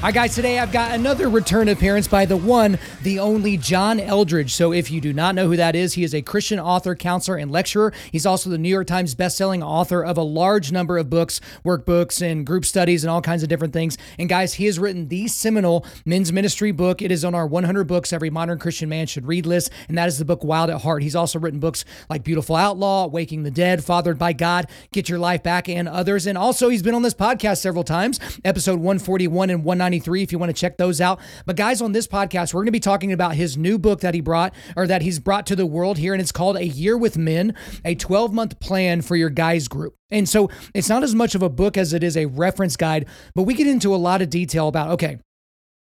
Right, 0.00 0.14
guys, 0.14 0.36
today 0.36 0.60
I've 0.60 0.70
got 0.70 0.94
another 0.94 1.28
return 1.28 1.68
appearance 1.68 2.06
by 2.06 2.24
the 2.24 2.36
one, 2.36 2.78
the 3.02 3.18
only 3.18 3.56
John 3.56 3.98
Eldredge. 3.98 4.50
So, 4.50 4.72
if 4.72 4.92
you 4.92 5.00
do 5.00 5.12
not 5.12 5.34
know 5.34 5.48
who 5.48 5.56
that 5.56 5.74
is, 5.74 5.94
he 5.94 6.04
is 6.04 6.14
a 6.14 6.22
Christian 6.22 6.60
author, 6.60 6.94
counselor, 6.94 7.36
and 7.36 7.50
lecturer. 7.50 7.92
He's 8.12 8.24
also 8.24 8.48
the 8.48 8.58
New 8.58 8.68
York 8.68 8.86
Times 8.86 9.16
bestselling 9.16 9.60
author 9.60 10.04
of 10.04 10.16
a 10.16 10.22
large 10.22 10.70
number 10.70 10.98
of 10.98 11.10
books, 11.10 11.40
workbooks, 11.64 12.22
and 12.22 12.46
group 12.46 12.64
studies, 12.64 13.02
and 13.02 13.10
all 13.10 13.20
kinds 13.20 13.42
of 13.42 13.48
different 13.48 13.72
things. 13.72 13.98
And, 14.20 14.28
guys, 14.28 14.54
he 14.54 14.66
has 14.66 14.78
written 14.78 15.08
the 15.08 15.26
seminal 15.26 15.84
men's 16.06 16.32
ministry 16.32 16.70
book. 16.70 17.02
It 17.02 17.10
is 17.10 17.24
on 17.24 17.34
our 17.34 17.46
100 17.48 17.88
books 17.88 18.12
every 18.12 18.30
modern 18.30 18.60
Christian 18.60 18.88
man 18.88 19.08
should 19.08 19.26
read 19.26 19.46
list, 19.46 19.72
and 19.88 19.98
that 19.98 20.06
is 20.06 20.18
the 20.18 20.24
book 20.24 20.44
Wild 20.44 20.70
at 20.70 20.82
Heart. 20.82 21.02
He's 21.02 21.16
also 21.16 21.40
written 21.40 21.58
books 21.58 21.84
like 22.08 22.22
Beautiful 22.22 22.54
Outlaw, 22.54 23.08
Waking 23.08 23.42
the 23.42 23.50
Dead, 23.50 23.82
Fathered 23.82 24.16
by 24.16 24.32
God, 24.32 24.68
Get 24.92 25.08
Your 25.08 25.18
Life 25.18 25.42
Back, 25.42 25.68
and 25.68 25.88
others. 25.88 26.28
And 26.28 26.38
also, 26.38 26.68
he's 26.68 26.84
been 26.84 26.94
on 26.94 27.02
this 27.02 27.14
podcast 27.14 27.58
several 27.58 27.82
times, 27.82 28.20
episode 28.44 28.78
141 28.78 29.50
and 29.50 29.64
193, 29.88 30.22
if 30.22 30.32
you 30.32 30.38
want 30.38 30.50
to 30.50 30.60
check 30.60 30.76
those 30.76 31.00
out. 31.00 31.18
But 31.46 31.56
guys, 31.56 31.80
on 31.80 31.92
this 31.92 32.06
podcast, 32.06 32.52
we're 32.52 32.60
going 32.60 32.66
to 32.66 32.72
be 32.72 32.80
talking 32.80 33.12
about 33.12 33.34
his 33.34 33.56
new 33.56 33.78
book 33.78 34.00
that 34.00 34.14
he 34.14 34.20
brought 34.20 34.54
or 34.76 34.86
that 34.86 35.02
he's 35.02 35.18
brought 35.18 35.46
to 35.46 35.56
the 35.56 35.66
world 35.66 35.98
here, 35.98 36.12
and 36.12 36.20
it's 36.20 36.32
called 36.32 36.56
A 36.56 36.66
Year 36.66 36.96
with 36.96 37.16
Men, 37.16 37.54
a 37.84 37.94
12 37.94 38.32
month 38.32 38.60
plan 38.60 39.02
for 39.02 39.16
your 39.16 39.30
guys 39.30 39.66
group. 39.68 39.94
And 40.10 40.28
so 40.28 40.50
it's 40.74 40.88
not 40.88 41.02
as 41.02 41.14
much 41.14 41.34
of 41.34 41.42
a 41.42 41.48
book 41.48 41.76
as 41.76 41.92
it 41.92 42.02
is 42.04 42.16
a 42.16 42.26
reference 42.26 42.76
guide, 42.76 43.06
but 43.34 43.42
we 43.42 43.54
get 43.54 43.66
into 43.66 43.94
a 43.94 43.96
lot 43.96 44.22
of 44.22 44.30
detail 44.30 44.68
about 44.68 44.90
okay, 44.90 45.18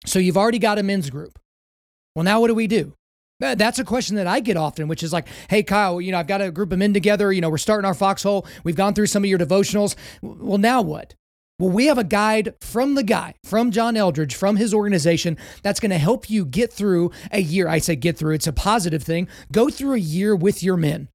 so 0.06 0.20
you've 0.20 0.38
already 0.38 0.60
got 0.60 0.80
a 0.80 0.84
men's 0.84 1.10
group. 1.10 1.38
Well, 2.16 2.24
now 2.24 2.40
what 2.40 2.48
do 2.48 2.56
we 2.56 2.68
do? 2.68 2.94
That's 3.40 3.78
a 3.78 3.84
question 3.84 4.16
that 4.16 4.26
I 4.26 4.40
get 4.40 4.58
often, 4.58 4.88
which 4.88 5.04
is 5.04 5.14
like, 5.14 5.28
hey, 5.48 5.62
Kyle, 5.62 6.02
you 6.02 6.12
know, 6.12 6.18
I've 6.18 6.26
got 6.26 6.42
a 6.42 6.50
group 6.50 6.72
of 6.72 6.80
men 6.80 6.92
together. 6.92 7.32
You 7.32 7.42
know, 7.42 7.52
we're 7.52 7.60
starting 7.60 7.86
our 7.86 7.94
foxhole. 7.94 8.48
We've 8.64 8.76
gone 8.76 8.96
through 8.96 9.06
some 9.06 9.24
of 9.24 9.30
your 9.30 9.38
devotionals. 9.38 9.96
Well, 10.24 10.58
now 10.58 10.82
what? 10.82 11.14
Well, 11.60 11.72
we 11.72 11.88
have 11.88 11.98
a 11.98 12.04
guide 12.04 12.54
from 12.62 12.94
the 12.94 13.02
guy, 13.02 13.34
from 13.44 13.72
John 13.72 13.96
Eldredge, 13.96 14.36
from 14.36 14.58
his 14.58 14.76
organization, 14.76 15.40
that's 15.64 15.80
going 15.80 15.90
to 15.90 15.98
help 15.98 16.30
you 16.30 16.46
get 16.46 16.72
through 16.72 17.10
a 17.32 17.42
year. 17.42 17.68
I 17.68 17.80
say 17.80 17.96
get 17.96 18.16
through, 18.16 18.36
it's 18.36 18.46
a 18.46 18.54
positive 18.54 19.02
thing. 19.02 19.28
Go 19.52 19.72
through 19.72 19.94
a 19.94 20.00
year 20.00 20.36
with 20.36 20.62
your 20.62 20.78
men. 20.78 21.10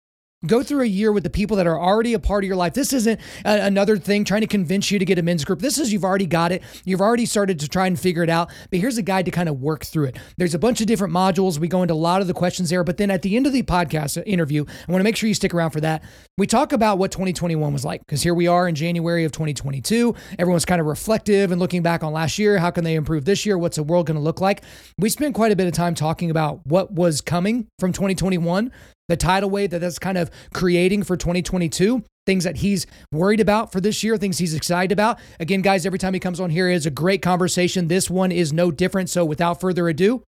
Go 0.44 0.62
through 0.62 0.82
a 0.82 0.86
year 0.86 1.12
with 1.12 1.22
the 1.22 1.30
people 1.30 1.56
that 1.56 1.66
are 1.66 1.78
already 1.78 2.14
a 2.14 2.18
part 2.18 2.42
of 2.42 2.48
your 2.48 2.56
life. 2.56 2.74
This 2.74 2.92
isn't 2.92 3.20
a, 3.44 3.60
another 3.64 3.96
thing 3.96 4.24
trying 4.24 4.40
to 4.40 4.46
convince 4.46 4.90
you 4.90 4.98
to 4.98 5.04
get 5.04 5.18
a 5.18 5.22
men's 5.22 5.44
group. 5.44 5.60
This 5.60 5.78
is 5.78 5.92
you've 5.92 6.04
already 6.04 6.26
got 6.26 6.50
it. 6.50 6.62
You've 6.84 7.00
already 7.00 7.26
started 7.26 7.60
to 7.60 7.68
try 7.68 7.86
and 7.86 7.98
figure 7.98 8.24
it 8.24 8.30
out. 8.30 8.50
But 8.70 8.80
here's 8.80 8.98
a 8.98 9.02
guide 9.02 9.24
to 9.26 9.30
kind 9.30 9.48
of 9.48 9.60
work 9.60 9.84
through 9.84 10.06
it. 10.06 10.16
There's 10.38 10.54
a 10.54 10.58
bunch 10.58 10.80
of 10.80 10.88
different 10.88 11.14
modules. 11.14 11.58
We 11.58 11.68
go 11.68 11.82
into 11.82 11.94
a 11.94 11.96
lot 11.96 12.20
of 12.20 12.26
the 12.26 12.34
questions 12.34 12.70
there. 12.70 12.82
But 12.82 12.96
then 12.96 13.10
at 13.10 13.22
the 13.22 13.36
end 13.36 13.46
of 13.46 13.52
the 13.52 13.62
podcast 13.62 14.20
interview, 14.26 14.64
I 14.66 14.90
want 14.90 15.00
to 15.00 15.04
make 15.04 15.16
sure 15.16 15.28
you 15.28 15.34
stick 15.34 15.54
around 15.54 15.70
for 15.70 15.80
that. 15.80 16.02
We 16.36 16.46
talk 16.48 16.72
about 16.72 16.98
what 16.98 17.12
2021 17.12 17.72
was 17.72 17.84
like 17.84 18.00
because 18.00 18.22
here 18.22 18.34
we 18.34 18.48
are 18.48 18.66
in 18.66 18.74
January 18.74 19.24
of 19.24 19.32
2022. 19.32 20.14
Everyone's 20.38 20.64
kind 20.64 20.80
of 20.80 20.86
reflective 20.88 21.52
and 21.52 21.60
looking 21.60 21.82
back 21.82 22.02
on 22.02 22.12
last 22.12 22.38
year. 22.38 22.58
How 22.58 22.70
can 22.70 22.82
they 22.82 22.94
improve 22.94 23.24
this 23.24 23.46
year? 23.46 23.56
What's 23.56 23.77
the 23.77 23.82
world 23.82 24.06
going 24.06 24.16
to 24.16 24.22
look 24.22 24.40
like? 24.40 24.62
We 24.98 25.08
spent 25.08 25.34
quite 25.36 25.52
a 25.52 25.56
bit 25.56 25.68
of 25.68 25.72
time 25.72 25.94
talking 25.94 26.30
about 26.30 26.66
what 26.66 26.92
was 26.92 27.20
coming 27.20 27.68
from 27.78 27.92
2021 27.92 28.72
the 29.08 29.17
tidal 29.17 29.50
wave 29.50 29.70
that 29.70 29.81
that's 29.81 29.98
kind 29.98 30.19
of 30.19 30.31
creating 30.53 31.03
for 31.03 31.17
2022 31.17 32.03
things 32.25 32.45
that 32.45 32.58
he's 32.58 32.86
worried 33.11 33.41
about 33.41 33.72
for 33.72 33.81
this 33.81 34.03
year, 34.03 34.17
things 34.17 34.39
he's 34.39 34.55
excited 34.55 34.92
about. 34.92 35.19
Again, 35.41 35.61
guys, 35.61 35.84
every 35.84 35.98
time 35.98 36.14
he 36.14 36.20
comes 36.20 36.41
on 36.41 36.50
here 36.50 36.69
is 36.69 36.86
a 36.86 36.91
great 36.91 37.23
conversation. 37.23 37.89
This 37.89 38.08
one 38.08 38.30
is 38.30 38.52
no 38.52 38.70
different. 38.70 39.11
So 39.11 39.24
without 39.24 39.61
further 39.61 39.89
ado, 39.89 40.23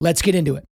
let's 0.00 0.22
get 0.22 0.34
into 0.34 0.56
it. 0.56 0.64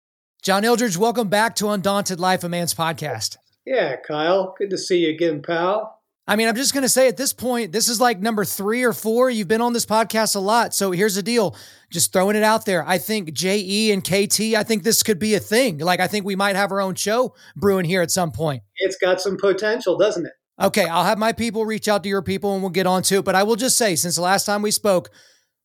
John 0.43 0.63
Eldredge, 0.65 0.97
welcome 0.97 1.29
back 1.29 1.55
to 1.57 1.69
Undaunted 1.69 2.19
Life, 2.19 2.43
a 2.43 2.49
Man's 2.49 2.75
podcast. 2.75 3.37
Yeah, 3.65 3.97
Kyle, 3.97 4.55
good 4.59 4.71
to 4.71 4.79
see 4.79 5.07
you 5.07 5.11
again, 5.11 5.43
pal. 5.43 6.02
I 6.27 6.37
mean, 6.37 6.47
I'm 6.47 6.55
just 6.55 6.73
going 6.73 6.83
to 6.83 6.89
say 6.89 7.09
at 7.09 7.17
this 7.17 7.33
point, 7.33 7.73
this 7.73 7.89
is 7.89 8.01
like 8.01 8.21
number 8.21 8.45
three 8.45 8.85
or 8.85 8.93
four. 8.93 9.29
You've 9.29 9.49
been 9.49 9.61
on 9.61 9.73
this 9.73 9.85
podcast 9.85 10.37
a 10.37 10.41
lot. 10.41 10.73
So 10.73 10.93
here's 10.93 11.17
the 11.17 11.23
deal 11.23 11.57
just 11.91 12.13
throwing 12.13 12.37
it 12.37 12.45
out 12.45 12.65
there. 12.65 12.87
I 12.87 12.99
think 12.99 13.33
JE 13.33 13.93
and 13.93 14.03
KT, 14.03 14.55
I 14.57 14.63
think 14.63 14.83
this 14.83 15.03
could 15.03 15.19
be 15.19 15.35
a 15.35 15.41
thing. 15.41 15.79
Like, 15.79 16.01
I 16.01 16.07
think 16.07 16.25
we 16.25 16.37
might 16.37 16.57
have 16.57 16.71
our 16.71 16.81
own 16.81 16.95
show 16.95 17.35
brewing 17.57 17.85
here 17.85 18.03
at 18.03 18.11
some 18.11 18.31
point. 18.31 18.63
It's 18.77 18.97
got 18.97 19.21
some 19.21 19.37
potential, 19.37 19.99
doesn't 19.99 20.25
it? 20.25 20.33
Okay. 20.61 20.87
I'll 20.87 21.05
have 21.05 21.19
my 21.19 21.33
people 21.33 21.67
reach 21.67 21.89
out 21.89 22.03
to 22.05 22.09
your 22.09 22.23
people 22.23 22.55
and 22.55 22.63
we'll 22.63 22.71
get 22.71 22.87
on 22.87 23.03
to 23.05 23.17
it. 23.17 23.25
But 23.25 23.35
I 23.35 23.43
will 23.43 23.57
just 23.57 23.77
say, 23.77 23.97
since 23.97 24.15
the 24.15 24.23
last 24.23 24.45
time 24.45 24.63
we 24.63 24.71
spoke, 24.71 25.11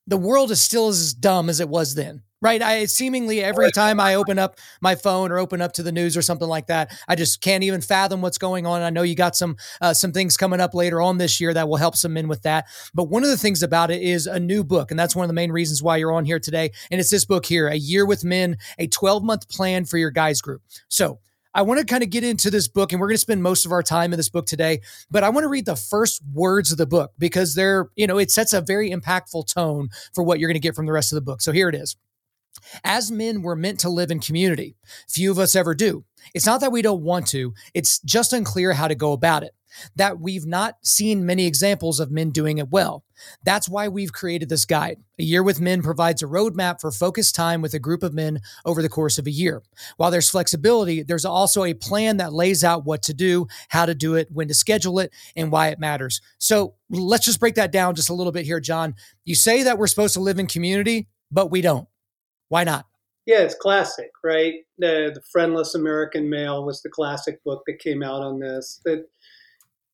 the 0.08 0.18
world 0.18 0.52
is 0.52 0.62
still 0.62 0.88
as 0.88 1.14
dumb 1.14 1.50
as 1.50 1.60
it 1.60 1.70
was 1.70 1.96
then 1.96 2.24
right? 2.42 2.62
I 2.62 2.86
seemingly 2.86 3.44
every 3.44 3.72
time 3.72 4.00
I 4.00 4.16
open 4.16 4.38
up 4.40 4.60
my 4.82 4.96
phone 4.96 5.32
or 5.32 5.38
open 5.38 5.62
up 5.62 5.74
to 5.74 5.84
the 5.84 5.92
news 5.92 6.16
or 6.16 6.22
something 6.22 6.48
like 6.48 6.68
that, 6.68 6.96
I 7.08 7.16
just 7.16 7.42
can't 7.42 7.64
even 7.64 7.82
fathom 7.82 8.22
what's 8.22 8.38
going 8.38 8.66
on. 8.66 8.82
I 8.82 8.90
know 8.90 9.02
you 9.02 9.16
got 9.16 9.36
some 9.36 9.58
uh, 9.82 9.94
some 9.94 10.12
things 10.12 10.38
coming 10.38 10.60
up 10.60 10.74
later 10.74 11.02
on 11.02 11.18
this 11.18 11.40
year 11.40 11.54
that 11.54 11.68
will 11.68 11.78
help 11.78 11.96
some 11.96 12.14
men 12.14 12.28
with 12.28 12.44
that. 12.44 12.66
But 12.94 13.06
one 13.06 13.24
of 13.24 13.30
the 13.30 13.38
things 13.38 13.64
about 13.64 13.92
it 13.92 14.02
is 14.02 14.28
a 14.28 14.40
new 14.40 14.64
book, 14.64 14.92
and 14.92 15.00
that's 15.00 15.16
one 15.16 15.24
of 15.24 15.30
the 15.30 15.34
main 15.34 15.52
reasons 15.52 15.82
why 15.82 15.98
you're 15.98 16.14
on 16.14 16.26
here 16.26 16.40
today. 16.40 16.72
And 16.92 17.00
it's 17.00 17.10
this 17.10 17.26
book 17.26 17.46
here, 17.46 17.68
A 17.68 17.76
Year 17.76 18.06
with 18.06 18.24
Men, 18.24 18.58
a 18.78 18.88
12 18.88 19.24
month 19.24 19.50
plan 19.50 19.86
for 19.86 19.98
your 19.98 20.12
guys 20.12 20.42
group. 20.42 20.62
So 20.90 21.20
I 21.58 21.64
want 21.64 21.80
to 21.80 21.86
kind 21.88 22.04
of 22.04 22.12
get 22.12 22.24
into 22.24 22.52
this 22.52 22.68
book, 22.68 22.92
and 22.92 23.02
we're 23.02 23.08
going 23.08 23.16
to 23.16 23.22
spend 23.22 23.42
most 23.42 23.66
of 23.66 23.72
our 23.72 23.82
time 23.82 24.14
in 24.14 24.18
this 24.18 24.30
book 24.30 24.46
today. 24.46 24.82
But 25.10 25.24
I 25.24 25.30
want 25.30 25.44
to 25.44 25.48
read 25.48 25.66
the 25.66 25.76
first 25.76 26.22
words 26.32 26.72
of 26.72 26.78
the 26.78 26.86
book 26.86 27.14
because 27.18 27.56
they're, 27.56 27.90
you 27.96 28.06
know, 28.06 28.20
it 28.20 28.30
sets 28.30 28.54
a 28.54 28.62
very 28.62 28.92
impactful 28.92 29.52
tone 29.52 29.90
for 30.14 30.24
what 30.24 30.40
you're 30.40 30.50
going 30.50 30.54
to 30.54 30.60
get 30.60 30.76
from 30.76 30.86
the 30.86 30.92
rest 30.92 31.12
of 31.12 31.16
the 31.16 31.22
book. 31.22 31.42
So 31.42 31.52
here 31.52 31.68
it 31.68 31.74
is. 31.74 31.96
As 32.84 33.12
men, 33.12 33.42
we're 33.42 33.56
meant 33.56 33.80
to 33.82 33.90
live 33.90 34.12
in 34.12 34.20
community. 34.20 34.76
Few 35.08 35.32
of 35.32 35.40
us 35.40 35.56
ever 35.56 35.74
do. 35.74 36.06
It's 36.34 36.46
not 36.46 36.62
that 36.62 36.72
we 36.72 36.82
don't 36.82 37.04
want 37.04 37.28
to, 37.28 37.54
it's 37.74 38.00
just 38.00 38.34
unclear 38.34 38.74
how 38.74 38.88
to 38.88 38.96
go 38.96 39.14
about 39.14 39.44
it. 39.44 39.52
That 39.96 40.20
we've 40.20 40.46
not 40.46 40.76
seen 40.82 41.26
many 41.26 41.46
examples 41.46 42.00
of 42.00 42.10
men 42.10 42.32
doing 42.32 42.58
it 42.58 42.70
well. 42.70 43.04
That's 43.44 43.70
why 43.70 43.88
we've 43.88 44.14
created 44.14 44.50
this 44.50 44.66
guide. 44.66 44.98
A 45.20 45.24
Year 45.24 45.44
with 45.44 45.62
Men 45.62 45.82
provides 45.82 46.24
a 46.24 46.28
roadmap 46.28 46.82
for 46.82 46.92
focused 46.92 47.36
time 47.36 47.62
with 47.62 47.74
a 47.74 47.80
group 47.80 48.02
of 48.02 48.14
men 48.14 48.40
over 48.66 48.82
the 48.82 48.90
course 48.90 49.18
of 49.18 49.28
a 49.28 49.32
year. 49.32 49.62
While 49.98 50.10
there's 50.10 50.30
flexibility, 50.30 51.04
there's 51.04 51.26
also 51.26 51.64
a 51.64 51.74
plan 51.74 52.18
that 52.18 52.34
lays 52.34 52.64
out 52.64 52.86
what 52.86 53.04
to 53.04 53.14
do, 53.14 53.48
how 53.70 53.86
to 53.86 53.94
do 53.94 54.16
it, 54.16 54.30
when 54.32 54.48
to 54.48 54.54
schedule 54.54 55.00
it, 55.00 55.12
and 55.36 55.52
why 55.52 55.68
it 55.68 55.80
matters. 55.80 56.22
So 56.40 56.76
let's 56.90 57.26
just 57.26 57.40
break 57.40 57.56
that 57.56 57.72
down 57.72 57.96
just 57.96 58.10
a 58.10 58.14
little 58.14 58.32
bit 58.32 58.46
here, 58.46 58.60
John. 58.60 58.96
You 59.26 59.36
say 59.36 59.64
that 59.64 59.78
we're 59.78 59.88
supposed 59.88 60.14
to 60.16 60.22
live 60.22 60.40
in 60.40 60.48
community, 60.48 61.08
but 61.32 61.52
we 61.52 61.62
don't. 61.62 61.88
Why 62.50 62.64
not? 62.64 62.86
Yeah, 63.26 63.40
it's 63.40 63.56
classic, 63.56 64.12
right? 64.24 64.54
The, 64.78 65.12
the 65.14 65.22
Friendless 65.34 65.76
American 65.76 66.30
Male 66.30 66.66
was 66.66 66.82
the 66.82 66.90
classic 66.90 67.44
book 67.44 67.64
that 67.68 67.80
came 67.80 68.02
out 68.02 68.22
on 68.22 68.40
this. 68.40 68.80
That 68.86 69.06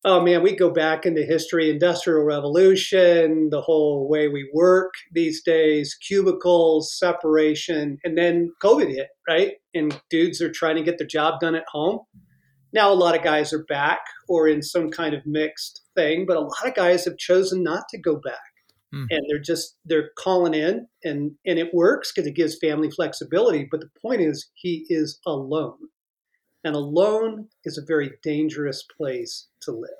oh 0.04 0.20
man, 0.20 0.42
we 0.42 0.54
go 0.54 0.70
back 0.70 1.06
into 1.06 1.22
history, 1.22 1.70
industrial 1.70 2.22
revolution, 2.22 3.48
the 3.50 3.62
whole 3.62 4.08
way 4.08 4.28
we 4.28 4.48
work 4.54 4.92
these 5.12 5.42
days, 5.42 5.94
cubicles, 5.94 6.96
separation, 6.96 7.98
and 8.04 8.16
then 8.16 8.52
COVID 8.62 8.88
hit, 8.88 9.08
right? 9.26 9.52
And 9.74 10.00
dudes 10.10 10.40
are 10.40 10.52
trying 10.52 10.76
to 10.76 10.82
get 10.82 10.98
their 10.98 11.06
job 11.06 11.40
done 11.40 11.54
at 11.54 11.64
home. 11.68 12.00
Now 12.72 12.92
a 12.92 12.94
lot 12.94 13.16
of 13.16 13.24
guys 13.24 13.52
are 13.52 13.64
back 13.64 14.00
or 14.28 14.46
in 14.46 14.62
some 14.62 14.90
kind 14.90 15.14
of 15.14 15.26
mixed 15.26 15.82
thing, 15.96 16.26
but 16.26 16.36
a 16.36 16.40
lot 16.40 16.66
of 16.66 16.74
guys 16.74 17.04
have 17.04 17.16
chosen 17.16 17.62
not 17.62 17.84
to 17.90 17.98
go 17.98 18.16
back 18.16 18.53
mm. 18.94 19.06
and 19.10 19.24
they're 19.28 19.38
just 19.38 19.76
they're 19.84 20.10
calling 20.16 20.54
in 20.54 20.86
and 21.02 21.32
and 21.44 21.58
it 21.58 21.74
works 21.74 22.12
because 22.12 22.26
it 22.26 22.34
gives 22.34 22.56
family 22.58 22.90
flexibility 22.90 23.66
but 23.70 23.80
the 23.80 23.90
point 24.00 24.20
is 24.20 24.50
he 24.54 24.86
is 24.88 25.18
alone 25.26 25.78
and 26.62 26.74
alone 26.74 27.48
is 27.64 27.76
a 27.76 27.84
very 27.86 28.12
dangerous 28.22 28.84
place 28.96 29.48
to 29.60 29.72
live 29.72 29.90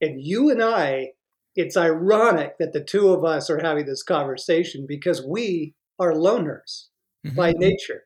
and 0.00 0.20
you 0.22 0.50
and 0.50 0.62
i 0.62 1.08
it's 1.56 1.76
ironic 1.76 2.58
that 2.58 2.72
the 2.72 2.82
two 2.82 3.10
of 3.10 3.24
us 3.24 3.48
are 3.48 3.60
having 3.60 3.86
this 3.86 4.02
conversation 4.02 4.86
because 4.88 5.22
we 5.22 5.74
are 5.98 6.12
loners 6.12 6.86
mm-hmm. 7.24 7.36
by 7.36 7.52
nature 7.52 8.04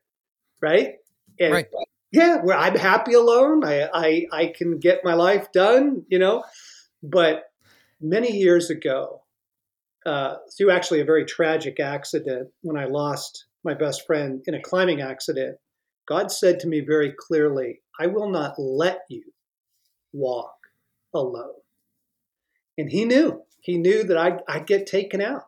right 0.61 0.95
and 1.39 1.53
right. 1.53 1.67
yeah 2.13 2.37
where 2.43 2.57
i'm 2.57 2.77
happy 2.77 3.15
alone 3.15 3.65
I, 3.65 3.89
I 3.93 4.27
i 4.33 4.53
can 4.55 4.79
get 4.79 5.05
my 5.05 5.15
life 5.15 5.53
done 5.53 6.05
you 6.09 6.19
know 6.19 6.45
but 7.03 7.45
many 8.01 8.37
years 8.37 8.71
ago 8.71 9.23
uh, 10.09 10.39
through 10.57 10.71
actually 10.71 11.03
a 11.03 11.05
very 11.05 11.27
tragic 11.27 11.79
accident 11.79 12.49
when 12.63 12.79
I 12.79 12.87
lost 12.87 13.45
my 13.63 13.75
best 13.75 14.07
friend 14.07 14.43
in 14.47 14.55
a 14.55 14.63
climbing 14.63 15.03
accident, 15.03 15.59
God 16.09 16.33
said 16.33 16.61
to 16.61 16.67
me 16.67 16.81
very 16.81 17.13
clearly, 17.13 17.81
I 18.01 18.07
will 18.07 18.31
not 18.31 18.55
let 18.59 19.01
you 19.11 19.23
walk 20.15 20.55
alone. 21.15 21.61
And 22.79 22.91
he 22.91 23.05
knew, 23.05 23.43
he 23.61 23.77
knew 23.77 24.03
that 24.05 24.17
I'd, 24.17 24.39
I'd 24.49 24.67
get 24.67 24.87
taken 24.87 25.21
out. 25.21 25.43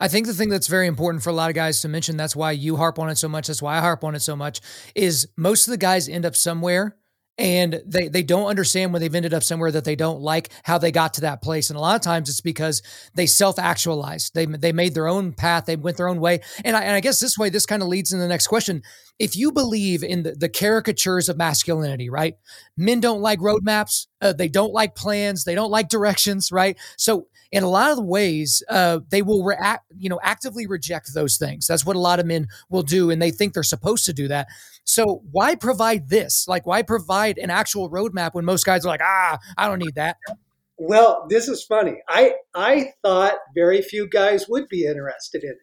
I 0.00 0.08
think 0.08 0.26
the 0.26 0.32
thing 0.32 0.48
that's 0.48 0.66
very 0.66 0.86
important 0.86 1.22
for 1.22 1.28
a 1.28 1.34
lot 1.34 1.50
of 1.50 1.54
guys 1.54 1.82
to 1.82 1.88
mention, 1.88 2.16
that's 2.16 2.34
why 2.34 2.52
you 2.52 2.76
harp 2.76 2.98
on 2.98 3.10
it 3.10 3.18
so 3.18 3.28
much, 3.28 3.48
that's 3.48 3.60
why 3.60 3.76
I 3.76 3.80
harp 3.80 4.02
on 4.02 4.14
it 4.14 4.20
so 4.20 4.34
much, 4.34 4.62
is 4.94 5.28
most 5.36 5.66
of 5.66 5.72
the 5.72 5.76
guys 5.76 6.08
end 6.08 6.24
up 6.24 6.36
somewhere 6.36 6.96
and 7.36 7.82
they 7.86 8.08
they 8.08 8.22
don't 8.22 8.46
understand 8.46 8.92
when 8.92 9.02
they've 9.02 9.14
ended 9.14 9.34
up 9.34 9.42
somewhere 9.42 9.72
that 9.72 9.84
they 9.84 9.96
don't 9.96 10.20
like 10.20 10.50
how 10.62 10.78
they 10.78 10.92
got 10.92 11.14
to 11.14 11.22
that 11.22 11.42
place. 11.42 11.70
And 11.70 11.76
a 11.76 11.80
lot 11.80 11.96
of 11.96 12.02
times 12.02 12.28
it's 12.28 12.40
because 12.40 12.82
they 13.14 13.26
self-actualized. 13.26 14.34
They 14.34 14.46
they 14.46 14.72
made 14.72 14.94
their 14.94 15.08
own 15.08 15.32
path. 15.32 15.66
They 15.66 15.76
went 15.76 15.96
their 15.96 16.08
own 16.08 16.20
way. 16.20 16.40
And 16.64 16.76
I, 16.76 16.82
and 16.82 16.92
I 16.92 17.00
guess 17.00 17.20
this 17.20 17.36
way 17.36 17.48
this 17.48 17.66
kind 17.66 17.82
of 17.82 17.88
leads 17.88 18.12
in 18.12 18.20
the 18.20 18.28
next 18.28 18.46
question 18.46 18.82
if 19.18 19.36
you 19.36 19.52
believe 19.52 20.02
in 20.02 20.24
the, 20.24 20.32
the 20.32 20.48
caricatures 20.48 21.28
of 21.28 21.36
masculinity 21.36 22.10
right 22.10 22.36
men 22.76 23.00
don't 23.00 23.20
like 23.20 23.38
roadmaps 23.38 24.06
uh, 24.20 24.32
they 24.32 24.48
don't 24.48 24.72
like 24.72 24.94
plans 24.94 25.44
they 25.44 25.54
don't 25.54 25.70
like 25.70 25.88
directions 25.88 26.50
right 26.50 26.76
so 26.96 27.26
in 27.54 27.62
a 27.62 27.68
lot 27.68 27.92
of 27.92 28.04
ways, 28.04 28.64
uh, 28.68 28.98
they 29.10 29.22
will 29.22 29.44
react, 29.44 29.84
you 29.96 30.08
know, 30.08 30.18
actively 30.24 30.66
reject 30.66 31.14
those 31.14 31.36
things. 31.36 31.68
That's 31.68 31.86
what 31.86 31.94
a 31.94 32.00
lot 32.00 32.18
of 32.18 32.26
men 32.26 32.48
will 32.68 32.82
do, 32.82 33.12
and 33.12 33.22
they 33.22 33.30
think 33.30 33.54
they're 33.54 33.62
supposed 33.62 34.06
to 34.06 34.12
do 34.12 34.26
that. 34.26 34.48
So 34.82 35.22
why 35.30 35.54
provide 35.54 36.08
this? 36.08 36.48
Like, 36.48 36.66
why 36.66 36.82
provide 36.82 37.38
an 37.38 37.50
actual 37.50 37.88
roadmap 37.88 38.34
when 38.34 38.44
most 38.44 38.66
guys 38.66 38.84
are 38.84 38.88
like, 38.88 39.02
ah, 39.04 39.38
I 39.56 39.68
don't 39.68 39.78
need 39.78 39.94
that. 39.94 40.16
Well, 40.78 41.26
this 41.28 41.46
is 41.46 41.62
funny. 41.62 42.02
I 42.08 42.34
I 42.56 42.88
thought 43.02 43.34
very 43.54 43.82
few 43.82 44.08
guys 44.08 44.48
would 44.48 44.68
be 44.68 44.84
interested 44.84 45.44
in 45.44 45.50
it, 45.50 45.58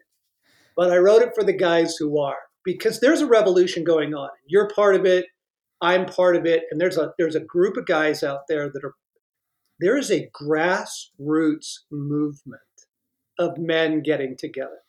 but 0.77 0.91
I 0.91 0.97
wrote 0.97 1.21
it 1.21 1.35
for 1.35 1.43
the 1.43 1.51
guys 1.51 1.97
who 1.97 2.17
are 2.21 2.37
because 2.63 2.99
there's 2.99 3.21
a 3.21 3.27
revolution 3.27 3.83
going 3.83 4.13
on. 4.13 4.29
You're 4.47 4.69
part 4.69 4.95
of 4.95 5.05
it. 5.05 5.25
I'm 5.81 6.05
part 6.05 6.35
of 6.35 6.45
it, 6.45 6.63
and 6.69 6.79
there's 6.79 6.97
a 6.97 7.13
there's 7.17 7.35
a 7.35 7.39
group 7.39 7.75
of 7.77 7.85
guys 7.85 8.23
out 8.23 8.41
there 8.47 8.69
that 8.71 8.83
are 8.83 8.93
there 9.79 9.97
is 9.97 10.11
a 10.11 10.29
grassroots 10.39 11.79
movement 11.89 12.61
of 13.39 13.57
men 13.57 14.03
getting 14.03 14.37
together. 14.37 14.79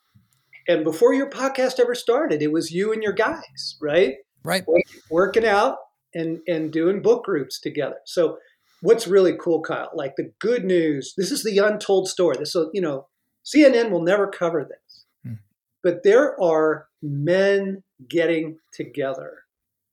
And 0.69 0.85
before 0.85 1.15
your 1.15 1.31
podcast 1.31 1.81
ever 1.81 1.95
started, 1.95 2.43
it 2.43 2.53
was 2.53 2.71
you 2.71 2.93
and 2.93 3.03
your 3.03 3.15
guys, 3.15 3.77
right? 3.81 4.17
Right. 4.45 4.65
Working 5.11 5.47
out 5.47 5.79
and 6.15 6.41
and 6.47 6.73
doing 6.73 7.01
book 7.01 7.25
groups 7.25 7.59
together. 7.59 7.97
So 8.05 8.37
what's 8.83 9.09
really 9.09 9.35
cool, 9.41 9.63
Kyle, 9.63 9.91
like 9.95 10.17
the 10.17 10.33
good 10.41 10.65
news, 10.65 11.15
this 11.17 11.31
is 11.31 11.43
the 11.43 11.59
untold 11.59 12.09
story. 12.09 12.37
This 12.39 12.55
is, 12.55 12.67
you 12.75 12.83
know, 12.83 13.09
CNN 13.45 13.91
will 13.91 14.03
never 14.03 14.27
cover 14.27 14.65
this. 14.65 15.05
Hmm. 15.25 15.35
But 15.83 16.03
there 16.03 16.41
are 16.41 16.89
men 17.03 17.83
getting 18.09 18.59
together 18.73 19.45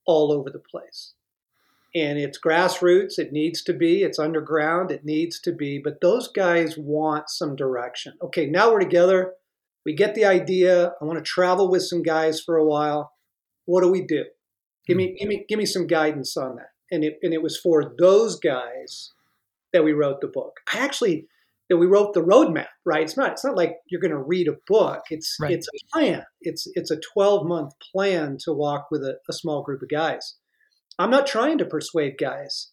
all 0.06 0.31
over 0.31 0.50
the 0.50 0.59
place. 0.59 1.13
And 1.95 2.19
it's 2.19 2.39
grassroots 2.39 3.17
it 3.17 3.33
needs 3.33 3.63
to 3.63 3.73
be 3.73 4.03
it's 4.03 4.19
underground 4.19 4.91
it 4.91 5.03
needs 5.03 5.39
to 5.39 5.51
be 5.51 5.81
but 5.83 6.01
those 6.01 6.27
guys 6.27 6.75
want 6.77 7.29
some 7.29 7.56
direction. 7.56 8.13
Okay 8.21 8.45
now 8.45 8.71
we're 8.71 8.79
together 8.79 9.33
we 9.85 9.95
get 9.95 10.13
the 10.13 10.25
idea 10.25 10.94
i 11.01 11.06
want 11.06 11.17
to 11.17 11.23
travel 11.23 11.67
with 11.71 11.81
some 11.81 12.03
guys 12.03 12.39
for 12.39 12.57
a 12.57 12.65
while 12.65 13.13
what 13.69 13.83
do 13.83 13.91
we 13.91 14.01
do? 14.01 14.25
Give 14.88 14.97
me 14.97 15.09
hmm. 15.09 15.15
give 15.19 15.27
me 15.27 15.45
give 15.47 15.59
me 15.59 15.65
some 15.65 15.85
guidance 15.85 16.35
on 16.35 16.56
that. 16.56 16.71
And 16.91 17.03
it 17.03 17.19
and 17.21 17.33
it 17.33 17.44
was 17.44 17.57
for 17.57 17.94
those 18.00 18.39
guys 18.39 19.11
that 19.71 19.83
we 19.83 19.94
wrote 19.94 20.21
the 20.21 20.27
book. 20.27 20.59
I 20.73 20.79
actually 20.79 21.27
that 21.69 21.77
we 21.77 21.86
wrote 21.86 22.13
the 22.13 22.24
roadmap 22.24 22.68
right 22.86 23.04
it's 23.04 23.18
not 23.18 23.31
it's 23.31 23.45
not 23.45 23.56
like 23.56 23.77
you're 23.89 24.01
going 24.01 24.12
to 24.12 24.18
read 24.18 24.48
a 24.48 24.57
book 24.68 25.01
it's 25.10 25.38
right. 25.39 25.51
it's 25.51 25.68
a 25.68 25.80
plan 25.94 26.24
it's 26.42 26.68
it's 26.75 26.92
a 26.92 27.00
12 27.13 27.48
month 27.48 27.74
plan 27.92 28.38
to 28.39 28.54
walk 28.54 28.88
with 28.89 29.01
a, 29.04 29.18
a 29.30 29.33
small 29.33 29.62
group 29.62 29.81
of 29.81 29.89
guys 29.89 30.36
I'm 31.00 31.10
not 31.10 31.27
trying 31.27 31.57
to 31.60 31.66
persuade 31.66 32.18
guys 32.19 32.71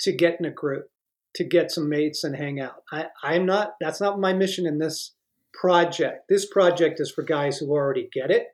to 0.00 0.12
get 0.12 0.36
in 0.40 0.44
a 0.44 0.50
group, 0.50 0.88
to 1.36 1.44
get 1.44 1.70
some 1.70 1.88
mates 1.88 2.24
and 2.24 2.34
hang 2.34 2.60
out. 2.60 2.82
I, 2.90 3.06
I'm 3.22 3.46
not, 3.46 3.74
that's 3.80 4.00
not 4.00 4.18
my 4.18 4.32
mission 4.32 4.66
in 4.66 4.78
this 4.78 5.14
project. 5.54 6.24
This 6.28 6.44
project 6.44 6.98
is 6.98 7.12
for 7.12 7.22
guys 7.22 7.58
who 7.58 7.70
already 7.70 8.08
get 8.12 8.32
it 8.32 8.48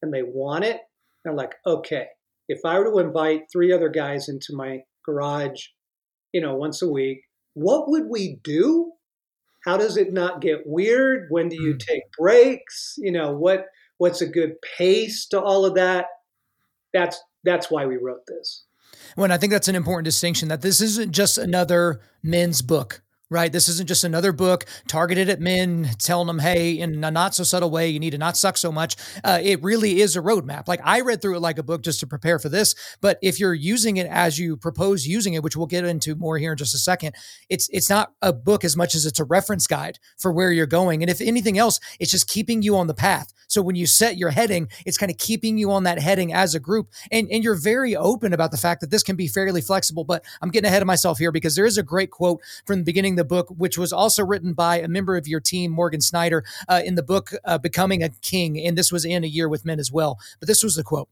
and 0.00 0.14
they 0.14 0.22
want 0.22 0.64
it. 0.64 0.80
They're 1.24 1.34
like, 1.34 1.56
okay, 1.66 2.06
if 2.48 2.60
I 2.64 2.78
were 2.78 2.84
to 2.84 2.98
invite 3.00 3.50
three 3.52 3.72
other 3.72 3.88
guys 3.88 4.28
into 4.28 4.54
my 4.54 4.84
garage, 5.04 5.66
you 6.32 6.40
know, 6.40 6.54
once 6.54 6.82
a 6.82 6.88
week, 6.88 7.22
what 7.54 7.90
would 7.90 8.06
we 8.08 8.38
do? 8.44 8.92
How 9.66 9.76
does 9.76 9.96
it 9.96 10.12
not 10.12 10.40
get 10.40 10.60
weird? 10.64 11.26
When 11.28 11.48
do 11.48 11.56
you 11.56 11.72
hmm. 11.72 11.78
take 11.78 12.02
breaks? 12.16 12.94
You 12.98 13.12
know, 13.12 13.32
what 13.32 13.66
what's 13.98 14.22
a 14.22 14.26
good 14.26 14.54
pace 14.78 15.26
to 15.26 15.40
all 15.40 15.64
of 15.64 15.74
that? 15.74 16.06
That's 16.92 17.20
that's 17.44 17.70
why 17.70 17.84
we 17.86 17.96
wrote 17.96 18.26
this. 18.26 18.64
When 19.16 19.30
I 19.30 19.38
think 19.38 19.52
that's 19.52 19.68
an 19.68 19.74
important 19.74 20.04
distinction 20.04 20.48
that 20.48 20.62
this 20.62 20.80
isn't 20.80 21.12
just 21.12 21.36
another 21.36 22.00
men's 22.22 22.62
book 22.62 23.02
right? 23.30 23.52
This 23.52 23.68
isn't 23.68 23.88
just 23.88 24.04
another 24.04 24.32
book 24.32 24.64
targeted 24.86 25.28
at 25.28 25.40
men, 25.40 25.90
telling 25.98 26.26
them, 26.26 26.38
hey, 26.38 26.78
in 26.78 27.02
a 27.02 27.10
not 27.10 27.34
so 27.34 27.44
subtle 27.44 27.70
way, 27.70 27.88
you 27.88 27.98
need 27.98 28.10
to 28.10 28.18
not 28.18 28.36
suck 28.36 28.56
so 28.56 28.70
much. 28.70 28.96
Uh, 29.24 29.40
it 29.42 29.62
really 29.62 30.00
is 30.00 30.16
a 30.16 30.20
roadmap. 30.20 30.68
Like 30.68 30.80
I 30.84 31.00
read 31.00 31.20
through 31.20 31.36
it 31.36 31.40
like 31.40 31.58
a 31.58 31.62
book 31.62 31.82
just 31.82 32.00
to 32.00 32.06
prepare 32.06 32.38
for 32.38 32.48
this. 32.48 32.74
But 33.00 33.18
if 33.22 33.40
you're 33.40 33.54
using 33.54 33.96
it 33.96 34.06
as 34.06 34.38
you 34.38 34.56
propose 34.56 35.06
using 35.06 35.34
it, 35.34 35.42
which 35.42 35.56
we'll 35.56 35.66
get 35.66 35.84
into 35.84 36.14
more 36.14 36.38
here 36.38 36.52
in 36.52 36.58
just 36.58 36.74
a 36.74 36.78
second, 36.78 37.14
it's 37.48 37.68
it's 37.70 37.90
not 37.90 38.12
a 38.22 38.32
book 38.32 38.64
as 38.64 38.76
much 38.76 38.94
as 38.94 39.06
it's 39.06 39.20
a 39.20 39.24
reference 39.24 39.66
guide 39.66 39.98
for 40.16 40.32
where 40.32 40.52
you're 40.52 40.66
going. 40.66 41.02
And 41.02 41.10
if 41.10 41.20
anything 41.20 41.58
else, 41.58 41.80
it's 41.98 42.10
just 42.10 42.28
keeping 42.28 42.62
you 42.62 42.76
on 42.76 42.86
the 42.86 42.94
path. 42.94 43.32
So 43.48 43.62
when 43.62 43.76
you 43.76 43.86
set 43.86 44.16
your 44.16 44.30
heading, 44.30 44.68
it's 44.84 44.98
kind 44.98 45.10
of 45.10 45.18
keeping 45.18 45.58
you 45.58 45.70
on 45.70 45.84
that 45.84 46.00
heading 46.00 46.32
as 46.32 46.54
a 46.54 46.60
group. 46.60 46.88
And, 47.10 47.28
and 47.30 47.44
you're 47.44 47.54
very 47.54 47.96
open 47.96 48.32
about 48.32 48.50
the 48.50 48.56
fact 48.56 48.80
that 48.80 48.90
this 48.90 49.02
can 49.02 49.16
be 49.16 49.28
fairly 49.28 49.60
flexible. 49.60 50.04
But 50.04 50.24
I'm 50.42 50.50
getting 50.50 50.68
ahead 50.68 50.82
of 50.82 50.86
myself 50.86 51.18
here 51.18 51.32
because 51.32 51.54
there 51.54 51.66
is 51.66 51.78
a 51.78 51.82
great 51.82 52.10
quote 52.10 52.40
from 52.64 52.78
the 52.78 52.84
beginning 52.84 53.15
the 53.16 53.24
book, 53.24 53.48
which 53.56 53.76
was 53.76 53.92
also 53.92 54.24
written 54.24 54.52
by 54.52 54.80
a 54.80 54.88
member 54.88 55.16
of 55.16 55.26
your 55.26 55.40
team, 55.40 55.70
Morgan 55.70 56.00
Snyder, 56.00 56.44
uh, 56.68 56.82
in 56.84 56.94
the 56.94 57.02
book 57.02 57.32
uh, 57.44 57.58
Becoming 57.58 58.02
a 58.02 58.08
King. 58.08 58.58
And 58.58 58.76
this 58.76 58.92
was 58.92 59.04
in 59.04 59.24
A 59.24 59.26
Year 59.26 59.48
with 59.48 59.64
Men 59.64 59.78
as 59.78 59.90
well. 59.92 60.18
But 60.38 60.48
this 60.48 60.62
was 60.62 60.76
the 60.76 60.84
quote 60.84 61.08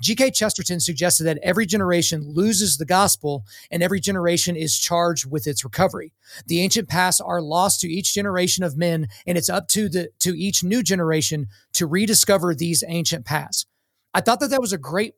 G.K. 0.00 0.30
Chesterton 0.30 0.80
suggested 0.80 1.24
that 1.24 1.38
every 1.42 1.66
generation 1.66 2.22
loses 2.32 2.76
the 2.76 2.84
gospel 2.84 3.44
and 3.70 3.82
every 3.82 4.00
generation 4.00 4.56
is 4.56 4.78
charged 4.78 5.30
with 5.30 5.46
its 5.46 5.64
recovery. 5.64 6.12
The 6.46 6.60
ancient 6.60 6.88
paths 6.88 7.20
are 7.20 7.42
lost 7.42 7.80
to 7.80 7.88
each 7.88 8.14
generation 8.14 8.64
of 8.64 8.76
men, 8.76 9.08
and 9.26 9.36
it's 9.36 9.50
up 9.50 9.68
to 9.68 9.88
the 9.88 10.10
to 10.20 10.38
each 10.38 10.62
new 10.62 10.82
generation 10.82 11.48
to 11.74 11.86
rediscover 11.86 12.54
these 12.54 12.84
ancient 12.86 13.24
paths. 13.24 13.66
I 14.14 14.20
thought 14.20 14.40
that 14.40 14.50
that 14.50 14.60
was 14.60 14.72
a 14.72 14.78
great 14.78 15.14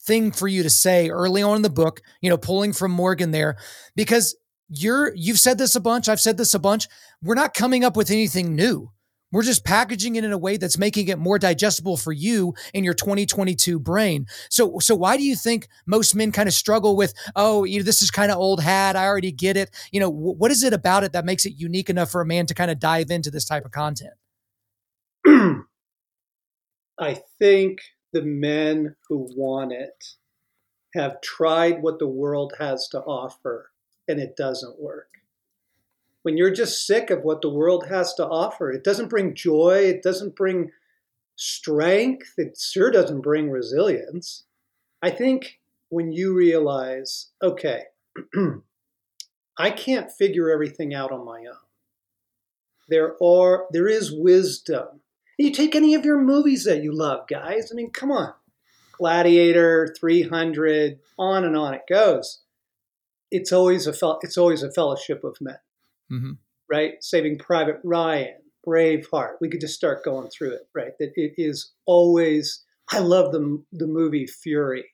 thing 0.00 0.32
for 0.32 0.48
you 0.48 0.62
to 0.62 0.70
say 0.70 1.08
early 1.08 1.42
on 1.42 1.56
in 1.56 1.62
the 1.62 1.70
book, 1.70 2.02
you 2.20 2.28
know, 2.28 2.36
pulling 2.36 2.72
from 2.72 2.92
Morgan 2.92 3.30
there, 3.30 3.56
because 3.96 4.36
you're 4.76 5.12
you've 5.14 5.38
said 5.38 5.58
this 5.58 5.74
a 5.74 5.80
bunch 5.80 6.08
i've 6.08 6.20
said 6.20 6.36
this 6.36 6.54
a 6.54 6.58
bunch. 6.58 6.88
We're 7.22 7.34
not 7.34 7.54
coming 7.54 7.84
up 7.84 7.96
with 7.96 8.10
anything 8.10 8.54
new. 8.54 8.90
We're 9.34 9.42
just 9.42 9.64
packaging 9.64 10.14
it 10.14 10.22
in 10.22 10.30
a 10.30 10.38
way 10.38 10.58
that's 10.58 10.78
making 10.78 11.08
it 11.08 11.18
more 11.18 11.40
digestible 11.40 11.96
for 11.96 12.12
you 12.12 12.54
in 12.72 12.84
your 12.84 12.94
2022 12.94 13.80
brain. 13.80 14.26
So 14.48 14.78
so 14.78 14.94
why 14.94 15.16
do 15.16 15.24
you 15.24 15.34
think 15.34 15.66
most 15.86 16.14
men 16.14 16.30
kind 16.30 16.48
of 16.48 16.54
struggle 16.54 16.96
with 16.96 17.14
oh 17.34 17.64
you 17.64 17.80
know 17.80 17.84
this 17.84 18.00
is 18.00 18.12
kind 18.12 18.30
of 18.30 18.38
old 18.38 18.60
hat 18.62 18.94
i 18.94 19.04
already 19.04 19.32
get 19.32 19.56
it. 19.56 19.70
You 19.90 19.98
know 19.98 20.08
what 20.08 20.52
is 20.52 20.62
it 20.62 20.72
about 20.72 21.02
it 21.02 21.12
that 21.14 21.24
makes 21.24 21.46
it 21.46 21.54
unique 21.56 21.90
enough 21.90 22.12
for 22.12 22.20
a 22.20 22.26
man 22.26 22.46
to 22.46 22.54
kind 22.54 22.70
of 22.70 22.78
dive 22.78 23.10
into 23.10 23.30
this 23.30 23.44
type 23.44 23.64
of 23.64 23.72
content? 23.72 24.14
I 27.00 27.20
think 27.40 27.80
the 28.12 28.22
men 28.22 28.94
who 29.08 29.28
want 29.36 29.72
it 29.72 30.04
have 30.94 31.20
tried 31.20 31.82
what 31.82 31.98
the 31.98 32.06
world 32.06 32.52
has 32.60 32.86
to 32.88 33.00
offer 33.00 33.72
and 34.08 34.20
it 34.20 34.36
doesn't 34.36 34.80
work. 34.80 35.08
When 36.22 36.36
you're 36.36 36.52
just 36.52 36.86
sick 36.86 37.10
of 37.10 37.22
what 37.22 37.42
the 37.42 37.50
world 37.50 37.86
has 37.88 38.14
to 38.14 38.26
offer, 38.26 38.70
it 38.70 38.84
doesn't 38.84 39.10
bring 39.10 39.34
joy, 39.34 39.84
it 39.84 40.02
doesn't 40.02 40.36
bring 40.36 40.70
strength, 41.36 42.34
it 42.38 42.58
sure 42.58 42.90
doesn't 42.90 43.20
bring 43.20 43.50
resilience. 43.50 44.44
I 45.02 45.10
think 45.10 45.60
when 45.90 46.12
you 46.12 46.34
realize, 46.34 47.30
okay, 47.42 47.84
I 49.58 49.70
can't 49.70 50.10
figure 50.10 50.50
everything 50.50 50.94
out 50.94 51.12
on 51.12 51.24
my 51.24 51.40
own. 51.40 51.56
There 52.88 53.22
are 53.22 53.66
there 53.70 53.88
is 53.88 54.12
wisdom. 54.12 55.00
You 55.38 55.50
take 55.50 55.74
any 55.74 55.94
of 55.94 56.04
your 56.04 56.20
movies 56.20 56.64
that 56.64 56.82
you 56.82 56.92
love, 56.92 57.26
guys. 57.28 57.70
I 57.70 57.74
mean, 57.74 57.90
come 57.90 58.10
on. 58.10 58.34
Gladiator, 58.92 59.94
300, 59.98 61.00
on 61.18 61.44
and 61.44 61.56
on 61.56 61.74
it 61.74 61.82
goes 61.88 62.43
it's 63.30 63.52
always 63.52 63.86
a 63.86 63.92
fel- 63.92 64.20
it's 64.22 64.38
always 64.38 64.62
a 64.62 64.72
fellowship 64.72 65.24
of 65.24 65.36
men, 65.40 65.58
mm-hmm. 66.10 66.32
right? 66.70 66.94
Saving 67.00 67.38
Private 67.38 67.80
Ryan, 67.84 68.36
Braveheart. 68.66 69.34
We 69.40 69.48
could 69.48 69.60
just 69.60 69.74
start 69.74 70.04
going 70.04 70.28
through 70.28 70.52
it, 70.52 70.68
right? 70.74 70.92
That 70.98 71.12
it 71.16 71.34
is 71.36 71.72
always. 71.86 72.64
I 72.92 72.98
love 72.98 73.32
the 73.32 73.62
the 73.72 73.86
movie 73.86 74.26
Fury. 74.26 74.84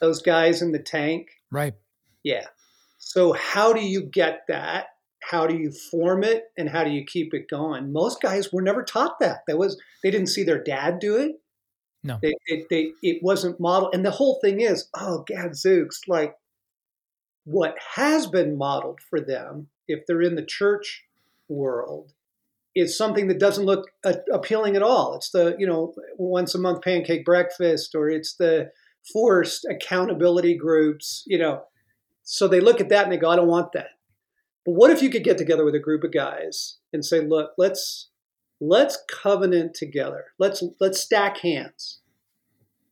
Those 0.00 0.22
guys 0.22 0.62
in 0.62 0.72
the 0.72 0.78
tank, 0.78 1.28
right? 1.50 1.74
Yeah. 2.22 2.46
So 2.98 3.32
how 3.32 3.72
do 3.72 3.80
you 3.80 4.02
get 4.02 4.42
that? 4.48 4.86
How 5.22 5.46
do 5.46 5.56
you 5.56 5.70
form 5.70 6.24
it, 6.24 6.44
and 6.56 6.68
how 6.68 6.84
do 6.84 6.90
you 6.90 7.04
keep 7.04 7.34
it 7.34 7.48
going? 7.50 7.92
Most 7.92 8.22
guys 8.22 8.52
were 8.52 8.62
never 8.62 8.82
taught 8.82 9.18
that. 9.20 9.40
That 9.46 9.58
was 9.58 9.78
they 10.02 10.10
didn't 10.10 10.28
see 10.28 10.44
their 10.44 10.62
dad 10.62 10.98
do 10.98 11.16
it. 11.16 11.32
No, 12.02 12.18
they, 12.22 12.34
they, 12.48 12.64
they 12.70 12.92
it 13.02 13.22
wasn't 13.22 13.60
modeled. 13.60 13.94
And 13.94 14.06
the 14.06 14.10
whole 14.10 14.38
thing 14.42 14.60
is, 14.60 14.88
oh, 14.94 15.24
gadzooks, 15.26 16.00
like 16.08 16.34
what 17.44 17.76
has 17.96 18.26
been 18.26 18.56
modeled 18.56 19.00
for 19.08 19.20
them, 19.20 19.68
if 19.88 20.06
they're 20.06 20.22
in 20.22 20.34
the 20.34 20.44
church 20.44 21.04
world, 21.48 22.12
is 22.74 22.96
something 22.96 23.28
that 23.28 23.40
doesn't 23.40 23.66
look 23.66 23.90
appealing 24.32 24.76
at 24.76 24.82
all. 24.82 25.16
It's 25.16 25.30
the, 25.30 25.56
you 25.58 25.66
know, 25.66 25.94
once 26.16 26.54
a 26.54 26.58
month 26.58 26.82
pancake 26.82 27.24
breakfast, 27.24 27.94
or 27.94 28.08
it's 28.08 28.34
the 28.34 28.70
forced 29.12 29.66
accountability 29.68 30.56
groups, 30.56 31.24
you 31.26 31.38
know. 31.38 31.64
So 32.22 32.46
they 32.46 32.60
look 32.60 32.80
at 32.80 32.88
that 32.90 33.04
and 33.04 33.12
they 33.12 33.16
go, 33.16 33.30
I 33.30 33.36
don't 33.36 33.48
want 33.48 33.72
that. 33.72 33.90
But 34.64 34.72
what 34.72 34.90
if 34.90 35.02
you 35.02 35.10
could 35.10 35.24
get 35.24 35.38
together 35.38 35.64
with 35.64 35.74
a 35.74 35.80
group 35.80 36.04
of 36.04 36.12
guys 36.12 36.78
and 36.92 37.04
say, 37.04 37.20
look, 37.20 37.52
let's 37.58 38.10
let's 38.60 38.98
covenant 39.10 39.74
together. 39.74 40.26
Let's 40.38 40.62
let's 40.80 41.00
stack 41.00 41.38
hands 41.38 42.00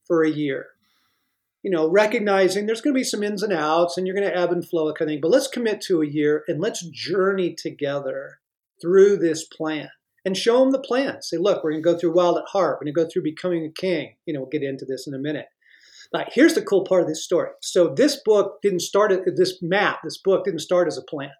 for 0.06 0.24
a 0.24 0.30
year. 0.30 0.68
You 1.62 1.70
know, 1.70 1.90
recognizing 1.90 2.66
there's 2.66 2.80
going 2.80 2.94
to 2.94 2.98
be 2.98 3.04
some 3.04 3.22
ins 3.22 3.42
and 3.42 3.52
outs 3.52 3.96
and 3.96 4.06
you're 4.06 4.14
going 4.14 4.28
to 4.28 4.36
ebb 4.36 4.52
and 4.52 4.66
flow 4.66 4.92
kind 4.92 5.08
of 5.10 5.12
thing, 5.12 5.20
but 5.20 5.30
let's 5.30 5.48
commit 5.48 5.80
to 5.82 6.02
a 6.02 6.06
year 6.06 6.44
and 6.46 6.60
let's 6.60 6.86
journey 6.88 7.54
together 7.54 8.40
through 8.80 9.16
this 9.16 9.44
plan 9.44 9.88
and 10.24 10.36
show 10.36 10.60
them 10.60 10.70
the 10.70 10.78
plan. 10.78 11.22
Say, 11.22 11.36
look, 11.36 11.64
we're 11.64 11.72
going 11.72 11.82
to 11.82 11.92
go 11.92 11.98
through 11.98 12.14
Wild 12.14 12.38
at 12.38 12.44
Heart. 12.48 12.78
We're 12.80 12.84
going 12.84 12.94
to 12.94 13.04
go 13.04 13.10
through 13.10 13.22
Becoming 13.22 13.64
a 13.64 13.80
King. 13.80 14.16
You 14.26 14.34
know, 14.34 14.40
we'll 14.40 14.48
get 14.50 14.62
into 14.62 14.84
this 14.84 15.06
in 15.06 15.14
a 15.14 15.18
minute. 15.18 15.46
But 16.12 16.28
here's 16.32 16.54
the 16.54 16.62
cool 16.62 16.84
part 16.84 17.02
of 17.02 17.08
this 17.08 17.24
story. 17.24 17.50
So 17.60 17.92
this 17.94 18.20
book 18.24 18.62
didn't 18.62 18.80
start, 18.80 19.12
this 19.36 19.58
map, 19.60 20.00
this 20.02 20.18
book 20.18 20.44
didn't 20.44 20.60
start 20.60 20.88
as 20.88 20.96
a 20.96 21.02
plan. 21.02 21.30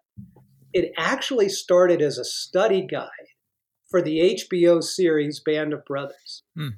It 0.73 0.91
actually 0.97 1.49
started 1.49 2.01
as 2.01 2.17
a 2.17 2.25
study 2.25 2.85
guide 2.85 3.09
for 3.89 4.01
the 4.01 4.39
HBO 4.51 4.83
series 4.83 5.39
Band 5.39 5.73
of 5.73 5.83
Brothers. 5.85 6.43
Hmm. 6.55 6.69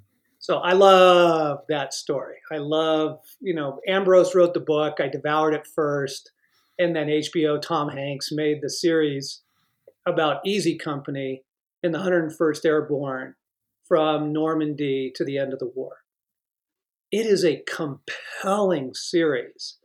So 0.41 0.57
I 0.57 0.73
love 0.73 1.59
that 1.69 1.93
story. 1.93 2.37
I 2.51 2.57
love, 2.57 3.19
you 3.39 3.53
know, 3.53 3.79
Ambrose 3.87 4.33
wrote 4.33 4.55
the 4.55 4.59
book. 4.59 4.95
I 4.99 5.07
devoured 5.07 5.53
it 5.53 5.67
first. 5.67 6.31
And 6.79 6.95
then 6.95 7.07
HBO, 7.07 7.61
Tom 7.61 7.89
Hanks 7.89 8.31
made 8.31 8.57
the 8.61 8.69
series 8.69 9.43
about 10.07 10.41
Easy 10.43 10.79
Company 10.79 11.43
in 11.83 11.91
the 11.91 11.99
101st 11.99 12.65
Airborne 12.65 13.35
from 13.87 14.33
Normandy 14.33 15.11
to 15.15 15.23
the 15.23 15.37
end 15.37 15.53
of 15.53 15.59
the 15.59 15.71
war. 15.75 15.97
It 17.11 17.27
is 17.27 17.45
a 17.45 17.61
compelling 17.67 18.95
series. 18.95 19.77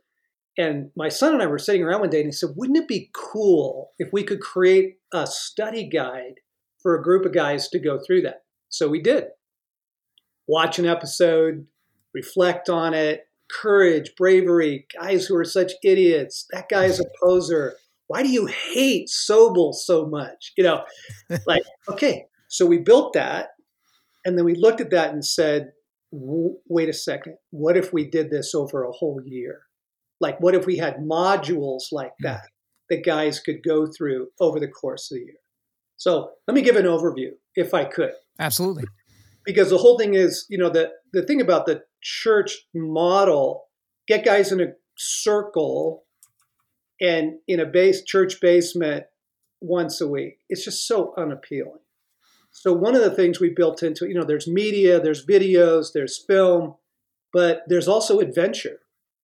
And 0.57 0.89
my 0.95 1.09
son 1.09 1.33
and 1.33 1.43
I 1.43 1.45
were 1.45 1.59
sitting 1.59 1.83
around 1.83 1.99
one 1.99 2.09
day 2.09 2.21
and 2.21 2.29
he 2.29 2.31
said, 2.31 2.53
Wouldn't 2.55 2.79
it 2.79 2.87
be 2.87 3.11
cool 3.13 3.91
if 3.99 4.11
we 4.11 4.23
could 4.23 4.39
create 4.39 4.95
a 5.13 5.27
study 5.27 5.87
guide 5.87 6.39
for 6.81 6.95
a 6.95 7.03
group 7.03 7.27
of 7.27 7.33
guys 7.33 7.67
to 7.69 7.79
go 7.79 7.99
through 7.99 8.23
that? 8.23 8.41
So 8.69 8.89
we 8.89 8.99
did. 8.99 9.25
Watch 10.47 10.79
an 10.79 10.85
episode, 10.85 11.65
reflect 12.13 12.69
on 12.69 12.93
it, 12.93 13.27
courage, 13.51 14.11
bravery, 14.17 14.87
guys 14.99 15.25
who 15.25 15.35
are 15.35 15.45
such 15.45 15.73
idiots. 15.83 16.45
That 16.51 16.69
guy 16.69 16.85
is 16.85 16.99
a 16.99 17.05
poser 17.23 17.75
why 18.07 18.23
do 18.23 18.29
you 18.29 18.47
hate 18.47 19.09
Sobel 19.09 19.73
so 19.73 20.05
much? 20.05 20.53
You 20.57 20.63
know, 20.63 20.83
like, 21.45 21.63
okay, 21.89 22.25
so 22.47 22.65
we 22.65 22.79
built 22.79 23.13
that. 23.13 23.49
And 24.25 24.37
then 24.37 24.45
we 24.45 24.55
looked 24.55 24.81
at 24.81 24.89
that 24.91 25.11
and 25.13 25.23
said, 25.23 25.71
wait 26.11 26.89
a 26.89 26.93
second, 26.93 27.35
what 27.51 27.77
if 27.77 27.93
we 27.93 28.09
did 28.09 28.29
this 28.29 28.55
over 28.55 28.83
a 28.83 28.91
whole 28.91 29.21
year? 29.25 29.61
Like, 30.19 30.39
what 30.39 30.55
if 30.55 30.65
we 30.65 30.77
had 30.77 30.97
modules 30.97 31.83
like 31.91 32.13
hmm. 32.19 32.27
that 32.27 32.49
that 32.89 33.05
guys 33.05 33.41
could 33.41 33.61
go 33.63 33.85
through 33.85 34.29
over 34.39 34.59
the 34.59 34.67
course 34.67 35.11
of 35.11 35.15
the 35.17 35.25
year? 35.25 35.35
So 35.97 36.31
let 36.47 36.55
me 36.55 36.61
give 36.61 36.75
an 36.75 36.85
overview, 36.85 37.31
if 37.55 37.73
I 37.73 37.85
could. 37.85 38.13
Absolutely. 38.39 38.85
Because 39.47 39.69
the 39.69 39.77
whole 39.77 39.97
thing 39.97 40.13
is, 40.13 40.45
you 40.49 40.57
know, 40.57 40.69
the, 40.69 40.91
the 41.13 41.23
thing 41.23 41.41
about 41.41 41.65
the 41.65 41.81
church 42.01 42.67
model, 42.75 43.63
get 44.07 44.25
guys 44.25 44.51
in 44.51 44.59
a 44.59 44.73
circle 44.97 46.03
and 46.99 47.35
in 47.47 47.59
a 47.59 47.65
base 47.65 48.03
church 48.03 48.41
basement 48.41 49.05
once 49.61 50.01
a 50.01 50.07
week. 50.07 50.39
It's 50.49 50.65
just 50.65 50.85
so 50.85 51.13
unappealing. 51.17 51.79
So 52.51 52.73
one 52.73 52.93
of 52.95 53.01
the 53.01 53.15
things 53.15 53.39
we 53.39 53.49
built 53.49 53.83
into, 53.83 54.07
you 54.07 54.15
know, 54.15 54.25
there's 54.25 54.47
media, 54.47 54.99
there's 54.99 55.25
videos, 55.25 55.93
there's 55.93 56.23
film, 56.27 56.75
but 57.31 57.61
there's 57.67 57.87
also 57.87 58.19
adventure. 58.19 58.79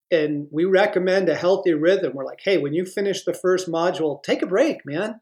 And 0.09 0.47
we 0.51 0.65
recommend 0.65 1.27
a 1.27 1.35
healthy 1.35 1.73
rhythm. 1.73 2.13
We're 2.13 2.25
like, 2.25 2.41
hey, 2.43 2.59
when 2.59 2.73
you 2.73 2.85
finish 2.85 3.23
the 3.23 3.33
first 3.33 3.67
module, 3.67 4.23
take 4.23 4.41
a 4.41 4.47
break, 4.47 4.85
man. 4.85 5.19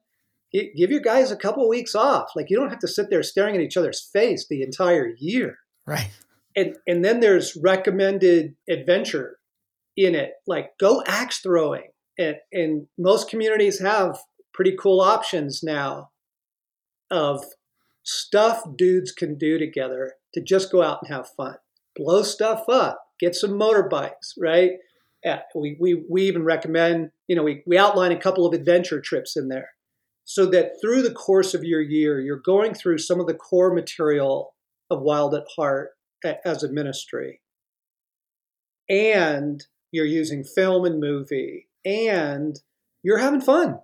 Give 0.54 0.92
your 0.92 1.00
guys 1.00 1.32
a 1.32 1.38
couple 1.38 1.64
of 1.64 1.70
weeks 1.70 1.96
off. 1.96 2.32
Like 2.36 2.50
you 2.50 2.58
don't 2.58 2.70
have 2.70 2.80
to 2.80 2.88
sit 2.88 3.10
there 3.10 3.24
staring 3.24 3.56
at 3.56 3.62
each 3.62 3.78
other's 3.78 4.10
face 4.14 4.46
the 4.50 4.62
entire 4.62 5.14
year. 5.18 5.60
Right. 5.88 6.12
And 6.56 6.76
and 6.86 7.06
then 7.06 7.22
there's 7.22 7.56
recommended 7.56 8.56
adventure 8.70 9.38
in 9.96 10.16
it, 10.16 10.32
like 10.48 10.72
go 10.80 11.04
axe 11.06 11.40
throwing, 11.40 11.92
and, 12.18 12.36
and 12.52 12.88
most 12.98 13.30
communities 13.30 13.80
have 13.80 14.20
pretty 14.54 14.76
cool 14.78 15.02
options 15.02 15.62
now 15.64 16.10
of 17.10 17.44
stuff 18.04 18.64
dudes 18.76 19.12
can 19.12 19.38
do 19.38 19.60
together 19.60 20.14
to 20.34 20.42
just 20.42 20.72
go 20.72 20.82
out 20.82 21.00
and 21.04 21.14
have 21.14 21.28
fun 21.38 21.56
blow 21.96 22.24
stuff 22.24 22.64
up 22.70 23.04
get 23.20 23.36
some 23.36 23.52
motorbikes 23.52 24.34
right 24.40 24.72
yeah, 25.24 25.42
we, 25.56 25.78
we, 25.80 26.04
we 26.10 26.24
even 26.24 26.44
recommend 26.44 27.12
you 27.28 27.36
know 27.36 27.44
we, 27.44 27.64
we 27.68 27.78
outline 27.78 28.12
a 28.12 28.20
couple 28.20 28.46
of 28.46 28.54
adventure 28.54 29.00
trips 29.00 29.38
in 29.38 29.50
there 29.50 29.70
so 30.32 30.46
that 30.46 30.80
through 30.80 31.02
the 31.02 31.14
course 31.14 31.54
of 31.54 31.66
your 31.66 31.82
year 31.82 32.22
you're 32.22 32.38
going 32.40 32.74
through 32.74 32.98
some 32.98 33.20
of 33.20 33.28
the 33.28 33.34
core 33.34 33.74
material 33.74 34.56
of 34.90 35.02
wild 35.02 35.36
at 35.36 35.44
heart 35.58 35.90
as 36.46 36.64
a 36.64 36.72
ministry. 36.72 37.42
And 38.88 39.62
you're 39.92 40.06
using 40.06 40.46
film 40.46 40.86
and 40.86 41.02
movie 41.02 41.68
and 41.84 42.58
you're 43.04 43.18
having 43.18 43.42
fun 43.42 43.80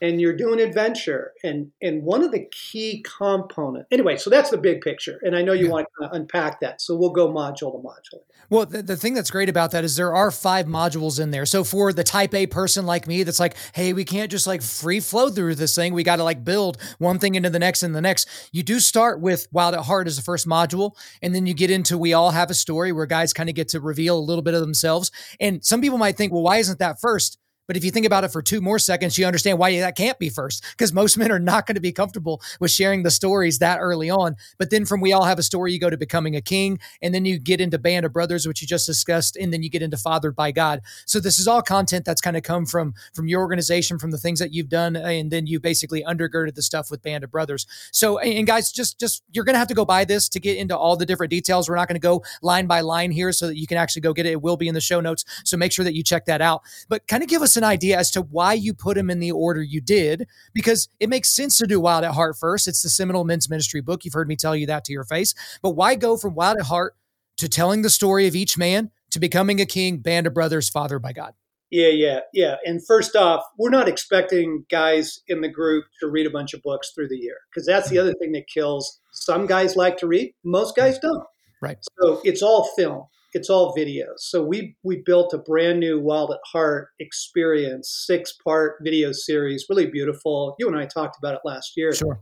and 0.00 0.20
you're 0.20 0.36
doing 0.36 0.60
adventure. 0.60 1.32
And 1.42 1.70
and 1.82 2.02
one 2.02 2.22
of 2.22 2.32
the 2.32 2.46
key 2.50 3.04
component 3.18 3.86
anyway 3.90 4.16
so 4.16 4.30
that's 4.30 4.50
the 4.50 4.58
big 4.58 4.80
picture. 4.80 5.18
And 5.22 5.36
i 5.36 5.42
know 5.42 5.52
you 5.52 5.66
yeah. 5.66 5.72
want 5.72 5.88
to 6.00 6.10
unpack 6.12 6.60
that. 6.60 6.80
So 6.80 6.96
we'll 6.96 7.10
go 7.10 7.28
module 7.28 7.72
to 7.72 7.78
module. 7.78 8.20
Well 8.50 8.66
the, 8.66 8.82
the 8.82 8.96
thing 8.96 9.14
that's 9.14 9.30
great 9.30 9.48
about 9.48 9.70
that 9.72 9.84
is 9.84 9.96
there 9.96 10.14
are 10.14 10.30
five 10.30 10.66
modules 10.66 11.20
in 11.20 11.30
there. 11.30 11.46
So 11.46 11.64
for 11.64 11.92
the 11.92 12.04
type 12.04 12.34
a 12.34 12.46
person 12.46 12.86
like 12.86 13.06
me 13.06 13.22
that's 13.22 13.40
like 13.40 13.56
hey 13.72 13.92
we 13.92 14.04
can't 14.04 14.30
just 14.30 14.46
like 14.46 14.62
free 14.62 15.00
flow 15.00 15.30
through 15.30 15.54
this 15.56 15.74
thing. 15.74 15.94
We 15.94 16.02
got 16.02 16.16
to 16.16 16.24
like 16.24 16.44
build 16.44 16.78
one 16.98 17.18
thing 17.18 17.34
into 17.34 17.50
the 17.50 17.58
next 17.58 17.82
and 17.82 17.94
the 17.94 18.00
next. 18.00 18.28
You 18.52 18.62
do 18.62 18.80
start 18.80 19.20
with 19.20 19.46
wild 19.52 19.74
at 19.74 19.84
heart 19.84 20.06
as 20.06 20.16
the 20.16 20.22
first 20.22 20.46
module 20.46 20.92
and 21.22 21.34
then 21.34 21.46
you 21.46 21.54
get 21.54 21.70
into 21.70 21.98
we 21.98 22.12
all 22.12 22.30
have 22.30 22.50
a 22.50 22.54
story 22.54 22.92
where 22.92 23.06
guys 23.06 23.32
kind 23.32 23.48
of 23.48 23.54
get 23.54 23.68
to 23.68 23.80
reveal 23.80 24.18
a 24.18 24.20
little 24.20 24.42
bit 24.42 24.54
of 24.54 24.60
themselves. 24.60 25.10
And 25.40 25.64
some 25.64 25.80
people 25.80 25.98
might 25.98 26.16
think 26.16 26.32
well 26.32 26.42
why 26.42 26.58
isn't 26.58 26.78
that 26.78 27.00
first 27.00 27.38
but 27.68 27.76
if 27.76 27.84
you 27.84 27.92
think 27.92 28.06
about 28.06 28.24
it 28.24 28.32
for 28.32 28.42
two 28.42 28.60
more 28.60 28.78
seconds, 28.78 29.16
you 29.18 29.26
understand 29.26 29.58
why 29.58 29.78
that 29.78 29.94
can't 29.94 30.18
be 30.18 30.30
first 30.30 30.64
because 30.70 30.92
most 30.92 31.16
men 31.18 31.30
are 31.30 31.38
not 31.38 31.66
going 31.66 31.74
to 31.74 31.80
be 31.80 31.92
comfortable 31.92 32.40
with 32.58 32.70
sharing 32.70 33.02
the 33.02 33.10
stories 33.10 33.58
that 33.58 33.78
early 33.78 34.08
on. 34.08 34.34
But 34.56 34.70
then 34.70 34.86
from 34.86 35.02
We 35.02 35.12
All 35.12 35.24
Have 35.24 35.38
a 35.38 35.42
Story, 35.42 35.72
you 35.72 35.78
go 35.78 35.90
to 35.90 35.98
Becoming 35.98 36.34
a 36.34 36.40
King, 36.40 36.80
and 37.02 37.14
then 37.14 37.26
you 37.26 37.38
get 37.38 37.60
into 37.60 37.78
Band 37.78 38.06
of 38.06 38.12
Brothers, 38.12 38.48
which 38.48 38.62
you 38.62 38.66
just 38.66 38.86
discussed, 38.86 39.36
and 39.36 39.52
then 39.52 39.62
you 39.62 39.68
get 39.68 39.82
into 39.82 39.98
Fathered 39.98 40.34
by 40.34 40.50
God. 40.50 40.80
So 41.04 41.20
this 41.20 41.38
is 41.38 41.46
all 41.46 41.60
content 41.60 42.06
that's 42.06 42.22
kind 42.22 42.36
of 42.36 42.42
come 42.42 42.64
from 42.64 42.94
from 43.12 43.28
your 43.28 43.42
organization, 43.42 43.98
from 43.98 44.12
the 44.12 44.18
things 44.18 44.38
that 44.38 44.54
you've 44.54 44.70
done, 44.70 44.96
and 44.96 45.30
then 45.30 45.46
you 45.46 45.60
basically 45.60 46.02
undergirded 46.02 46.54
the 46.54 46.62
stuff 46.62 46.90
with 46.90 47.02
Band 47.02 47.22
of 47.22 47.30
Brothers. 47.30 47.66
So 47.92 48.18
and 48.18 48.46
guys, 48.46 48.72
just 48.72 48.98
just 48.98 49.22
you're 49.32 49.44
going 49.44 49.54
to 49.54 49.58
have 49.58 49.68
to 49.68 49.74
go 49.74 49.84
buy 49.84 50.06
this 50.06 50.30
to 50.30 50.40
get 50.40 50.56
into 50.56 50.76
all 50.76 50.96
the 50.96 51.04
different 51.04 51.30
details. 51.30 51.68
We're 51.68 51.76
not 51.76 51.88
going 51.88 51.96
to 51.96 52.00
go 52.00 52.24
line 52.40 52.66
by 52.66 52.80
line 52.80 53.10
here 53.10 53.30
so 53.30 53.46
that 53.46 53.58
you 53.58 53.66
can 53.66 53.76
actually 53.76 54.02
go 54.02 54.14
get 54.14 54.24
it. 54.24 54.32
It 54.32 54.42
will 54.42 54.56
be 54.56 54.68
in 54.68 54.74
the 54.74 54.80
show 54.80 55.00
notes. 55.00 55.26
So 55.44 55.58
make 55.58 55.72
sure 55.72 55.84
that 55.84 55.94
you 55.94 56.02
check 56.02 56.24
that 56.24 56.40
out. 56.40 56.62
But 56.88 57.06
kind 57.06 57.22
of 57.22 57.28
give 57.28 57.42
us 57.42 57.57
an 57.58 57.64
idea 57.64 57.98
as 57.98 58.10
to 58.12 58.22
why 58.22 58.54
you 58.54 58.72
put 58.72 58.96
them 58.96 59.10
in 59.10 59.20
the 59.20 59.32
order 59.32 59.62
you 59.62 59.82
did, 59.82 60.26
because 60.54 60.88
it 60.98 61.10
makes 61.10 61.28
sense 61.28 61.58
to 61.58 61.66
do 61.66 61.78
Wild 61.78 62.04
at 62.04 62.14
Heart 62.14 62.36
first. 62.38 62.66
It's 62.66 62.82
the 62.82 62.88
seminal 62.88 63.24
men's 63.24 63.50
ministry 63.50 63.82
book. 63.82 64.04
You've 64.04 64.14
heard 64.14 64.28
me 64.28 64.36
tell 64.36 64.56
you 64.56 64.66
that 64.66 64.84
to 64.84 64.92
your 64.92 65.04
face. 65.04 65.34
But 65.60 65.72
why 65.72 65.94
go 65.94 66.16
from 66.16 66.34
Wild 66.34 66.58
at 66.58 66.66
Heart 66.66 66.96
to 67.36 67.48
telling 67.48 67.82
the 67.82 67.90
story 67.90 68.26
of 68.26 68.34
each 68.34 68.56
man 68.56 68.90
to 69.10 69.20
becoming 69.20 69.60
a 69.60 69.66
king, 69.66 69.98
band 69.98 70.26
of 70.26 70.32
brothers, 70.32 70.70
fathered 70.70 71.02
by 71.02 71.12
God? 71.12 71.34
Yeah, 71.70 71.88
yeah, 71.88 72.20
yeah. 72.32 72.56
And 72.64 72.84
first 72.86 73.14
off, 73.14 73.44
we're 73.58 73.68
not 73.68 73.88
expecting 73.88 74.64
guys 74.70 75.20
in 75.28 75.42
the 75.42 75.48
group 75.48 75.84
to 76.00 76.08
read 76.08 76.26
a 76.26 76.30
bunch 76.30 76.54
of 76.54 76.62
books 76.62 76.92
through 76.94 77.08
the 77.08 77.18
year 77.18 77.36
because 77.50 77.66
that's 77.66 77.90
the 77.90 77.96
mm-hmm. 77.96 78.04
other 78.04 78.14
thing 78.14 78.32
that 78.32 78.46
kills. 78.46 79.00
Some 79.12 79.46
guys 79.46 79.76
like 79.76 79.98
to 79.98 80.06
read, 80.06 80.32
most 80.44 80.74
guys 80.76 80.98
don't. 80.98 81.24
Right. 81.60 81.76
So 82.00 82.20
it's 82.24 82.42
all 82.42 82.70
film 82.76 83.04
it's 83.32 83.50
all 83.50 83.74
videos. 83.76 84.18
So 84.20 84.42
we 84.42 84.76
we 84.82 85.02
built 85.04 85.34
a 85.34 85.38
brand 85.38 85.80
new 85.80 86.00
Wild 86.00 86.30
at 86.32 86.40
Heart 86.52 86.88
experience, 86.98 88.04
six 88.06 88.32
part 88.32 88.76
video 88.82 89.12
series, 89.12 89.66
really 89.68 89.86
beautiful. 89.86 90.56
You 90.58 90.68
and 90.68 90.76
I 90.76 90.86
talked 90.86 91.16
about 91.18 91.34
it 91.34 91.40
last 91.44 91.72
year 91.76 91.92
sure. 91.92 92.20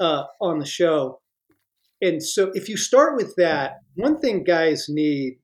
uh, 0.00 0.24
on 0.40 0.58
the 0.58 0.66
show. 0.66 1.20
And 2.02 2.22
so 2.22 2.50
if 2.54 2.68
you 2.68 2.76
start 2.76 3.16
with 3.16 3.34
that, 3.36 3.80
one 3.94 4.18
thing 4.18 4.44
guys 4.44 4.86
need 4.88 5.38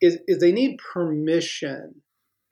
is, 0.00 0.18
is 0.26 0.38
they 0.38 0.52
need 0.52 0.78
permission 0.78 2.02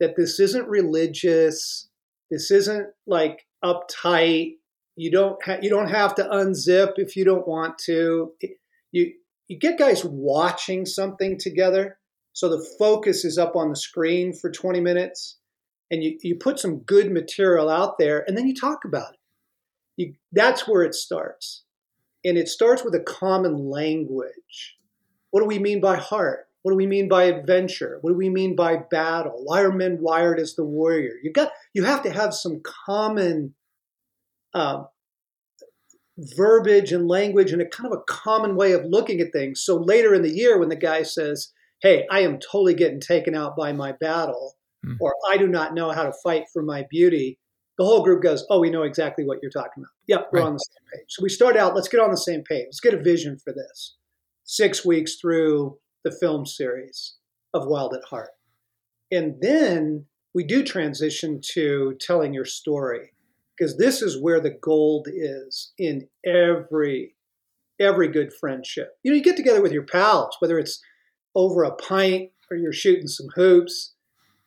that 0.01 0.17
this 0.17 0.41
isn't 0.41 0.69
religious. 0.69 1.89
This 2.31 2.51
isn't 2.51 2.89
like 3.07 3.47
uptight. 3.65 4.57
You 4.97 5.11
don't 5.11 5.43
ha- 5.43 5.59
you 5.63 5.71
don't 5.71 5.91
have 5.91 6.15
to 6.17 6.25
unzip 6.25 6.95
if 6.97 7.17
you 7.17 7.25
don't 7.25 7.47
want 7.47 7.79
to. 7.87 8.33
You 8.93 9.13
you 9.49 9.59
get 9.59 9.79
guys 9.79 10.05
watching 10.05 10.87
something 10.87 11.39
together. 11.39 11.99
So 12.35 12.49
the 12.49 12.65
focus 12.79 13.25
is 13.25 13.39
up 13.39 13.57
on 13.57 13.71
the 13.71 13.77
screen 13.77 14.33
for 14.33 14.51
20 14.51 14.81
minutes 14.81 15.39
and 15.91 16.05
you, 16.05 16.19
you 16.23 16.37
put 16.37 16.61
some 16.61 16.81
good 16.81 17.11
material 17.11 17.69
out 17.69 17.99
there 17.99 18.25
and 18.27 18.37
then 18.37 18.47
you 18.47 18.55
talk 18.55 18.85
about 18.85 19.15
it. 19.15 19.21
You, 19.97 20.15
that's 20.33 20.69
where 20.69 20.83
it 20.83 20.95
starts. 20.95 21.65
And 22.25 22.37
it 22.37 22.49
starts 22.49 22.85
with 22.85 22.95
a 22.95 23.01
common 23.01 23.71
language. 23.71 24.77
What 25.31 25.41
do 25.41 25.47
we 25.47 25.59
mean 25.59 25.81
by 25.81 25.97
heart? 25.97 26.47
What 26.63 26.73
do 26.73 26.77
we 26.77 26.87
mean 26.87 27.09
by 27.09 27.25
adventure? 27.25 27.99
What 28.03 28.11
do 28.11 28.17
we 28.17 28.29
mean 28.29 28.55
by 28.55 28.77
battle? 28.77 29.41
Why 29.45 29.63
are 29.63 29.73
men 29.73 29.99
wired 30.01 30.39
as 30.39 30.55
the 30.55 30.65
warrior? 30.65 31.15
You 31.23 31.33
got 31.33 31.53
you 31.73 31.85
have 31.85 32.03
to 32.03 32.11
have 32.11 32.35
some 32.35 32.61
common 32.87 33.55
uh, 34.53 34.85
verbiage 36.19 36.93
and 36.93 37.09
language 37.09 37.53
and 37.53 37.63
a 37.63 37.69
kind 37.69 37.93
of 37.93 37.99
a 37.99 38.13
common 38.13 38.57
way 38.57 38.73
of 38.73 38.85
looking 38.85 39.21
at 39.21 39.33
things. 39.33 39.63
So 39.63 39.77
later 39.77 40.15
in 40.15 40.23
the 40.23 40.35
year, 40.35 40.59
when 40.59 40.69
the 40.69 40.77
guy 40.77 41.03
says, 41.03 41.53
"Hey, 41.81 42.07
I 42.11 42.21
am 42.21 42.41
totally 42.41 42.75
getting 42.75 43.01
taken 43.01 43.35
out 43.35 43.57
by 43.57 43.73
my 43.73 43.93
battle," 43.93 44.57
mm. 44.85 44.97
or 45.01 45.15
"I 45.29 45.37
do 45.37 45.47
not 45.47 45.75
know 45.75 45.91
how 45.93 46.05
to 46.05 46.13
fight 46.25 46.45
for 46.53 46.63
my 46.63 46.87
beauty," 46.91 47.39
the 47.79 47.85
whole 47.85 48.03
group 48.03 48.23
goes, 48.23 48.45
"Oh, 48.51 48.61
we 48.61 48.71
know 48.71 48.83
exactly 48.83 49.25
what 49.25 49.39
you're 49.43 49.51
talking 49.51 49.83
about. 49.83 49.93
Yep, 50.09 50.31
we're 50.33 50.41
right. 50.41 50.47
on 50.47 50.55
the 50.55 50.59
same 50.59 50.99
page." 50.99 51.07
So 51.09 51.23
we 51.23 51.29
start 51.29 51.57
out. 51.57 51.75
Let's 51.75 51.89
get 51.89 52.01
on 52.01 52.11
the 52.11 52.17
same 52.17 52.43
page. 52.43 52.67
Let's 52.67 52.81
get 52.81 52.95
a 52.95 53.03
vision 53.03 53.39
for 53.39 53.53
this. 53.53 53.97
Six 54.45 54.85
weeks 54.85 55.17
through 55.17 55.79
the 56.05 56.11
film 56.11 56.47
series 56.47 57.17
of 57.55 57.67
Wild 57.67 57.95
at 57.95 58.05
Heart, 58.05 58.31
and 59.11 59.41
then 59.41 60.07
we 60.35 60.45
do 60.45 60.65
transition 60.65 61.41
to 61.53 61.97
telling 62.01 62.35
your 62.35 62.45
story 62.45 63.13
because 63.59 63.77
this 63.77 64.03
is 64.03 64.21
where 64.21 64.41
the 64.41 64.57
gold 64.63 65.09
is 65.11 65.73
in 65.79 66.09
every 66.25 67.15
every 67.81 68.09
good 68.09 68.33
friendship. 68.33 68.97
You 69.03 69.11
know, 69.11 69.17
you 69.17 69.23
get 69.23 69.37
together 69.37 69.63
with 69.63 69.73
your 69.73 69.85
pals, 69.85 70.37
whether 70.41 70.59
it's 70.59 70.83
over 71.35 71.63
a 71.63 71.75
pint 71.75 72.31
or 72.51 72.57
you're 72.57 72.73
shooting 72.73 73.07
some 73.07 73.29
hoops. 73.35 73.95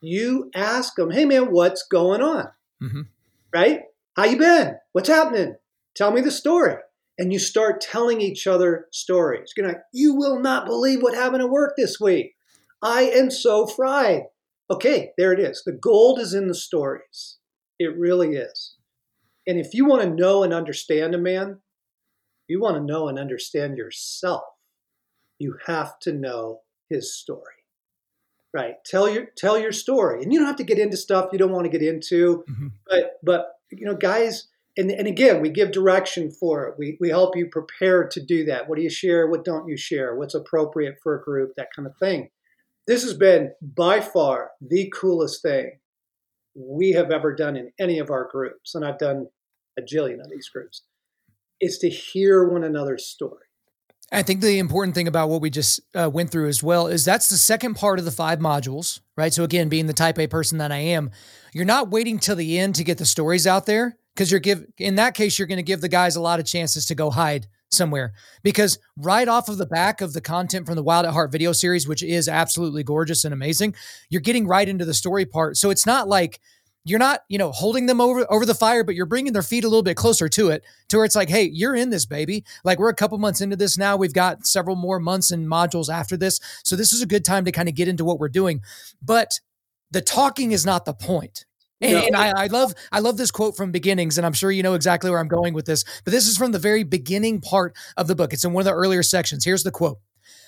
You 0.01 0.49
ask 0.55 0.95
them, 0.95 1.11
"Hey, 1.11 1.25
man, 1.25 1.51
what's 1.51 1.83
going 1.83 2.21
on?" 2.21 2.49
Mm-hmm. 2.81 3.01
Right? 3.53 3.81
How 4.15 4.25
you 4.25 4.37
been? 4.37 4.75
What's 4.91 5.09
happening? 5.09 5.55
Tell 5.95 6.11
me 6.11 6.21
the 6.21 6.31
story. 6.31 6.75
And 7.17 7.31
you 7.31 7.39
start 7.39 7.81
telling 7.81 8.19
each 8.19 8.47
other 8.47 8.87
stories. 8.91 9.53
You're 9.55 9.67
like, 9.67 9.81
you 9.93 10.15
will 10.15 10.39
not 10.39 10.65
believe 10.65 11.03
what 11.03 11.13
happened 11.13 11.43
at 11.43 11.49
work 11.49 11.73
this 11.77 11.99
week. 11.99 12.33
I 12.81 13.03
am 13.03 13.29
so 13.29 13.67
fried. 13.67 14.23
Okay, 14.71 15.11
there 15.17 15.31
it 15.33 15.39
is. 15.39 15.61
The 15.63 15.73
gold 15.73 16.19
is 16.19 16.33
in 16.33 16.47
the 16.47 16.55
stories. 16.55 17.37
It 17.77 17.95
really 17.97 18.35
is. 18.35 18.75
And 19.51 19.59
if 19.59 19.73
you 19.73 19.83
want 19.83 20.01
to 20.01 20.09
know 20.09 20.43
and 20.43 20.53
understand 20.53 21.13
a 21.13 21.17
man, 21.17 21.59
you 22.47 22.61
want 22.61 22.77
to 22.77 22.81
know 22.81 23.09
and 23.09 23.19
understand 23.19 23.75
yourself, 23.75 24.43
you 25.39 25.57
have 25.65 25.99
to 26.03 26.13
know 26.13 26.61
his 26.89 27.13
story. 27.13 27.65
Right? 28.53 28.75
Tell 28.85 29.09
your 29.09 29.25
tell 29.35 29.59
your 29.59 29.73
story. 29.73 30.23
And 30.23 30.31
you 30.31 30.39
don't 30.39 30.47
have 30.47 30.55
to 30.55 30.63
get 30.63 30.79
into 30.79 30.95
stuff 30.95 31.31
you 31.33 31.37
don't 31.37 31.51
want 31.51 31.65
to 31.65 31.77
get 31.77 31.85
into. 31.85 32.45
Mm-hmm. 32.49 32.67
But 32.87 33.19
but 33.21 33.47
you 33.71 33.85
know, 33.85 33.97
guys, 33.97 34.47
and, 34.77 34.89
and 34.89 35.05
again, 35.05 35.41
we 35.41 35.49
give 35.49 35.73
direction 35.73 36.31
for 36.31 36.67
it. 36.67 36.75
We, 36.79 36.97
we 37.01 37.09
help 37.09 37.35
you 37.35 37.47
prepare 37.47 38.07
to 38.07 38.25
do 38.25 38.45
that. 38.45 38.69
What 38.69 38.77
do 38.77 38.83
you 38.83 38.89
share? 38.89 39.27
What 39.27 39.43
don't 39.43 39.67
you 39.67 39.75
share? 39.75 40.15
What's 40.15 40.33
appropriate 40.33 40.95
for 41.03 41.19
a 41.19 41.21
group? 41.21 41.55
That 41.57 41.73
kind 41.75 41.85
of 41.85 41.97
thing. 41.97 42.29
This 42.87 43.03
has 43.03 43.15
been 43.15 43.51
by 43.61 43.99
far 43.99 44.51
the 44.61 44.89
coolest 44.95 45.41
thing 45.41 45.79
we 46.55 46.91
have 46.91 47.11
ever 47.11 47.35
done 47.35 47.57
in 47.57 47.73
any 47.77 47.99
of 47.99 48.09
our 48.09 48.29
groups, 48.31 48.75
and 48.75 48.85
I've 48.85 48.97
done 48.97 49.27
a 49.81 50.21
of 50.21 50.29
these 50.29 50.49
groups, 50.49 50.83
is 51.59 51.77
to 51.79 51.89
hear 51.89 52.47
one 52.47 52.63
another's 52.63 53.05
story. 53.05 53.45
I 54.13 54.23
think 54.23 54.41
the 54.41 54.59
important 54.59 54.93
thing 54.93 55.07
about 55.07 55.29
what 55.29 55.41
we 55.41 55.49
just 55.49 55.79
uh, 55.95 56.09
went 56.09 56.31
through 56.31 56.49
as 56.49 56.61
well 56.61 56.87
is 56.87 57.05
that's 57.05 57.29
the 57.29 57.37
second 57.37 57.75
part 57.75 57.97
of 57.97 58.03
the 58.03 58.11
five 58.11 58.39
modules, 58.39 58.99
right? 59.15 59.33
So 59.33 59.45
again, 59.45 59.69
being 59.69 59.87
the 59.87 59.93
type 59.93 60.19
A 60.19 60.27
person 60.27 60.57
that 60.57 60.71
I 60.71 60.79
am, 60.79 61.11
you're 61.53 61.63
not 61.63 61.91
waiting 61.91 62.19
till 62.19 62.35
the 62.35 62.59
end 62.59 62.75
to 62.75 62.83
get 62.83 62.97
the 62.97 63.05
stories 63.05 63.47
out 63.47 63.65
there 63.65 63.97
because 64.13 64.29
you're 64.29 64.41
give 64.41 64.65
in 64.77 64.95
that 64.95 65.13
case 65.13 65.39
you're 65.39 65.47
going 65.47 65.57
to 65.57 65.63
give 65.63 65.79
the 65.79 65.87
guys 65.87 66.17
a 66.17 66.21
lot 66.21 66.41
of 66.41 66.45
chances 66.45 66.85
to 66.87 66.95
go 66.95 67.09
hide 67.09 67.47
somewhere 67.69 68.11
because 68.43 68.79
right 68.97 69.29
off 69.29 69.47
of 69.47 69.57
the 69.57 69.65
back 69.65 70.01
of 70.01 70.11
the 70.11 70.19
content 70.19 70.65
from 70.65 70.75
the 70.75 70.83
Wild 70.83 71.05
at 71.05 71.13
Heart 71.13 71.31
video 71.31 71.53
series, 71.53 71.87
which 71.87 72.03
is 72.03 72.27
absolutely 72.27 72.83
gorgeous 72.83 73.23
and 73.23 73.33
amazing, 73.33 73.75
you're 74.09 74.19
getting 74.19 74.45
right 74.45 74.67
into 74.67 74.83
the 74.83 74.93
story 74.93 75.25
part. 75.25 75.55
So 75.55 75.69
it's 75.69 75.85
not 75.85 76.09
like 76.09 76.41
you're 76.83 76.99
not, 76.99 77.21
you 77.29 77.37
know, 77.37 77.51
holding 77.51 77.85
them 77.85 78.01
over 78.01 78.25
over 78.31 78.45
the 78.45 78.55
fire, 78.55 78.83
but 78.83 78.95
you're 78.95 79.05
bringing 79.05 79.33
their 79.33 79.43
feet 79.43 79.63
a 79.63 79.67
little 79.67 79.83
bit 79.83 79.97
closer 79.97 80.27
to 80.29 80.49
it, 80.49 80.63
to 80.89 80.97
where 80.97 81.05
it's 81.05 81.15
like, 81.15 81.29
hey, 81.29 81.43
you're 81.43 81.75
in 81.75 81.89
this, 81.89 82.05
baby. 82.05 82.43
Like 82.63 82.79
we're 82.79 82.89
a 82.89 82.95
couple 82.95 83.17
months 83.17 83.41
into 83.41 83.55
this 83.55 83.77
now. 83.77 83.97
We've 83.97 84.13
got 84.13 84.47
several 84.47 84.75
more 84.75 84.99
months 84.99 85.31
and 85.31 85.47
modules 85.47 85.93
after 85.93 86.17
this, 86.17 86.39
so 86.63 86.75
this 86.75 86.91
is 86.93 87.01
a 87.01 87.07
good 87.07 87.23
time 87.23 87.45
to 87.45 87.51
kind 87.51 87.69
of 87.69 87.75
get 87.75 87.87
into 87.87 88.03
what 88.03 88.19
we're 88.19 88.29
doing. 88.29 88.61
But 89.01 89.39
the 89.91 90.01
talking 90.01 90.51
is 90.51 90.65
not 90.65 90.85
the 90.85 90.93
point. 90.93 91.45
And, 91.81 91.93
no. 91.93 91.99
and 92.05 92.15
I, 92.15 92.43
I, 92.43 92.47
love 92.47 92.73
I 92.91 92.99
love 92.99 93.17
this 93.17 93.31
quote 93.31 93.57
from 93.57 93.71
beginnings, 93.71 94.17
and 94.17 94.25
I'm 94.25 94.33
sure 94.33 94.51
you 94.51 94.63
know 94.63 94.75
exactly 94.75 95.09
where 95.09 95.19
I'm 95.19 95.27
going 95.27 95.53
with 95.53 95.65
this. 95.65 95.83
But 96.03 96.11
this 96.11 96.27
is 96.27 96.37
from 96.37 96.51
the 96.51 96.59
very 96.59 96.83
beginning 96.83 97.41
part 97.41 97.75
of 97.97 98.07
the 98.07 98.15
book. 98.15 98.33
It's 98.33 98.45
in 98.45 98.53
one 98.53 98.61
of 98.61 98.65
the 98.65 98.73
earlier 98.73 99.03
sections. 99.03 99.45
Here's 99.45 99.63
the 99.63 99.71
quote: 99.71 99.99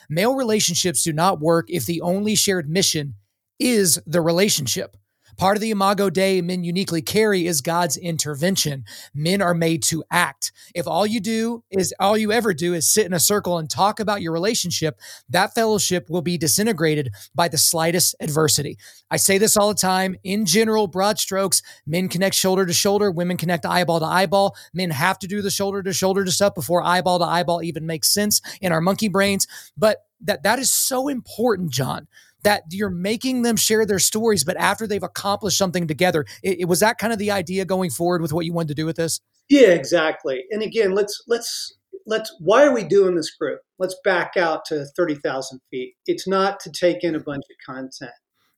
"Male 0.09 0.35
relationships 0.35 1.03
do 1.03 1.11
not 1.11 1.39
work 1.39 1.65
if 1.69 1.85
the 1.85 2.01
only 2.01 2.35
shared 2.35 2.69
mission 2.69 3.15
is 3.59 3.99
the 4.05 4.21
relationship." 4.21 4.95
Part 5.37 5.57
of 5.57 5.61
the 5.61 5.71
Imago 5.71 6.09
Dei 6.09 6.41
men 6.41 6.63
uniquely 6.63 7.01
carry 7.01 7.47
is 7.47 7.61
God's 7.61 7.97
intervention. 7.97 8.85
Men 9.13 9.41
are 9.41 9.53
made 9.53 9.83
to 9.83 10.03
act. 10.11 10.51
If 10.75 10.87
all 10.87 11.05
you 11.05 11.19
do 11.19 11.63
is 11.69 11.93
all 11.99 12.17
you 12.17 12.31
ever 12.31 12.53
do 12.53 12.73
is 12.73 12.87
sit 12.87 13.05
in 13.05 13.13
a 13.13 13.19
circle 13.19 13.57
and 13.57 13.69
talk 13.69 13.99
about 13.99 14.21
your 14.21 14.31
relationship, 14.31 14.99
that 15.29 15.55
fellowship 15.55 16.09
will 16.09 16.21
be 16.21 16.37
disintegrated 16.37 17.09
by 17.33 17.47
the 17.47 17.57
slightest 17.57 18.15
adversity. 18.19 18.77
I 19.09 19.17
say 19.17 19.37
this 19.37 19.57
all 19.57 19.69
the 19.69 19.79
time. 19.79 20.15
In 20.23 20.45
general, 20.45 20.87
broad 20.87 21.19
strokes, 21.19 21.61
men 21.85 22.09
connect 22.09 22.35
shoulder 22.35 22.65
to 22.65 22.73
shoulder, 22.73 23.11
women 23.11 23.37
connect 23.37 23.65
eyeball 23.65 23.99
to 23.99 24.05
eyeball. 24.05 24.55
Men 24.73 24.89
have 24.91 25.19
to 25.19 25.27
do 25.27 25.41
the 25.41 25.51
shoulder 25.51 25.81
to 25.83 25.93
shoulder 25.93 26.25
to 26.25 26.31
stuff 26.31 26.53
before 26.53 26.83
eyeball 26.83 27.19
to 27.19 27.25
eyeball 27.25 27.63
even 27.63 27.85
makes 27.85 28.13
sense 28.13 28.41
in 28.61 28.71
our 28.71 28.81
monkey 28.81 29.07
brains. 29.07 29.47
But 29.77 30.05
that 30.21 30.43
that 30.43 30.59
is 30.59 30.71
so 30.71 31.07
important, 31.09 31.71
John 31.71 32.07
that 32.43 32.63
you're 32.69 32.89
making 32.89 33.41
them 33.41 33.55
share 33.55 33.85
their 33.85 33.99
stories, 33.99 34.43
but 34.43 34.57
after 34.57 34.85
they've 34.85 35.03
accomplished 35.03 35.57
something 35.57 35.87
together. 35.87 36.25
It, 36.41 36.61
it, 36.61 36.65
was 36.65 36.79
that 36.81 36.97
kind 36.97 37.13
of 37.13 37.19
the 37.19 37.31
idea 37.31 37.65
going 37.65 37.89
forward 37.89 38.21
with 38.21 38.33
what 38.33 38.45
you 38.45 38.53
wanted 38.53 38.69
to 38.69 38.73
do 38.75 38.85
with 38.85 38.97
this? 38.97 39.21
Yeah, 39.49 39.69
exactly. 39.69 40.43
And 40.51 40.61
again, 40.61 40.93
let's 40.93 41.21
let's 41.27 41.75
let's 42.05 42.35
why 42.39 42.65
are 42.65 42.73
we 42.73 42.83
doing 42.83 43.15
this 43.15 43.31
group? 43.31 43.61
Let's 43.79 43.95
back 44.03 44.37
out 44.37 44.65
to 44.65 44.85
thirty 44.95 45.15
thousand 45.15 45.61
feet. 45.69 45.95
It's 46.05 46.27
not 46.27 46.59
to 46.61 46.71
take 46.71 47.03
in 47.03 47.15
a 47.15 47.19
bunch 47.19 47.43
of 47.49 47.73
content. 47.73 48.11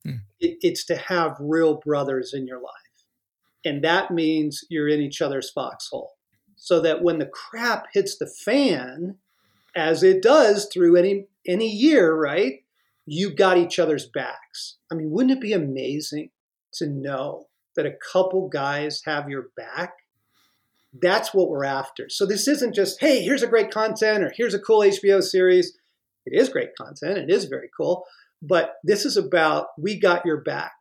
Hmm. 0.04 0.18
It, 0.40 0.58
it's 0.62 0.86
to 0.86 0.96
have 0.96 1.36
real 1.40 1.80
brothers 1.84 2.34
in 2.34 2.48
your 2.48 2.62
life, 2.62 2.74
and 3.64 3.84
that 3.84 4.12
means 4.12 4.64
you're 4.70 4.88
in 4.88 5.02
each 5.02 5.22
other's 5.22 5.50
foxhole, 5.50 6.14
so 6.56 6.80
that 6.82 7.02
when 7.02 7.18
the 7.18 7.26
crap 7.26 7.88
hits 7.94 8.18
the 8.18 8.28
fan, 8.28 9.18
as 9.76 10.04
it 10.04 10.22
does 10.22 10.70
through 10.72 10.96
any 10.96 11.26
any 11.48 11.70
year, 11.70 12.16
right? 12.16 12.65
You 13.06 13.34
got 13.34 13.58
each 13.58 13.80
other's 13.80 14.08
backs. 14.08 14.78
I 14.92 14.96
mean, 14.96 15.12
wouldn't 15.12 15.38
it 15.38 15.42
be 15.42 15.54
amazing 15.54 16.32
to 16.74 16.88
know 16.88 17.48
that 17.76 17.86
a 17.86 17.96
couple 18.12 18.50
guys 18.50 19.02
have 19.06 19.30
your 19.30 19.48
back? 19.56 19.94
That's 21.00 21.34
what 21.34 21.50
we're 21.50 21.66
after. 21.66 22.10
So 22.10 22.26
this 22.26 22.48
isn't 22.48 22.74
just, 22.74 23.00
hey, 23.00 23.22
here's 23.22 23.44
a 23.44 23.48
great 23.48 23.70
content 23.70 24.24
or 24.24 24.32
here's 24.36 24.54
a 24.54 24.60
cool 24.60 24.80
HBO 24.80 25.22
series. 25.22 25.78
It 26.26 26.40
is 26.40 26.50
great 26.50 26.70
content, 26.80 27.18
it 27.18 27.30
is 27.30 27.46
very 27.46 27.70
cool. 27.76 28.06
But 28.42 28.76
this 28.84 29.06
is 29.06 29.18
about 29.18 29.68
we 29.78 30.00
got 30.00 30.26
your 30.26 30.42
back. 30.42 30.74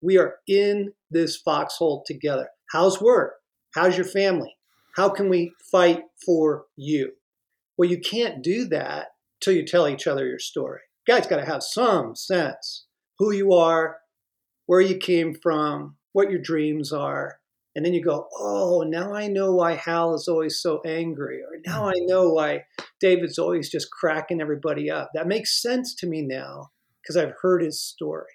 We 0.00 0.18
are 0.18 0.36
in 0.46 0.92
this 1.10 1.36
foxhole 1.36 2.04
together. 2.06 2.48
How's 2.70 3.00
work? 3.00 3.34
How's 3.74 3.96
your 3.96 4.06
family? 4.06 4.56
How 4.96 5.08
can 5.08 5.28
we 5.28 5.52
fight 5.70 6.02
for 6.24 6.66
you? 6.76 7.12
Well, 7.76 7.88
you 7.88 7.98
can't 7.98 8.42
do 8.42 8.66
that 8.66 9.08
till 9.40 9.54
you 9.54 9.64
tell 9.64 9.88
each 9.88 10.06
other 10.06 10.26
your 10.26 10.38
story 10.38 10.80
guys 11.06 11.26
got 11.26 11.36
to 11.36 11.46
have 11.46 11.62
some 11.62 12.14
sense 12.14 12.86
who 13.18 13.32
you 13.32 13.52
are, 13.52 13.98
where 14.66 14.80
you 14.80 14.96
came 14.96 15.34
from, 15.34 15.96
what 16.12 16.30
your 16.30 16.40
dreams 16.40 16.92
are. 16.92 17.38
And 17.76 17.84
then 17.84 17.92
you 17.92 18.04
go, 18.04 18.28
oh, 18.38 18.84
now 18.86 19.14
I 19.14 19.26
know 19.26 19.52
why 19.52 19.74
Hal 19.74 20.14
is 20.14 20.28
always 20.28 20.60
so 20.60 20.80
angry, 20.86 21.40
or 21.42 21.58
now 21.66 21.88
I 21.88 21.92
mm-hmm. 21.92 22.06
know 22.06 22.30
why 22.30 22.64
David's 23.00 23.38
always 23.38 23.68
just 23.68 23.90
cracking 23.90 24.40
everybody 24.40 24.90
up. 24.90 25.10
That 25.12 25.26
makes 25.26 25.60
sense 25.60 25.94
to 25.96 26.06
me 26.06 26.22
now 26.22 26.70
because 27.02 27.16
I've 27.16 27.34
heard 27.42 27.62
his 27.62 27.82
story. 27.82 28.30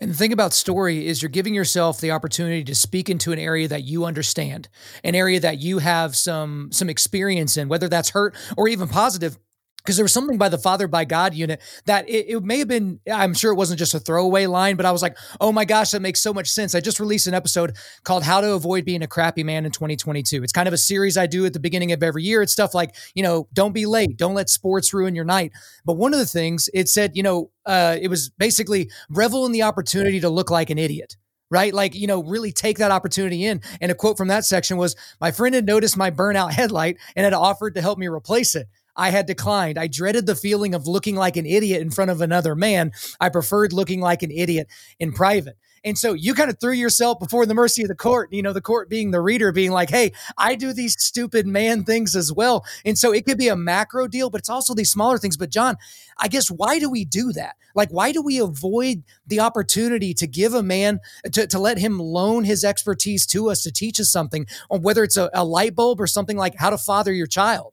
And 0.00 0.10
the 0.10 0.16
thing 0.16 0.32
about 0.32 0.52
story 0.52 1.06
is 1.06 1.22
you're 1.22 1.28
giving 1.28 1.54
yourself 1.54 2.00
the 2.00 2.10
opportunity 2.10 2.64
to 2.64 2.74
speak 2.74 3.08
into 3.08 3.30
an 3.32 3.38
area 3.38 3.68
that 3.68 3.84
you 3.84 4.04
understand, 4.04 4.68
an 5.04 5.14
area 5.14 5.38
that 5.38 5.60
you 5.60 5.78
have 5.78 6.16
some 6.16 6.72
some 6.72 6.88
experience 6.88 7.56
in, 7.56 7.68
whether 7.68 7.88
that's 7.88 8.10
hurt 8.10 8.34
or 8.56 8.66
even 8.66 8.88
positive 8.88 9.38
because 9.82 9.96
there 9.96 10.04
was 10.04 10.12
something 10.12 10.38
by 10.38 10.48
the 10.48 10.58
Father 10.58 10.86
by 10.86 11.04
God 11.04 11.34
unit 11.34 11.60
that 11.86 12.08
it, 12.08 12.26
it, 12.28 12.42
may 12.42 12.58
have 12.58 12.68
been, 12.68 13.00
I'm 13.12 13.34
sure 13.34 13.52
it 13.52 13.56
wasn't 13.56 13.78
just 13.78 13.94
a 13.94 14.00
throwaway 14.00 14.46
line, 14.46 14.76
but 14.76 14.86
I 14.86 14.92
was 14.92 15.02
like, 15.02 15.16
oh 15.40 15.50
my 15.52 15.64
gosh, 15.64 15.90
that 15.90 16.02
makes 16.02 16.20
so 16.20 16.32
much 16.32 16.48
sense. 16.48 16.74
I 16.74 16.80
just 16.80 17.00
released 17.00 17.26
an 17.26 17.34
episode 17.34 17.76
called 18.04 18.22
How 18.22 18.40
to 18.40 18.52
Avoid 18.52 18.84
Being 18.84 19.02
a 19.02 19.06
Crappy 19.06 19.42
Man 19.42 19.66
in 19.66 19.72
2022. 19.72 20.42
It's 20.42 20.52
kind 20.52 20.68
of 20.68 20.74
a 20.74 20.78
series 20.78 21.16
I 21.16 21.26
do 21.26 21.44
at 21.46 21.52
the 21.52 21.60
beginning 21.60 21.92
of 21.92 22.02
every 22.02 22.22
year. 22.22 22.42
It's 22.42 22.52
stuff 22.52 22.74
like, 22.74 22.94
you 23.14 23.22
know, 23.22 23.48
don't 23.52 23.72
be 23.72 23.86
late, 23.86 24.16
don't 24.16 24.34
let 24.34 24.48
sports 24.48 24.94
ruin 24.94 25.14
your 25.14 25.24
night. 25.24 25.52
But 25.84 25.94
one 25.94 26.12
of 26.12 26.20
the 26.20 26.26
things 26.26 26.68
it 26.72 26.88
said, 26.88 27.16
you 27.16 27.22
know, 27.22 27.50
uh, 27.66 27.96
it 28.00 28.08
was 28.08 28.30
basically 28.30 28.90
revel 29.08 29.46
in 29.46 29.52
the 29.52 29.62
opportunity 29.62 30.20
to 30.20 30.28
look 30.28 30.50
like 30.50 30.70
an 30.70 30.78
idiot 30.78 31.16
right? 31.52 31.74
Like, 31.74 31.94
you 31.94 32.06
know, 32.06 32.22
really 32.22 32.50
take 32.50 32.78
that 32.78 32.90
opportunity 32.90 33.44
in. 33.44 33.60
And 33.82 33.92
a 33.92 33.94
quote 33.94 34.16
from 34.16 34.28
that 34.28 34.46
section 34.46 34.78
was 34.78 34.96
My 35.20 35.30
friend 35.30 35.54
had 35.54 35.66
noticed 35.66 35.98
my 35.98 36.10
burnout 36.10 36.50
headlight 36.52 36.96
and 37.14 37.24
had 37.24 37.34
offered 37.34 37.74
to 37.74 37.82
help 37.82 37.98
me 37.98 38.08
replace 38.08 38.54
it. 38.54 38.68
I 38.96 39.10
had 39.10 39.26
declined. 39.26 39.78
I 39.78 39.86
dreaded 39.86 40.26
the 40.26 40.34
feeling 40.34 40.74
of 40.74 40.86
looking 40.86 41.16
like 41.16 41.36
an 41.36 41.46
idiot 41.46 41.82
in 41.82 41.90
front 41.90 42.10
of 42.10 42.20
another 42.20 42.54
man. 42.54 42.92
I 43.20 43.28
preferred 43.28 43.72
looking 43.72 44.00
like 44.00 44.22
an 44.22 44.30
idiot 44.30 44.68
in 44.98 45.12
private. 45.12 45.56
And 45.84 45.98
so 45.98 46.12
you 46.12 46.34
kind 46.34 46.48
of 46.48 46.60
threw 46.60 46.72
yourself 46.72 47.18
before 47.18 47.44
the 47.44 47.54
mercy 47.54 47.82
of 47.82 47.88
the 47.88 47.96
court, 47.96 48.32
you 48.32 48.42
know, 48.42 48.52
the 48.52 48.60
court 48.60 48.88
being 48.88 49.10
the 49.10 49.20
reader, 49.20 49.50
being 49.50 49.72
like, 49.72 49.90
hey, 49.90 50.12
I 50.38 50.54
do 50.54 50.72
these 50.72 50.94
stupid 51.02 51.44
man 51.46 51.84
things 51.84 52.14
as 52.14 52.32
well. 52.32 52.64
And 52.84 52.96
so 52.96 53.12
it 53.12 53.26
could 53.26 53.38
be 53.38 53.48
a 53.48 53.56
macro 53.56 54.06
deal, 54.06 54.30
but 54.30 54.40
it's 54.40 54.48
also 54.48 54.74
these 54.74 54.92
smaller 54.92 55.18
things. 55.18 55.36
But 55.36 55.50
John, 55.50 55.76
I 56.18 56.28
guess 56.28 56.48
why 56.50 56.78
do 56.78 56.88
we 56.88 57.04
do 57.04 57.32
that? 57.32 57.56
Like, 57.74 57.90
why 57.90 58.12
do 58.12 58.22
we 58.22 58.38
avoid 58.38 59.02
the 59.26 59.40
opportunity 59.40 60.14
to 60.14 60.26
give 60.26 60.54
a 60.54 60.62
man, 60.62 61.00
to, 61.32 61.48
to 61.48 61.58
let 61.58 61.78
him 61.78 61.98
loan 61.98 62.44
his 62.44 62.64
expertise 62.64 63.26
to 63.26 63.50
us 63.50 63.62
to 63.62 63.72
teach 63.72 63.98
us 63.98 64.10
something, 64.10 64.46
on 64.70 64.82
whether 64.82 65.02
it's 65.02 65.16
a, 65.16 65.30
a 65.34 65.44
light 65.44 65.74
bulb 65.74 66.00
or 66.00 66.06
something 66.06 66.36
like 66.36 66.54
how 66.56 66.70
to 66.70 66.78
father 66.78 67.12
your 67.12 67.26
child? 67.26 67.72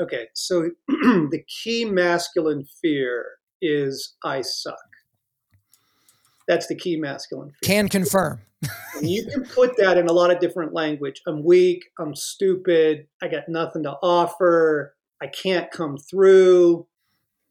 Okay, 0.00 0.28
so 0.34 0.70
the 0.88 1.42
key 1.62 1.84
masculine 1.84 2.64
fear 2.80 3.26
is 3.60 4.14
I 4.24 4.40
suck. 4.40 4.76
That's 6.48 6.66
the 6.66 6.74
key 6.74 6.96
masculine. 6.96 7.52
Fear. 7.62 7.74
Can 7.74 7.88
confirm. 7.88 8.40
you 9.00 9.24
can 9.26 9.44
put 9.44 9.76
that 9.76 9.98
in 9.98 10.08
a 10.08 10.12
lot 10.12 10.30
of 10.30 10.40
different 10.40 10.72
language. 10.72 11.20
I'm 11.26 11.44
weak. 11.44 11.84
I'm 11.98 12.14
stupid. 12.14 13.06
I 13.22 13.28
got 13.28 13.48
nothing 13.48 13.82
to 13.84 13.96
offer. 14.02 14.94
I 15.20 15.26
can't 15.28 15.70
come 15.70 15.96
through. 15.96 16.86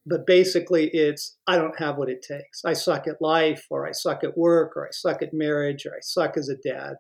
But 0.06 0.26
basically, 0.26 0.90
it's 0.90 1.38
I 1.48 1.58
don't 1.58 1.78
have 1.80 1.98
what 1.98 2.10
it 2.10 2.26
takes. 2.28 2.66
I 2.66 2.74
suck 2.74 3.08
at 3.08 3.22
life, 3.22 3.68
or 3.70 3.88
I 3.88 3.92
suck 3.92 4.24
at 4.24 4.38
work, 4.38 4.76
or 4.76 4.88
I 4.88 4.92
suck 4.92 5.22
at 5.22 5.34
marriage, 5.34 5.86
or 5.86 5.92
I 5.92 6.00
suck 6.02 6.38
as 6.38 6.50
a 6.50 6.56
dad. 6.56 6.96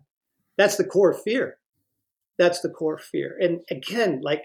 That's 0.57 0.77
the 0.77 0.83
core 0.83 1.13
fear. 1.13 1.57
That's 2.37 2.61
the 2.61 2.69
core 2.69 2.99
fear. 2.99 3.37
And 3.41 3.61
again, 3.71 4.21
like 4.21 4.43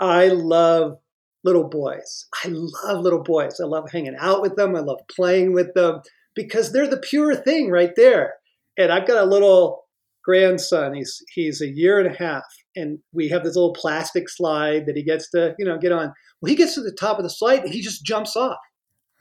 I 0.00 0.28
love 0.28 0.98
little 1.44 1.68
boys. 1.68 2.26
I 2.44 2.48
love 2.48 3.02
little 3.02 3.22
boys. 3.22 3.60
I 3.60 3.66
love 3.66 3.90
hanging 3.90 4.16
out 4.18 4.42
with 4.42 4.56
them. 4.56 4.74
I 4.74 4.80
love 4.80 5.00
playing 5.14 5.52
with 5.52 5.74
them 5.74 6.00
because 6.34 6.72
they're 6.72 6.88
the 6.88 6.96
pure 6.96 7.34
thing 7.34 7.70
right 7.70 7.92
there. 7.96 8.34
And 8.78 8.90
I've 8.90 9.06
got 9.06 9.22
a 9.22 9.26
little 9.26 9.84
grandson. 10.24 10.94
He's 10.94 11.22
he's 11.34 11.60
a 11.60 11.68
year 11.68 11.98
and 11.98 12.14
a 12.14 12.18
half, 12.18 12.44
and 12.76 12.98
we 13.12 13.28
have 13.28 13.42
this 13.42 13.56
little 13.56 13.72
plastic 13.72 14.28
slide 14.28 14.86
that 14.86 14.96
he 14.96 15.02
gets 15.02 15.30
to 15.30 15.54
you 15.58 15.64
know 15.64 15.78
get 15.78 15.92
on. 15.92 16.12
Well, 16.40 16.48
he 16.48 16.56
gets 16.56 16.74
to 16.74 16.82
the 16.82 16.92
top 16.92 17.18
of 17.18 17.24
the 17.24 17.30
slide, 17.30 17.64
and 17.64 17.72
he 17.72 17.82
just 17.82 18.04
jumps 18.04 18.36
off. 18.36 18.58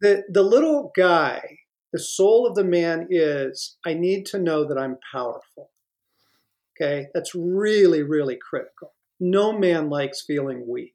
the 0.00 0.22
the 0.30 0.42
little 0.42 0.92
guy, 0.96 1.42
the 1.92 1.98
soul 1.98 2.46
of 2.46 2.54
the 2.54 2.64
man 2.64 3.08
is 3.10 3.76
I 3.84 3.94
need 3.94 4.26
to 4.26 4.38
know 4.38 4.66
that 4.66 4.78
I'm 4.78 4.98
powerful. 5.12 5.70
Okay, 6.80 7.08
that's 7.12 7.34
really 7.34 8.02
really 8.02 8.36
critical. 8.36 8.92
No 9.20 9.52
man 9.52 9.90
likes 9.90 10.22
feeling 10.22 10.66
weak, 10.66 10.94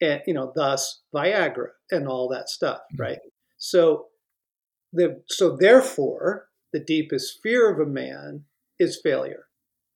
and 0.00 0.20
you 0.26 0.34
know, 0.34 0.52
thus 0.54 1.00
Viagra 1.14 1.68
and 1.90 2.06
all 2.06 2.28
that 2.28 2.48
stuff, 2.48 2.80
mm-hmm. 2.92 3.02
right? 3.02 3.18
So 3.58 4.06
the 4.92 5.22
so 5.28 5.56
therefore 5.56 6.48
the 6.72 6.80
deepest 6.80 7.40
fear 7.42 7.72
of 7.72 7.80
a 7.80 7.90
man 7.90 8.44
is 8.78 9.00
failure, 9.02 9.46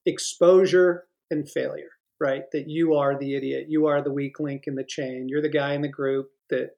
exposure 0.06 1.04
and 1.30 1.48
failure, 1.48 1.90
right? 2.18 2.44
That 2.52 2.68
you 2.68 2.94
are 2.94 3.18
the 3.18 3.34
idiot, 3.34 3.66
you 3.68 3.86
are 3.86 4.02
the 4.02 4.12
weak 4.12 4.40
link 4.40 4.64
in 4.66 4.74
the 4.74 4.84
chain, 4.84 5.28
you're 5.28 5.42
the 5.42 5.48
guy 5.48 5.74
in 5.74 5.82
the 5.82 5.88
group 5.88 6.30
that 6.48 6.70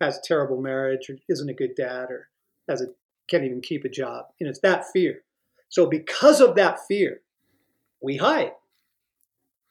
has 0.00 0.18
a 0.18 0.22
terrible 0.22 0.60
marriage 0.60 1.08
or 1.08 1.16
isn't 1.28 1.48
a 1.48 1.54
good 1.54 1.74
dad 1.74 2.10
or 2.10 2.28
has 2.68 2.80
a 2.80 2.86
can't 3.30 3.44
even 3.44 3.60
keep 3.60 3.84
a 3.84 3.88
job. 3.88 4.26
And 4.40 4.48
it's 4.48 4.60
that 4.60 4.84
fear. 4.92 5.22
So 5.68 5.86
because 5.86 6.40
of 6.40 6.56
that 6.56 6.80
fear, 6.88 7.20
we 8.02 8.16
hide. 8.16 8.52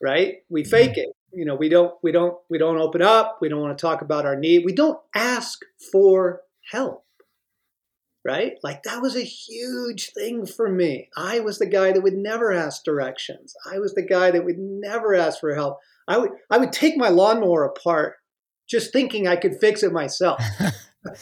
Right? 0.02 0.38
We 0.50 0.64
mm-hmm. 0.64 0.70
fake 0.70 0.98
it. 0.98 1.10
You 1.32 1.46
know 1.46 1.56
we 1.56 1.70
don't 1.70 1.94
we 2.02 2.12
don't 2.12 2.36
we 2.50 2.58
don't 2.58 2.78
open 2.78 3.02
up. 3.02 3.38
We 3.42 3.50
don't 3.50 3.62
want 3.62 3.78
to 3.78 3.82
talk 3.82 4.02
about 4.02 4.26
our 4.26 4.36
need. 4.36 4.66
We 4.66 4.74
don't 4.74 5.00
ask 5.16 5.60
for 5.92 6.42
help 6.72 7.06
right? 8.26 8.54
Like 8.64 8.84
that 8.84 9.02
was 9.02 9.16
a 9.16 9.22
huge 9.22 10.12
thing 10.12 10.46
for 10.46 10.70
me. 10.70 11.10
I 11.16 11.40
was 11.40 11.58
the 11.58 11.66
guy 11.66 11.92
that 11.92 12.02
would 12.04 12.16
never 12.16 12.52
ask 12.52 12.84
directions. 12.84 13.54
I 13.72 13.80
was 13.80 13.94
the 13.94 14.06
guy 14.06 14.32
that 14.32 14.46
would 14.46 14.60
never 14.60 15.16
ask 15.16 15.40
for 15.40 15.56
help. 15.56 15.80
I 16.08 16.18
would 16.18 16.32
i 16.50 16.58
would 16.58 16.74
take 16.74 16.98
my 16.98 17.10
lawnmower 17.10 17.64
apart 17.64 18.16
just 18.68 18.92
thinking 18.92 19.28
i 19.28 19.36
could 19.36 19.60
fix 19.60 19.84
it 19.84 19.92
myself. 19.92 20.42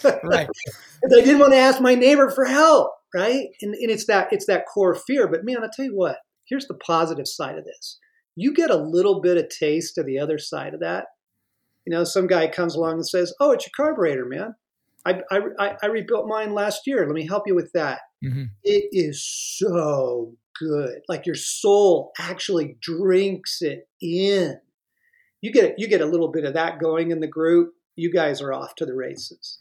Right. 0.03 0.49
I 1.05 1.07
didn't 1.07 1.37
want 1.37 1.51
to 1.53 1.57
ask 1.57 1.79
my 1.79 1.93
neighbor 1.93 2.31
for 2.31 2.45
help 2.45 2.93
right? 3.13 3.49
And, 3.61 3.75
and 3.75 3.91
it's 3.91 4.07
that 4.07 4.33
it's 4.33 4.47
that 4.47 4.65
core 4.65 4.95
fear. 4.95 5.27
But 5.27 5.45
man 5.45 5.57
i'll 5.61 5.69
tell 5.69 5.85
you 5.85 5.95
what 5.95 6.17
here's 6.45 6.67
the 6.67 6.73
positive 6.73 7.27
side 7.27 7.59
of 7.59 7.63
this 7.63 7.99
you 8.37 8.53
get 8.53 8.69
a 8.69 8.77
little 8.77 9.19
bit 9.19 9.35
of 9.35 9.49
taste 9.49 9.97
of 9.97 10.05
the 10.05 10.19
other 10.19 10.37
side 10.37 10.75
of 10.75 10.79
that. 10.79 11.07
You 11.85 11.91
know, 11.91 12.03
some 12.03 12.27
guy 12.27 12.47
comes 12.47 12.75
along 12.75 12.93
and 12.93 13.07
says, 13.07 13.33
"Oh, 13.39 13.51
it's 13.51 13.65
your 13.65 13.71
carburetor, 13.75 14.25
man. 14.25 14.55
I 15.05 15.21
I, 15.31 15.75
I 15.81 15.85
rebuilt 15.87 16.27
mine 16.27 16.53
last 16.53 16.85
year. 16.85 17.05
Let 17.05 17.15
me 17.15 17.25
help 17.27 17.43
you 17.47 17.55
with 17.55 17.71
that." 17.73 18.01
Mm-hmm. 18.23 18.43
It 18.63 18.89
is 18.91 19.25
so 19.25 20.33
good. 20.59 21.01
Like 21.09 21.25
your 21.25 21.35
soul 21.35 22.11
actually 22.19 22.77
drinks 22.79 23.61
it 23.61 23.87
in. 24.01 24.59
You 25.41 25.51
get 25.51 25.79
you 25.79 25.87
get 25.87 26.01
a 26.01 26.05
little 26.05 26.31
bit 26.31 26.45
of 26.45 26.53
that 26.53 26.79
going 26.79 27.11
in 27.11 27.19
the 27.19 27.27
group. 27.27 27.73
You 27.95 28.11
guys 28.11 28.41
are 28.41 28.53
off 28.53 28.75
to 28.75 28.85
the 28.85 28.93
races. 28.93 29.59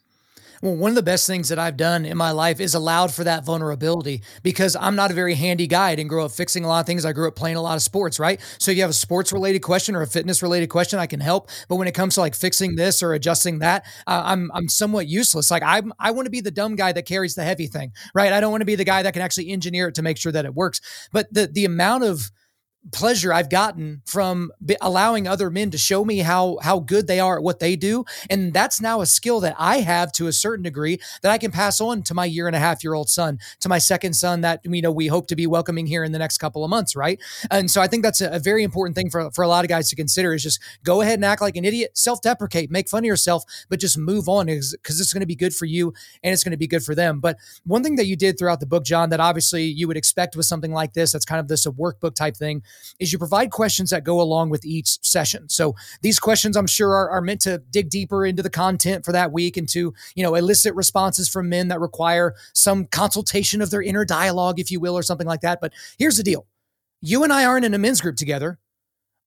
Well, 0.63 0.77
one 0.77 0.91
of 0.91 0.95
the 0.95 1.03
best 1.03 1.27
things 1.27 1.49
that 1.49 1.59
I've 1.59 1.77
done 1.77 2.05
in 2.05 2.17
my 2.17 2.31
life 2.31 2.61
is 2.61 2.75
allowed 2.75 3.13
for 3.13 3.25
that 3.25 3.45
vulnerability 3.45 4.23
because 4.43 4.77
I'm 4.77 4.97
not 4.97 5.11
a 5.11 5.15
very 5.15 5.35
handy 5.35 5.67
guy. 5.67 5.91
I 5.91 5.95
didn't 5.95 6.09
grow 6.09 6.25
up 6.25 6.33
fixing 6.33 6.65
a 6.65 6.69
lot 6.69 6.81
of 6.81 6.87
things. 6.87 7.05
I 7.05 7.13
grew 7.13 7.29
up 7.29 7.37
playing 7.37 7.57
a 7.57 7.63
lot 7.63 7.77
of 7.77 7.83
sports, 7.83 8.19
right? 8.19 8.41
So 8.59 8.71
if 8.71 8.77
you 8.77 8.83
have 8.83 8.91
a 8.91 8.95
sports 8.95 9.33
related 9.33 9.61
question 9.61 9.95
or 9.95 10.03
a 10.03 10.07
fitness 10.07 10.43
related 10.43 10.69
question, 10.69 10.99
I 10.99 11.07
can 11.07 11.21
help. 11.21 11.51
But 11.69 11.77
when 11.77 11.89
it 11.89 11.93
comes 11.93 12.15
to 12.15 12.21
like 12.21 12.35
fixing 12.35 12.77
this 12.77 13.03
or 13.03 13.13
adjusting 13.13 13.59
that, 13.61 13.85
uh, 14.07 14.23
I'm 14.25 14.51
I'm 14.55 14.69
somewhat 14.69 15.09
useless. 15.09 15.51
Like 15.51 15.63
I'm 15.63 15.93
I 15.99 16.11
want 16.11 16.27
to 16.27 16.31
be 16.31 16.41
the 16.41 16.51
dumb 16.51 16.77
guy 16.77 16.93
that 16.93 17.07
carries 17.07 17.35
the 17.35 17.45
heavy 17.45 17.67
thing, 17.67 17.93
right? 18.15 18.33
I 18.33 18.41
don't 18.41 18.51
want 18.51 18.63
to 18.63 18.67
be 18.67 18.77
the 18.77 18.85
guy 18.85 19.03
that 19.03 19.13
can 19.13 19.23
actually 19.23 19.51
engineer 19.51 19.89
it 19.89 19.95
to 19.97 20.03
make 20.03 20.19
sure 20.19 20.33
that 20.33 20.45
it 20.45 20.55
works. 20.55 20.81
But 21.13 21.33
the 21.33 21.47
the 21.47 21.65
amount 21.65 22.05
of 22.05 22.31
pleasure 22.93 23.33
I've 23.33 23.51
gotten 23.51 24.03
from 24.07 24.53
allowing 24.81 25.27
other 25.27 25.51
men 25.51 25.71
to 25.71 25.79
show 25.79 26.05
me 26.05 26.19
how 26.19 26.59
how 26.63 26.81
good 26.81 27.07
they 27.07 27.21
are 27.21 27.39
at 27.39 27.43
what 27.43 27.59
they 27.59 27.77
do, 27.77 28.05
and 28.31 28.53
that's 28.53 28.81
now 28.81 29.01
a 29.01 29.07
skill 29.07 29.41
that 29.41 29.55
I 29.59 29.79
have 29.79 30.13
to 30.13 30.27
a 30.27 30.33
certain 30.33 30.63
degree 30.63 30.99
that 31.23 31.33
I 31.33 31.39
can 31.39 31.51
pass 31.51 31.81
on 31.81 32.03
to 32.05 32.15
my 32.15 32.25
year 32.25 32.47
and 32.47 32.57
a 32.57 32.59
half 32.59 32.85
year 32.85 32.95
old 32.95 33.09
son, 33.09 33.39
to 33.61 33.69
my 33.69 33.79
second 33.79 34.15
son 34.15 34.41
that 34.43 34.61
you 34.65 34.83
know 34.83 34.93
we 34.93 35.07
hope 35.07 35.27
to 35.29 35.37
be 35.37 35.47
welcoming 35.47 35.87
here 35.87 36.05
in 36.05 36.13
the 36.13 36.19
next 36.19 36.39
couple 36.39 36.65
of 36.65 36.71
months, 36.71 36.97
right? 36.97 37.21
And 37.51 37.71
so 37.71 37.81
I 37.81 37.87
think 37.87 38.03
that's 38.03 38.21
a, 38.21 38.31
a 38.31 38.39
very 38.39 38.63
important 38.63 38.97
thing 38.97 39.11
for 39.11 39.31
for 39.31 39.43
a 39.43 39.49
lot 39.49 39.65
of 39.65 39.69
guys 39.69 39.89
to 39.91 39.97
consider 39.97 40.35
is 40.35 40.43
just 40.43 40.61
go 40.85 41.01
ahead 41.01 41.15
and 41.15 41.25
act 41.25 41.41
like 41.41 41.57
an 41.57 41.65
idiot, 41.65 41.97
self 41.97 42.21
deprecate, 42.21 42.71
make 42.71 42.89
fun 42.89 43.01
of 43.01 43.07
yourself, 43.07 43.45
but 43.69 43.81
just 43.81 43.99
move 43.99 44.29
on 44.29 44.47
because 44.47 45.01
it's 45.01 45.13
going 45.13 45.21
to 45.21 45.27
be 45.27 45.37
good 45.37 45.55
for 45.55 45.67
you 45.67 45.93
and 46.23 46.33
it's 46.33 46.45
going 46.45 46.53
to 46.53 46.57
be 46.57 46.67
good 46.67 46.83
for 46.83 46.95
them. 46.95 47.21
But 47.21 47.39
one 47.65 47.83
thing 47.83 47.97
that 47.97 48.07
you 48.07 48.17
did 48.17 48.39
throughout 48.39 48.61
the 48.61 48.67
book, 48.67 48.85
John, 48.85 49.11
that 49.11 49.21
obviously 49.21 49.65
you 49.65 49.89
would 49.89 49.97
expect 49.97 50.37
with 50.37 50.47
something 50.47 50.73
like 50.73 50.93
this, 50.93 51.13
that's 51.13 51.25
kind 51.25 51.41
of 51.41 51.49
this 51.49 51.67
a 51.67 51.71
workbook 51.71 52.15
type 52.15 52.37
thing 52.37 52.63
is 52.99 53.13
you 53.13 53.19
provide 53.19 53.51
questions 53.51 53.91
that 53.91 54.05
go 54.05 54.21
along 54.21 54.51
with 54.51 54.65
each 54.65 54.99
session. 55.03 55.49
So 55.49 55.75
these 56.03 56.19
questions, 56.19 56.57
I'm 56.57 56.67
sure, 56.67 56.95
are, 56.95 57.11
are 57.11 57.21
meant 57.21 57.41
to 57.43 57.59
dig 57.71 57.91
deeper 57.91 58.25
into 58.25 58.43
the 58.43 58.51
content 58.51 59.05
for 59.05 59.13
that 59.13 59.33
week 59.33 59.57
and 59.57 59.69
to, 59.71 59.95
you 60.15 60.23
know, 60.23 60.35
elicit 60.35 60.75
responses 60.75 61.29
from 61.29 61.49
men 61.49 61.69
that 61.69 61.81
require 61.81 62.35
some 62.55 62.87
consultation 62.87 63.61
of 63.61 63.71
their 63.71 63.83
inner 63.83 64.05
dialogue, 64.05 64.59
if 64.61 64.71
you 64.71 64.81
will, 64.81 64.97
or 64.97 65.03
something 65.03 65.27
like 65.27 65.41
that. 65.41 65.61
But 65.61 65.73
here's 65.99 66.17
the 66.17 66.23
deal. 66.23 66.47
You 67.01 67.25
and 67.25 67.33
I 67.33 67.45
aren't 67.45 67.65
in 67.65 67.75
a 67.75 67.79
men's 67.79 68.01
group 68.01 68.17
together 68.17 68.59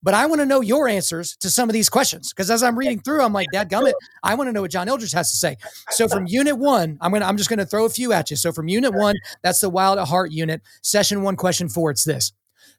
but 0.02 0.14
I 0.14 0.26
want 0.26 0.40
to 0.40 0.46
know 0.46 0.62
your 0.62 0.88
answers 0.88 1.36
to 1.38 1.50
some 1.50 1.68
of 1.68 1.74
these 1.74 1.90
questions 1.90 2.32
because 2.32 2.50
as 2.50 2.64
I'm 2.64 2.78
reading 2.78 3.00
through, 3.00 3.22
I'm 3.22 3.34
like, 3.34 3.48
Dad 3.52 3.70
gummit, 3.70 3.94
I 4.24 4.36
want 4.36 4.48
to 4.48 4.54
know 4.54 4.62
what 4.62 4.72
John 4.72 4.88
Eldredge 4.88 5.14
has 5.14 5.32
to 5.32 5.38
say. 5.38 5.58
So 5.90 6.08
from 6.08 6.26
unit 6.28 6.58
one, 6.58 6.98
I'm 7.02 7.12
gonna 7.12 7.26
I'm 7.26 7.38
just 7.38 7.50
gonna 7.50 7.66
throw 7.66 7.86
a 7.86 7.90
few 7.90 8.14
at 8.14 8.30
you. 8.30 8.38
So 8.38 8.52
from 8.52 8.68
unit 8.68 8.94
one, 8.94 9.16
that's 9.42 9.60
the 9.60 9.70
wild 9.70 10.00
at 10.00 10.08
heart 10.08 10.32
unit. 10.32 10.62
Session 10.82 11.22
one, 11.24 11.36
question 11.36 11.68
four, 11.68 11.92
it's 11.92 12.06
this. 12.06 12.32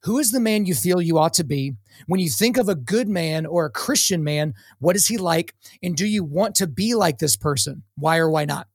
Who 0.04 0.18
is 0.18 0.32
the 0.32 0.40
man 0.40 0.64
you 0.64 0.74
feel 0.74 1.02
you 1.02 1.18
ought 1.18 1.34
to 1.34 1.44
be? 1.44 1.74
When 2.06 2.20
you 2.20 2.30
think 2.30 2.56
of 2.56 2.68
a 2.68 2.74
good 2.74 3.08
man 3.08 3.44
or 3.44 3.66
a 3.66 3.70
Christian 3.70 4.24
man, 4.24 4.54
what 4.78 4.96
is 4.96 5.08
he 5.08 5.18
like? 5.18 5.54
And 5.82 5.94
do 5.94 6.06
you 6.06 6.24
want 6.24 6.54
to 6.56 6.66
be 6.66 6.94
like 6.94 7.18
this 7.18 7.36
person? 7.36 7.82
Why 7.96 8.16
or 8.16 8.30
why 8.30 8.46
not? 8.46 8.68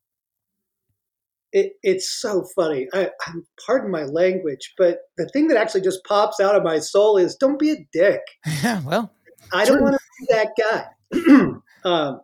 It, 1.51 1.73
it's 1.81 2.11
so 2.11 2.45
funny. 2.55 2.87
I, 2.93 3.09
I'm, 3.25 3.47
pardon 3.65 3.89
my 3.89 4.03
language, 4.03 4.73
but 4.77 4.99
the 5.17 5.27
thing 5.29 5.47
that 5.47 5.57
actually 5.57 5.81
just 5.81 6.03
pops 6.03 6.39
out 6.39 6.55
of 6.55 6.63
my 6.63 6.79
soul 6.79 7.17
is 7.17 7.35
don't 7.35 7.57
be 7.57 7.71
a 7.71 7.87
dick. 7.91 8.21
Yeah, 8.63 8.81
well, 8.83 9.11
I 9.53 9.65
don't 9.65 9.81
want 9.81 9.95
to 9.95 9.99
be 10.19 10.33
that 10.33 10.49
guy. 10.59 11.49
um, 11.89 12.21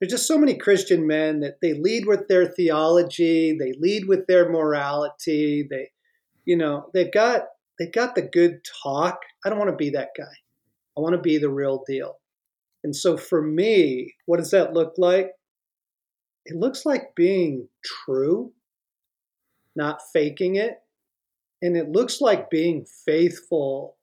there's 0.00 0.12
just 0.12 0.28
so 0.28 0.38
many 0.38 0.56
Christian 0.56 1.06
men 1.06 1.40
that 1.40 1.60
they 1.60 1.74
lead 1.74 2.06
with 2.06 2.28
their 2.28 2.46
theology, 2.46 3.56
they 3.58 3.72
lead 3.78 4.06
with 4.06 4.26
their 4.26 4.48
morality. 4.48 5.66
They, 5.68 5.90
you 6.44 6.56
know, 6.56 6.88
they've 6.94 7.12
got 7.12 7.44
they 7.78 7.86
got 7.86 8.14
the 8.14 8.22
good 8.22 8.60
talk. 8.82 9.20
I 9.44 9.48
don't 9.48 9.58
want 9.58 9.70
to 9.70 9.76
be 9.76 9.90
that 9.90 10.10
guy. 10.16 10.24
I 10.96 11.00
want 11.00 11.14
to 11.14 11.20
be 11.20 11.38
the 11.38 11.50
real 11.50 11.84
deal. 11.86 12.18
And 12.84 12.94
so 12.94 13.16
for 13.16 13.42
me, 13.42 14.14
what 14.26 14.38
does 14.38 14.50
that 14.52 14.72
look 14.72 14.94
like? 14.98 15.30
It 16.46 16.56
looks 16.56 16.86
like 16.86 17.14
being 17.14 17.68
true, 17.84 18.52
not 19.76 20.00
faking 20.12 20.56
it. 20.56 20.78
And 21.62 21.76
it 21.76 21.90
looks 21.90 22.20
like 22.20 22.50
being 22.50 22.86
faithful, 23.04 23.96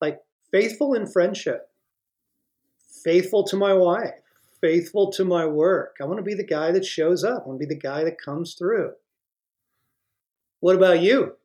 like 0.00 0.20
faithful 0.52 0.94
in 0.94 1.06
friendship. 1.06 1.68
faithful 3.04 3.44
to 3.44 3.56
my 3.56 3.72
wife, 3.72 4.14
faithful 4.60 5.10
to 5.12 5.24
my 5.24 5.46
work. 5.46 5.96
I 6.00 6.04
want 6.04 6.18
to 6.18 6.22
be 6.24 6.34
the 6.34 6.46
guy 6.46 6.72
that 6.72 6.84
shows 6.84 7.24
up. 7.24 7.42
I 7.44 7.48
want 7.48 7.60
to 7.60 7.66
be 7.66 7.74
the 7.74 7.80
guy 7.80 8.04
that 8.04 8.20
comes 8.20 8.54
through. 8.54 8.92
What 10.60 10.76
about 10.76 11.00
you? 11.02 11.36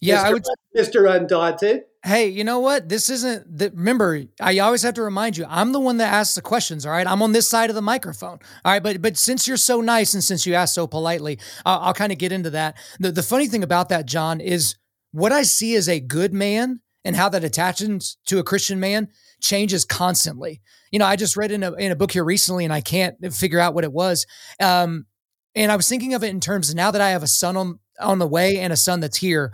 Yeah, 0.00 0.22
Mr. 0.22 0.24
I 0.24 0.32
would. 0.32 0.44
Mr. 0.76 1.16
Undaunted. 1.16 1.82
Hey, 2.04 2.28
you 2.28 2.44
know 2.44 2.60
what? 2.60 2.88
This 2.88 3.10
isn't 3.10 3.58
the, 3.58 3.70
remember, 3.70 4.22
I 4.40 4.60
always 4.60 4.82
have 4.82 4.94
to 4.94 5.02
remind 5.02 5.36
you, 5.36 5.44
I'm 5.48 5.72
the 5.72 5.80
one 5.80 5.96
that 5.96 6.12
asks 6.12 6.36
the 6.36 6.42
questions, 6.42 6.86
all 6.86 6.92
right? 6.92 7.06
I'm 7.06 7.22
on 7.22 7.32
this 7.32 7.50
side 7.50 7.70
of 7.70 7.74
the 7.74 7.82
microphone. 7.82 8.38
All 8.64 8.72
right, 8.72 8.82
but 8.82 9.02
but 9.02 9.16
since 9.16 9.48
you're 9.48 9.56
so 9.56 9.80
nice 9.80 10.14
and 10.14 10.22
since 10.22 10.46
you 10.46 10.54
asked 10.54 10.74
so 10.74 10.86
politely, 10.86 11.40
I'll, 11.66 11.80
I'll 11.80 11.94
kind 11.94 12.12
of 12.12 12.18
get 12.18 12.32
into 12.32 12.50
that. 12.50 12.76
The 13.00 13.10
the 13.10 13.22
funny 13.22 13.48
thing 13.48 13.64
about 13.64 13.88
that, 13.88 14.06
John, 14.06 14.40
is 14.40 14.76
what 15.10 15.32
I 15.32 15.42
see 15.42 15.74
as 15.74 15.88
a 15.88 16.00
good 16.00 16.32
man 16.32 16.80
and 17.04 17.16
how 17.16 17.28
that 17.30 17.44
attaches 17.44 18.16
to 18.26 18.38
a 18.38 18.44
Christian 18.44 18.78
man 18.78 19.08
changes 19.40 19.84
constantly. 19.84 20.60
You 20.90 20.98
know, 20.98 21.06
I 21.06 21.16
just 21.16 21.36
read 21.36 21.50
in 21.50 21.62
a 21.62 21.72
in 21.74 21.92
a 21.92 21.96
book 21.96 22.12
here 22.12 22.24
recently 22.24 22.64
and 22.64 22.72
I 22.72 22.80
can't 22.80 23.16
figure 23.32 23.60
out 23.60 23.74
what 23.74 23.84
it 23.84 23.92
was. 23.92 24.26
Um 24.60 25.06
and 25.54 25.72
I 25.72 25.76
was 25.76 25.88
thinking 25.88 26.14
of 26.14 26.22
it 26.22 26.28
in 26.28 26.40
terms 26.40 26.70
of 26.70 26.76
now 26.76 26.90
that 26.90 27.00
I 27.00 27.10
have 27.10 27.22
a 27.22 27.28
son 27.28 27.56
on 27.56 27.78
on 28.00 28.18
the 28.18 28.26
way 28.28 28.58
and 28.58 28.72
a 28.72 28.76
son 28.76 29.00
that's 29.00 29.16
here, 29.16 29.52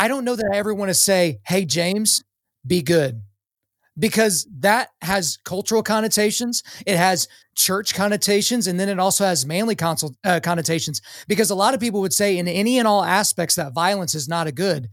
I 0.00 0.08
don't 0.08 0.24
know 0.24 0.34
that 0.34 0.50
I 0.50 0.56
ever 0.56 0.72
want 0.72 0.88
to 0.88 0.94
say, 0.94 1.40
"Hey 1.46 1.66
James, 1.66 2.24
be 2.66 2.80
good." 2.80 3.20
Because 3.98 4.46
that 4.60 4.88
has 5.02 5.36
cultural 5.44 5.82
connotations, 5.82 6.62
it 6.86 6.96
has 6.96 7.28
church 7.54 7.92
connotations, 7.92 8.66
and 8.66 8.80
then 8.80 8.88
it 8.88 8.98
also 8.98 9.24
has 9.24 9.44
manly 9.44 9.74
consult, 9.74 10.14
uh, 10.24 10.40
connotations. 10.42 11.02
Because 11.28 11.50
a 11.50 11.54
lot 11.54 11.74
of 11.74 11.80
people 11.80 12.00
would 12.00 12.14
say, 12.14 12.38
in 12.38 12.48
any 12.48 12.78
and 12.78 12.88
all 12.88 13.04
aspects, 13.04 13.56
that 13.56 13.74
violence 13.74 14.14
is 14.14 14.26
not 14.26 14.46
a 14.46 14.52
good. 14.52 14.88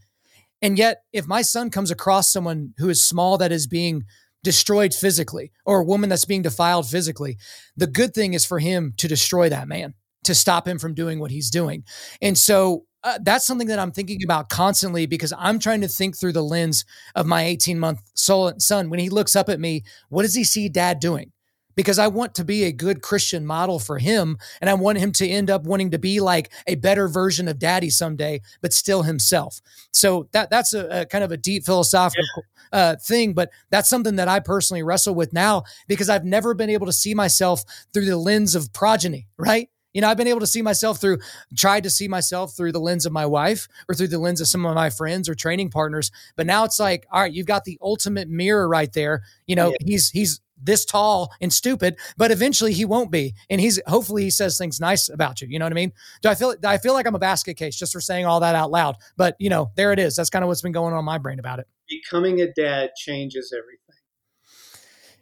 And 0.62 0.78
yet, 0.78 1.04
if 1.14 1.26
my 1.26 1.42
son 1.42 1.70
comes 1.70 1.90
across 1.90 2.34
someone 2.34 2.74
who 2.78 2.90
is 2.90 3.02
small 3.02 3.38
that 3.38 3.54
is 3.54 3.66
being 3.66 4.04
destroyed 4.44 4.94
physically, 4.94 5.54
or 5.66 5.80
a 5.80 5.86
woman 5.86 6.10
that's 6.10 6.26
being 6.26 6.42
defiled 6.42 6.90
physically, 6.90 7.38
the 7.78 7.88
good 7.88 8.14
thing 8.14 8.34
is 8.34 8.46
for 8.46 8.60
him 8.60 8.94
to 8.98 9.08
destroy 9.08 9.48
that 9.48 9.70
man, 9.70 9.94
to 10.26 10.36
stop 10.36 10.68
him 10.68 10.80
from 10.80 10.94
doing 10.94 11.20
what 11.20 11.32
he's 11.32 11.50
doing. 11.50 11.86
And 12.22 12.38
so 12.38 12.88
uh, 13.08 13.20
that's 13.22 13.46
something 13.46 13.70
that 13.70 13.80
I'm 13.80 13.94
thinking 13.94 14.22
about 14.22 14.50
constantly 14.50 15.06
because 15.06 15.32
I'm 15.38 15.60
trying 15.60 15.80
to 15.80 15.88
think 15.88 16.18
through 16.18 16.34
the 16.34 16.44
lens 16.44 16.84
of 17.16 17.26
my 17.26 17.44
18 17.44 17.80
month 17.80 18.02
son. 18.14 18.90
When 18.90 19.00
he 19.00 19.10
looks 19.10 19.34
up 19.36 19.48
at 19.48 19.62
me, 19.62 19.84
what 20.10 20.24
does 20.24 20.36
he 20.36 20.44
see 20.44 20.68
dad 20.68 21.00
doing? 21.00 21.32
Because 21.74 22.00
I 22.00 22.08
want 22.08 22.36
to 22.36 22.44
be 22.44 22.66
a 22.66 22.72
good 22.74 23.02
Christian 23.02 23.46
model 23.46 23.80
for 23.80 23.98
him. 23.98 24.38
And 24.60 24.70
I 24.70 24.74
want 24.74 24.98
him 24.98 25.14
to 25.14 25.28
end 25.28 25.50
up 25.50 25.64
wanting 25.64 25.92
to 25.92 26.00
be 26.00 26.20
like 26.20 26.52
a 26.66 26.76
better 26.76 27.08
version 27.08 27.48
of 27.48 27.60
daddy 27.60 27.90
someday, 27.90 28.42
but 28.62 28.74
still 28.74 29.04
himself. 29.04 29.62
So 29.94 30.28
that 30.34 30.50
that's 30.50 30.74
a, 30.74 31.02
a 31.02 31.06
kind 31.06 31.24
of 31.24 31.32
a 31.32 31.38
deep 31.38 31.64
philosophical 31.64 32.44
yeah. 32.74 32.80
uh, 32.80 32.96
thing, 32.98 33.34
but 33.34 33.52
that's 33.70 33.90
something 33.90 34.18
that 34.18 34.28
I 34.28 34.42
personally 34.42 34.84
wrestle 34.84 35.16
with 35.16 35.32
now 35.32 35.64
because 35.88 36.10
I've 36.10 36.26
never 36.26 36.54
been 36.54 36.70
able 36.70 36.88
to 36.88 36.94
see 36.94 37.14
myself 37.14 37.64
through 37.94 38.06
the 38.06 38.18
lens 38.18 38.54
of 38.54 38.74
progeny, 38.74 39.28
right? 39.38 39.70
You 39.98 40.02
know, 40.02 40.10
I've 40.10 40.18
been 40.18 40.28
able 40.28 40.42
to 40.42 40.48
see 40.48 40.62
myself 40.62 41.02
through, 41.02 41.18
tried 41.56 41.82
to 41.82 41.90
see 41.90 42.08
myself 42.08 42.56
through 42.56 42.72
the 42.72 42.80
lens 42.80 43.08
of 43.08 43.12
my 43.12 43.26
wife 43.26 43.68
or 43.90 43.96
through 43.96 44.10
the 44.10 44.20
lens 44.20 44.40
of 44.40 44.48
some 44.48 44.64
of 44.64 44.76
my 44.76 44.92
friends 44.92 45.28
or 45.28 45.34
training 45.34 45.72
partners. 45.72 46.12
But 46.36 46.46
now 46.46 46.66
it's 46.66 46.80
like, 46.80 47.08
all 47.12 47.22
right, 47.22 47.34
you've 47.34 47.48
got 47.48 47.64
the 47.64 47.80
ultimate 47.82 48.30
mirror 48.30 48.70
right 48.70 48.94
there. 48.94 49.24
You 49.48 49.56
know, 49.56 49.72
yeah. 49.72 49.78
he's, 49.84 50.12
he's, 50.12 50.40
this 50.62 50.86
tall 50.86 51.34
and 51.42 51.52
stupid, 51.52 51.98
but 52.16 52.30
eventually 52.30 52.74
he 52.74 52.86
won't 52.86 53.12
be. 53.12 53.34
And 53.50 53.60
he's 53.60 53.80
hopefully 53.88 54.24
he 54.24 54.30
says 54.30 54.58
things 54.58 54.80
nice 54.80 55.10
about 55.10 55.42
you. 55.42 55.48
You 55.48 55.58
know 55.58 55.66
what 55.66 55.72
I 55.72 55.76
mean? 55.76 55.94
Do 56.24 56.30
I 56.30 56.36
feel 56.36 56.56
do 56.56 56.68
I 56.68 56.80
feel 56.80 56.94
like 56.94 57.06
I'm 57.06 57.14
a 57.14 57.20
basket 57.20 57.58
case 57.58 57.76
just 57.76 57.94
for 57.94 58.02
saying 58.02 58.26
all 58.26 58.40
that 58.40 58.56
out 58.56 58.72
loud? 58.72 58.98
But 59.18 59.36
you 59.38 59.52
know, 59.52 59.70
there 59.76 59.94
it 59.94 60.00
is. 60.00 60.16
That's 60.16 60.32
kind 60.32 60.42
of 60.42 60.48
what's 60.48 60.64
been 60.64 60.72
going 60.72 60.94
on 60.94 61.00
in 61.00 61.06
my 61.06 61.20
brain 61.20 61.38
about 61.38 61.60
it. 61.60 61.68
Becoming 61.88 62.42
a 62.42 62.52
dad 62.52 62.92
changes 62.98 63.54
everything. 63.56 64.02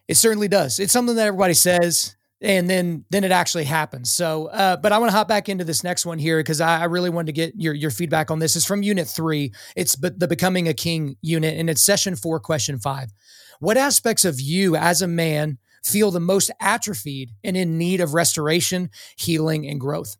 It 0.07 0.15
certainly 0.15 0.47
does. 0.47 0.79
It's 0.79 0.93
something 0.93 1.17
that 1.17 1.27
everybody 1.27 1.53
says 1.53 2.15
and 2.45 2.69
then 2.69 3.03
then 3.09 3.23
it 3.23 3.31
actually 3.31 3.63
happens. 3.63 4.13
So, 4.13 4.45
uh, 4.47 4.77
but 4.77 4.91
I 4.91 4.99
want 4.99 5.11
to 5.11 5.17
hop 5.17 5.27
back 5.27 5.49
into 5.49 5.63
this 5.63 5.83
next 5.83 6.05
one 6.05 6.19
here 6.19 6.39
because 6.39 6.61
I, 6.61 6.81
I, 6.81 6.83
really 6.85 7.09
wanted 7.09 7.27
to 7.27 7.31
get 7.33 7.53
your 7.55 7.73
your 7.73 7.91
feedback 7.91 8.29
on 8.29 8.39
this. 8.39 8.55
It's 8.55 8.65
from 8.65 8.83
Unit 8.83 9.07
Three. 9.07 9.51
It's 9.75 9.95
but 9.95 10.19
the 10.19 10.27
Becoming 10.27 10.67
a 10.67 10.73
King 10.73 11.17
unit, 11.21 11.57
and 11.57 11.69
it's 11.69 11.81
Session 11.81 12.15
Four, 12.15 12.39
Question 12.39 12.79
Five. 12.79 13.11
What 13.59 13.77
aspects 13.77 14.25
of 14.25 14.39
you 14.39 14.75
as 14.75 15.01
a 15.01 15.07
man 15.07 15.57
feel 15.83 16.11
the 16.11 16.19
most 16.19 16.51
atrophied 16.59 17.31
and 17.43 17.57
in 17.57 17.77
need 17.77 17.99
of 17.99 18.13
restoration, 18.13 18.89
healing, 19.17 19.67
and 19.67 19.79
growth? 19.79 20.15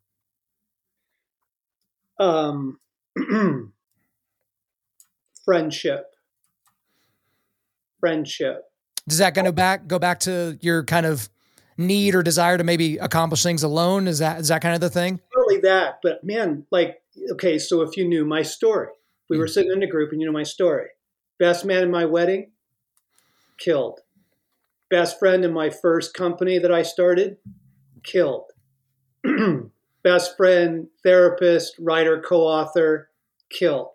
Um, 2.20 2.80
friendship. 5.46 6.06
Friendship. 8.00 8.64
Does 9.08 9.20
that 9.20 9.36
go 9.36 9.52
back 9.52 9.86
go 9.86 10.00
back 10.00 10.22
to 10.22 10.58
your 10.62 10.84
kind 10.84 11.06
of 11.06 11.30
need 11.78 12.16
or 12.16 12.24
desire 12.24 12.58
to 12.58 12.64
maybe 12.64 12.98
accomplish 12.98 13.44
things 13.44 13.64
alone? 13.64 14.08
Is 14.08 14.20
that 14.20 14.40
is 14.40 14.48
that 14.50 14.62
kind 14.62 14.76
of 14.76 14.82
the 14.82 14.90
thing? 14.90 15.20
Not 15.36 15.42
really 15.48 15.62
that, 15.62 16.00
but 16.02 16.24
man, 16.24 16.66
like 16.72 17.02
okay, 17.32 17.60
so 17.60 17.82
if 17.82 17.98
you 17.98 18.08
knew 18.08 18.26
my 18.26 18.42
story, 18.42 18.90
we 19.30 19.36
mm-hmm. 19.36 19.42
were 19.42 19.48
sitting 19.48 19.72
in 19.72 19.84
a 19.84 19.88
group 19.88 20.12
and 20.12 20.22
you 20.22 20.28
know 20.28 20.34
my 20.34 20.44
story. 20.44 20.88
Best 21.40 21.66
man 21.66 21.84
in 21.84 21.92
my 21.92 22.06
wedding, 22.06 22.52
killed. 23.58 24.00
Best 24.90 25.20
friend 25.20 25.44
in 25.44 25.52
my 25.52 25.70
first 25.70 26.14
company 26.14 26.60
that 26.60 26.72
I 26.72 26.84
started, 26.84 27.38
killed. 28.04 28.52
Best 30.04 30.38
friend, 30.38 30.88
therapist, 31.02 31.76
writer, 31.80 32.22
co-author, 32.22 33.10
killed. 33.50 33.90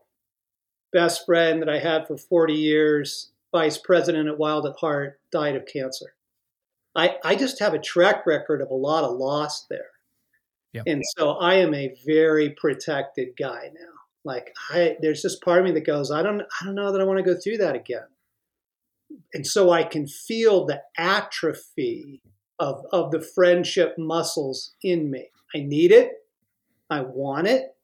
Best 0.92 1.24
friend 1.24 1.62
that 1.62 1.68
I 1.68 1.78
had 1.78 2.08
for 2.08 2.16
40 2.16 2.52
years, 2.52 3.30
vice 3.52 3.78
president 3.78 4.28
at 4.28 4.36
Wild 4.36 4.66
at 4.66 4.74
Heart, 4.80 5.20
died 5.30 5.54
of 5.54 5.66
cancer. 5.66 6.14
I, 6.96 7.16
I 7.24 7.36
just 7.36 7.60
have 7.60 7.74
a 7.74 7.78
track 7.78 8.26
record 8.26 8.60
of 8.60 8.70
a 8.70 8.74
lot 8.74 9.04
of 9.04 9.16
loss 9.16 9.66
there. 9.70 9.90
Yep. 10.72 10.84
And 10.86 11.02
so 11.16 11.32
I 11.32 11.54
am 11.54 11.74
a 11.74 11.94
very 12.06 12.50
protected 12.50 13.30
guy 13.38 13.70
now. 13.74 13.90
Like 14.24 14.54
I 14.70 14.96
there's 15.00 15.22
this 15.22 15.38
part 15.38 15.60
of 15.60 15.64
me 15.64 15.72
that 15.72 15.86
goes, 15.86 16.10
I 16.10 16.22
don't 16.22 16.42
I 16.42 16.64
don't 16.64 16.74
know 16.74 16.92
that 16.92 17.00
I 17.00 17.04
want 17.04 17.18
to 17.18 17.24
go 17.24 17.38
through 17.38 17.58
that 17.58 17.74
again. 17.74 18.06
And 19.34 19.46
so 19.46 19.70
I 19.70 19.82
can 19.82 20.06
feel 20.06 20.66
the 20.66 20.82
atrophy 20.96 22.22
of 22.58 22.84
of 22.92 23.10
the 23.10 23.20
friendship 23.20 23.96
muscles 23.98 24.74
in 24.82 25.10
me. 25.10 25.30
I 25.54 25.60
need 25.60 25.90
it. 25.90 26.12
I 26.90 27.00
want 27.02 27.48
it. 27.48 27.74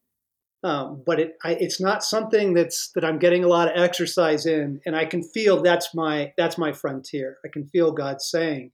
Um, 0.63 1.03
but 1.07 1.21
it 1.21 1.37
I, 1.45 1.53
it's 1.53 1.81
not 1.81 2.05
something 2.05 2.55
that's 2.55 2.91
that 2.95 3.05
I'm 3.05 3.19
getting 3.19 3.45
a 3.45 3.49
lot 3.49 3.69
of 3.69 3.81
exercise 3.81 4.47
in, 4.47 4.81
and 4.85 4.95
I 4.97 5.05
can 5.07 5.23
feel 5.23 5.63
that's 5.63 5.95
my 5.95 6.33
that's 6.37 6.59
my 6.59 6.73
frontier. 6.73 7.39
I 7.45 7.49
can 7.49 7.67
feel 7.67 7.93
God 7.93 8.21
saying, 8.21 8.73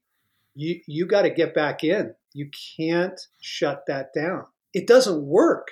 you 0.55 0.81
you 0.87 1.07
got 1.07 1.23
to 1.23 1.31
get 1.31 1.55
back 1.55 1.85
in. 1.85 2.15
You 2.33 2.51
can't 2.77 3.21
shut 3.41 3.85
that 3.87 4.15
down. 4.15 4.47
It 4.73 4.87
doesn't 4.87 5.23
work. 5.23 5.69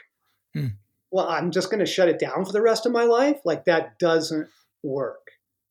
Hmm. 0.54 0.68
Well, 1.10 1.28
I'm 1.28 1.50
just 1.50 1.70
going 1.70 1.80
to 1.80 1.86
shut 1.86 2.08
it 2.08 2.18
down 2.18 2.44
for 2.44 2.52
the 2.52 2.62
rest 2.62 2.86
of 2.86 2.92
my 2.92 3.04
life. 3.04 3.38
Like 3.44 3.64
that 3.64 3.98
doesn't 3.98 4.48
work. 4.82 5.30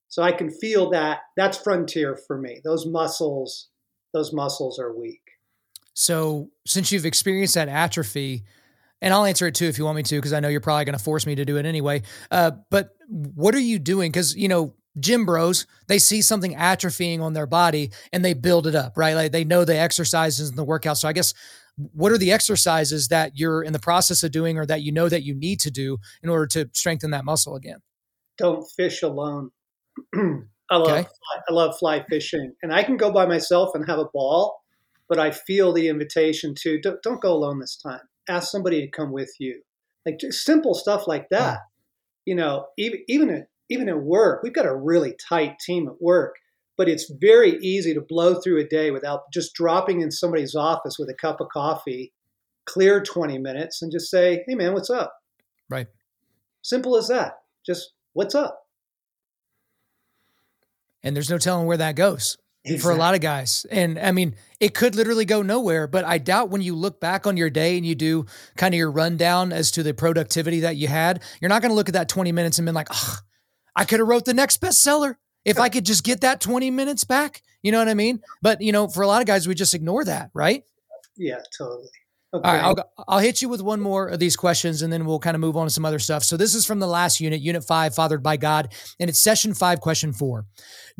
So 0.09 0.23
I 0.23 0.31
can 0.31 0.49
feel 0.49 0.89
that. 0.89 1.19
That's 1.37 1.57
frontier 1.57 2.17
for 2.27 2.37
me. 2.37 2.61
Those 2.63 2.85
muscles, 2.85 3.69
those 4.13 4.33
muscles 4.33 4.79
are 4.79 4.93
weak. 4.93 5.21
So 5.93 6.49
since 6.65 6.91
you've 6.91 7.05
experienced 7.05 7.55
that 7.55 7.69
atrophy, 7.69 8.43
and 9.01 9.13
I'll 9.13 9.25
answer 9.25 9.47
it 9.47 9.55
too 9.55 9.65
if 9.65 9.77
you 9.77 9.85
want 9.85 9.97
me 9.97 10.03
to, 10.03 10.15
because 10.15 10.33
I 10.33 10.39
know 10.39 10.47
you're 10.49 10.61
probably 10.61 10.85
going 10.85 10.97
to 10.97 11.03
force 11.03 11.25
me 11.25 11.35
to 11.35 11.45
do 11.45 11.57
it 11.57 11.65
anyway. 11.65 12.01
Uh, 12.31 12.51
but 12.69 12.95
what 13.07 13.55
are 13.55 13.59
you 13.59 13.79
doing? 13.79 14.11
Because 14.11 14.35
you 14.35 14.47
know 14.47 14.73
gym 14.97 15.25
bros, 15.25 15.67
they 15.87 15.99
see 15.99 16.21
something 16.21 16.55
atrophying 16.55 17.21
on 17.21 17.33
their 17.33 17.45
body 17.45 17.91
and 18.11 18.23
they 18.23 18.33
build 18.33 18.67
it 18.67 18.75
up, 18.75 18.97
right? 18.97 19.13
Like 19.13 19.31
they 19.31 19.43
know 19.43 19.65
the 19.65 19.77
exercises 19.77 20.49
and 20.49 20.57
the 20.57 20.65
workouts. 20.65 20.97
So 20.97 21.07
I 21.07 21.13
guess 21.13 21.33
what 21.93 22.11
are 22.11 22.17
the 22.17 22.31
exercises 22.31 23.07
that 23.07 23.37
you're 23.37 23.63
in 23.63 23.73
the 23.73 23.79
process 23.79 24.23
of 24.23 24.31
doing 24.31 24.57
or 24.57 24.65
that 24.65 24.81
you 24.81 24.91
know 24.91 25.09
that 25.09 25.23
you 25.23 25.33
need 25.33 25.59
to 25.61 25.71
do 25.71 25.97
in 26.23 26.29
order 26.29 26.47
to 26.47 26.69
strengthen 26.73 27.11
that 27.11 27.25
muscle 27.25 27.55
again? 27.55 27.79
Don't 28.37 28.65
fish 28.75 29.01
alone. 29.01 29.51
I 30.71 30.75
love 30.77 30.87
okay. 30.87 31.03
fly, 31.03 31.41
I 31.49 31.53
love 31.53 31.77
fly 31.77 32.05
fishing 32.09 32.53
and 32.61 32.73
I 32.73 32.83
can 32.83 32.97
go 32.97 33.11
by 33.11 33.25
myself 33.25 33.71
and 33.73 33.87
have 33.87 33.99
a 33.99 34.05
ball, 34.13 34.61
but 35.07 35.19
I 35.19 35.31
feel 35.31 35.73
the 35.73 35.87
invitation 35.87 36.53
to 36.61 36.79
don't, 36.79 37.01
don't 37.01 37.21
go 37.21 37.33
alone 37.33 37.59
this 37.59 37.77
time. 37.77 38.01
Ask 38.27 38.51
somebody 38.51 38.81
to 38.81 38.87
come 38.87 39.11
with 39.11 39.33
you. 39.39 39.61
Like 40.05 40.19
just 40.19 40.43
simple 40.43 40.73
stuff 40.75 41.07
like 41.07 41.27
that. 41.29 41.59
You 42.25 42.35
know, 42.35 42.67
even 42.77 43.03
even 43.07 43.45
even 43.69 43.89
at 43.89 44.01
work, 44.01 44.41
we've 44.43 44.53
got 44.53 44.65
a 44.65 44.75
really 44.75 45.15
tight 45.29 45.59
team 45.59 45.87
at 45.87 46.01
work, 46.01 46.35
but 46.77 46.89
it's 46.89 47.11
very 47.19 47.57
easy 47.57 47.93
to 47.93 48.01
blow 48.01 48.35
through 48.35 48.59
a 48.59 48.67
day 48.67 48.91
without 48.91 49.31
just 49.31 49.53
dropping 49.53 50.01
in 50.01 50.11
somebody's 50.11 50.55
office 50.55 50.97
with 50.97 51.09
a 51.09 51.13
cup 51.13 51.39
of 51.39 51.49
coffee, 51.49 52.13
clear 52.65 53.01
20 53.01 53.37
minutes, 53.37 53.81
and 53.81 53.91
just 53.91 54.09
say, 54.09 54.43
hey, 54.47 54.55
man, 54.55 54.73
what's 54.73 54.89
up? 54.89 55.13
Right. 55.69 55.87
Simple 56.61 56.97
as 56.97 57.07
that. 57.09 57.39
Just 57.65 57.93
what's 58.13 58.35
up? 58.35 58.65
And 61.03 61.15
there's 61.15 61.29
no 61.29 61.37
telling 61.37 61.67
where 61.67 61.77
that 61.77 61.95
goes. 61.95 62.37
Exactly. 62.65 62.81
for 62.81 62.91
a 62.91 62.99
lot 62.99 63.15
of 63.15 63.21
guys. 63.21 63.65
And 63.71 63.97
I 63.97 64.11
mean, 64.11 64.35
it 64.59 64.73
could 64.73 64.93
literally 64.93 65.23
go 65.23 65.41
nowhere, 65.41 65.87
but 65.87 66.03
I 66.03 66.17
doubt 66.17 66.49
when 66.49 66.61
you 66.61 66.75
look 66.75 66.99
back 66.99 67.25
on 67.25 67.37
your 67.37 67.49
day 67.49 67.77
and 67.77 67.85
you 67.85 67.95
do 67.95 68.25
kind 68.57 68.73
of 68.73 68.77
your 68.77 68.91
rundown 68.91 69.53
as 69.53 69.71
to 69.71 69.83
the 69.83 69.93
productivity 69.93 70.59
that 70.59 70.75
you 70.75 70.89
had, 70.89 71.23
you're 71.39 71.49
not 71.49 71.61
going 71.61 71.71
to 71.71 71.75
look 71.75 71.87
at 71.87 71.93
that 71.93 72.09
20 72.09 72.33
minutes 72.33 72.59
and 72.59 72.65
be 72.65 72.73
like, 72.73 72.89
oh, 72.91 73.19
I 73.79 73.85
could 73.85 73.99
have 73.99 74.09
wrote 74.09 74.25
the 74.25 74.33
next 74.33 74.59
bestseller. 74.61 75.15
if 75.45 75.57
I 75.57 75.69
could 75.69 75.85
just 75.85 76.03
get 76.03 76.19
that 76.21 76.41
20 76.41 76.69
minutes 76.69 77.05
back, 77.05 77.41
you 77.63 77.71
know 77.71 77.79
what 77.79 77.87
I 77.87 77.93
mean? 77.93 78.19
But, 78.41 78.61
you 78.61 78.73
know, 78.73 78.89
for 78.89 79.03
a 79.03 79.07
lot 79.07 79.21
of 79.21 79.25
guys, 79.25 79.47
we 79.47 79.55
just 79.55 79.73
ignore 79.73 80.03
that, 80.03 80.31
right? 80.33 80.63
Yeah, 81.15 81.39
totally. 81.57 81.87
Okay. 82.33 82.47
All 82.47 82.53
right, 82.53 82.63
I'll, 82.63 83.05
I'll 83.07 83.19
hit 83.19 83.41
you 83.41 83.47
with 83.47 83.61
one 83.61 83.79
more 83.79 84.09
of 84.09 84.19
these 84.19 84.35
questions 84.35 84.81
and 84.81 84.91
then 84.91 85.05
we'll 85.05 85.17
kind 85.17 85.33
of 85.33 85.39
move 85.41 85.55
on 85.55 85.65
to 85.65 85.69
some 85.71 85.85
other 85.85 85.97
stuff. 85.97 86.25
So, 86.25 86.35
this 86.35 86.53
is 86.53 86.65
from 86.65 86.79
the 86.79 86.87
last 86.87 87.21
unit, 87.21 87.39
Unit 87.39 87.63
5, 87.63 87.95
Fathered 87.95 88.21
by 88.21 88.35
God, 88.35 88.73
and 88.99 89.09
it's 89.09 89.19
session 89.19 89.53
5, 89.53 89.79
question 89.79 90.11
4. 90.11 90.45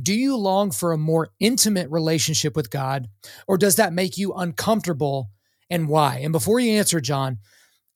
Do 0.01 0.13
you 0.13 0.37
long 0.37 0.71
for 0.71 0.93
a 0.93 0.97
more 0.97 1.29
intimate 1.39 1.89
relationship 1.91 2.55
with 2.55 2.71
God, 2.71 3.09
or 3.45 3.57
does 3.57 3.75
that 3.75 3.93
make 3.93 4.17
you 4.17 4.33
uncomfortable 4.33 5.29
and 5.69 5.87
why? 5.87 6.19
And 6.23 6.31
before 6.31 6.59
you 6.59 6.71
answer, 6.71 6.99
John, 6.99 7.39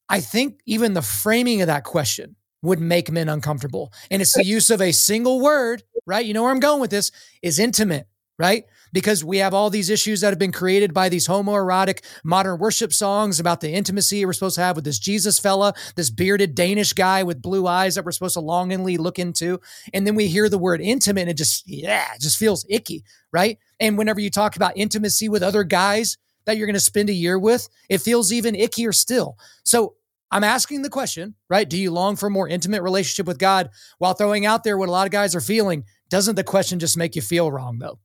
I 0.10 0.20
think 0.20 0.60
even 0.68 0.94
the 0.94 1.02
framing 1.02 1.62
of 1.62 1.68
that 1.68 1.86
question 1.86 2.36
would 2.64 2.80
make 2.80 3.12
men 3.12 3.30
uncomfortable. 3.30 3.94
And 4.10 4.22
it's 4.22 4.34
the 4.34 4.44
use 4.44 4.72
of 4.72 4.82
a 4.82 4.92
single 4.92 5.40
word, 5.40 5.84
right? 6.08 6.26
You 6.26 6.34
know 6.34 6.42
where 6.42 6.52
I'm 6.52 6.60
going 6.60 6.82
with 6.82 6.90
this 6.90 7.12
is 7.44 7.60
intimate, 7.60 8.08
right? 8.40 8.66
because 8.94 9.26
we 9.26 9.40
have 9.40 9.54
all 9.54 9.70
these 9.70 9.90
issues 9.90 10.22
that 10.22 10.30
have 10.30 10.40
been 10.40 10.52
created 10.52 10.94
by 10.94 11.10
these 11.10 11.28
homoerotic 11.28 12.06
modern 12.24 12.60
worship 12.60 12.94
songs 12.94 13.40
about 13.40 13.60
the 13.60 13.72
intimacy 13.72 14.26
we're 14.26 14.32
supposed 14.32 14.56
to 14.56 14.62
have 14.62 14.76
with 14.76 14.86
this 14.86 15.00
Jesus 15.00 15.40
fella, 15.40 15.74
this 15.96 16.12
bearded 16.12 16.56
Danish 16.56 16.94
guy 16.94 17.24
with 17.24 17.42
blue 17.42 17.68
eyes 17.68 17.96
that 17.96 18.06
we're 18.06 18.12
supposed 18.12 18.36
to 18.36 18.40
longingly 18.40 18.98
look 18.98 19.20
into. 19.20 19.60
And 19.94 20.08
then 20.08 20.16
we 20.16 20.28
hear 20.28 20.48
the 20.48 20.58
word 20.58 20.80
intimate 20.80 21.22
and 21.22 21.32
it 21.32 21.38
just, 21.38 21.68
yeah, 21.68 22.14
it 22.16 22.22
just 22.22 22.38
feels 22.38 22.66
icky, 22.70 23.04
right? 23.34 23.58
And 23.80 23.98
whenever 23.98 24.20
you 24.22 24.30
talk 24.30 24.56
about 24.56 24.78
intimacy 24.78 25.28
with 25.28 25.44
other 25.44 25.64
guys 25.64 26.18
that 26.46 26.58
you're 26.58 26.68
going 26.68 26.74
to 26.76 26.80
spend 26.80 27.10
a 27.10 27.14
year 27.14 27.40
with, 27.40 27.68
it 27.90 28.00
feels 28.00 28.32
even 28.32 28.54
ickier 28.54 28.94
still. 28.94 29.38
So 29.66 29.96
I'm 30.34 30.44
asking 30.44 30.82
the 30.82 30.90
question, 30.90 31.36
right? 31.48 31.70
Do 31.70 31.78
you 31.78 31.92
long 31.92 32.16
for 32.16 32.26
a 32.26 32.32
more 32.32 32.48
intimate 32.48 32.82
relationship 32.82 33.28
with 33.28 33.38
God 33.38 33.70
while 34.00 34.16
throwing 34.16 34.48
out 34.48 34.64
there 34.64 34.80
what 34.80 34.90
a 34.90 34.92
lot 34.92 35.06
of 35.06 35.12
guys 35.12 35.36
are 35.36 35.42
feeling? 35.42 35.84
Doesn't 36.10 36.36
the 36.36 36.44
question 36.44 36.80
just 36.80 36.98
make 36.98 37.16
you 37.16 37.22
feel 37.22 37.52
wrong 37.52 37.78
though? 37.78 38.00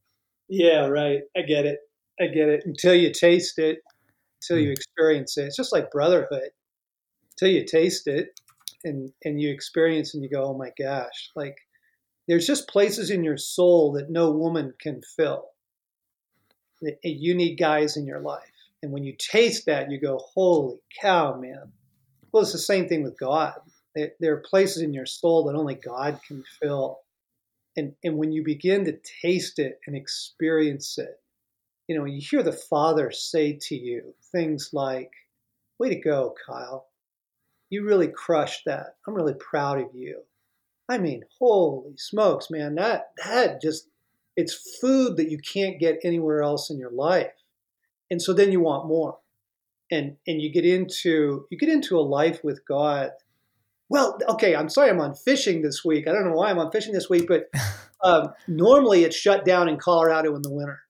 Yeah, 0.46 0.86
right. 0.88 1.20
I 1.34 1.40
get 1.40 1.64
it. 1.64 1.78
I 2.20 2.26
get 2.26 2.50
it. 2.50 2.64
Until 2.66 2.94
you 2.94 3.12
taste 3.12 3.58
it, 3.58 3.78
until 4.42 4.62
you 4.62 4.70
mm. 4.70 4.72
experience 4.72 5.38
it. 5.38 5.44
It's 5.44 5.56
just 5.56 5.72
like 5.72 5.90
brotherhood. 5.90 6.50
Until 7.32 7.48
you 7.48 7.64
taste 7.64 8.06
it 8.06 8.38
and 8.84 9.10
and 9.24 9.40
you 9.40 9.50
experience 9.50 10.12
and 10.12 10.22
you 10.22 10.28
go, 10.28 10.44
"Oh 10.44 10.58
my 10.58 10.70
gosh." 10.78 11.30
Like 11.34 11.56
there's 12.26 12.46
just 12.46 12.68
places 12.68 13.10
in 13.10 13.24
your 13.24 13.38
soul 13.38 13.92
that 13.92 14.10
no 14.10 14.30
woman 14.32 14.74
can 14.78 15.00
fill. 15.16 15.46
You 17.02 17.34
need 17.34 17.56
guys 17.56 17.96
in 17.96 18.06
your 18.06 18.20
life. 18.20 18.52
And 18.82 18.92
when 18.92 19.02
you 19.02 19.16
taste 19.18 19.64
that, 19.64 19.90
you 19.90 19.98
go, 19.98 20.18
"Holy 20.18 20.76
cow, 21.00 21.34
man." 21.40 21.72
Well, 22.38 22.44
it's 22.44 22.52
the 22.52 22.58
same 22.58 22.88
thing 22.88 23.02
with 23.02 23.18
God. 23.18 23.54
There 23.96 24.34
are 24.34 24.44
places 24.48 24.80
in 24.80 24.94
your 24.94 25.06
soul 25.06 25.46
that 25.46 25.56
only 25.56 25.74
God 25.74 26.20
can 26.24 26.44
fill. 26.62 27.00
And 27.76 27.94
and 28.04 28.16
when 28.16 28.30
you 28.30 28.44
begin 28.44 28.84
to 28.84 28.96
taste 29.20 29.58
it 29.58 29.80
and 29.88 29.96
experience 29.96 30.98
it 30.98 31.20
you 31.88 31.96
know 31.96 32.02
when 32.02 32.12
you 32.12 32.20
hear 32.20 32.44
the 32.44 32.52
father 32.52 33.10
say 33.10 33.58
to 33.62 33.74
you 33.74 34.14
things 34.30 34.70
like 34.72 35.10
way 35.80 35.88
to 35.88 36.00
go 36.00 36.32
kyle. 36.46 36.86
You 37.70 37.84
really 37.84 38.06
crushed 38.06 38.66
that. 38.66 38.94
I'm 39.04 39.14
really 39.14 39.34
proud 39.34 39.80
of 39.80 39.92
you. 39.92 40.22
I 40.88 40.98
mean 40.98 41.24
holy 41.40 41.96
smokes 41.96 42.52
man 42.52 42.76
that 42.76 43.10
that 43.24 43.60
just 43.60 43.88
it's 44.36 44.78
food 44.80 45.16
that 45.16 45.28
you 45.28 45.38
can't 45.38 45.80
get 45.80 45.98
anywhere 46.04 46.40
else 46.40 46.70
in 46.70 46.78
your 46.78 46.92
life. 46.92 47.34
And 48.12 48.22
so 48.22 48.32
then 48.32 48.52
you 48.52 48.60
want 48.60 48.86
more 48.86 49.18
and 49.90 50.16
and 50.26 50.40
you 50.40 50.52
get 50.52 50.64
into 50.64 51.46
you 51.50 51.58
get 51.58 51.68
into 51.68 51.98
a 51.98 52.00
life 52.00 52.40
with 52.42 52.60
god 52.66 53.10
well, 53.90 54.18
okay, 54.28 54.54
I'm 54.54 54.68
sorry 54.68 54.90
I'm 54.90 55.00
on 55.00 55.14
fishing 55.14 55.62
this 55.62 55.84
week. 55.84 56.06
I 56.06 56.12
don't 56.12 56.24
know 56.24 56.34
why 56.34 56.50
I'm 56.50 56.58
on 56.58 56.70
fishing 56.70 56.92
this 56.92 57.08
week, 57.08 57.26
but 57.26 57.44
um, 58.04 58.32
normally 58.46 59.04
it's 59.04 59.16
shut 59.16 59.44
down 59.44 59.68
in 59.68 59.78
Colorado 59.78 60.34
in 60.36 60.42
the 60.42 60.52
winter. 60.52 60.80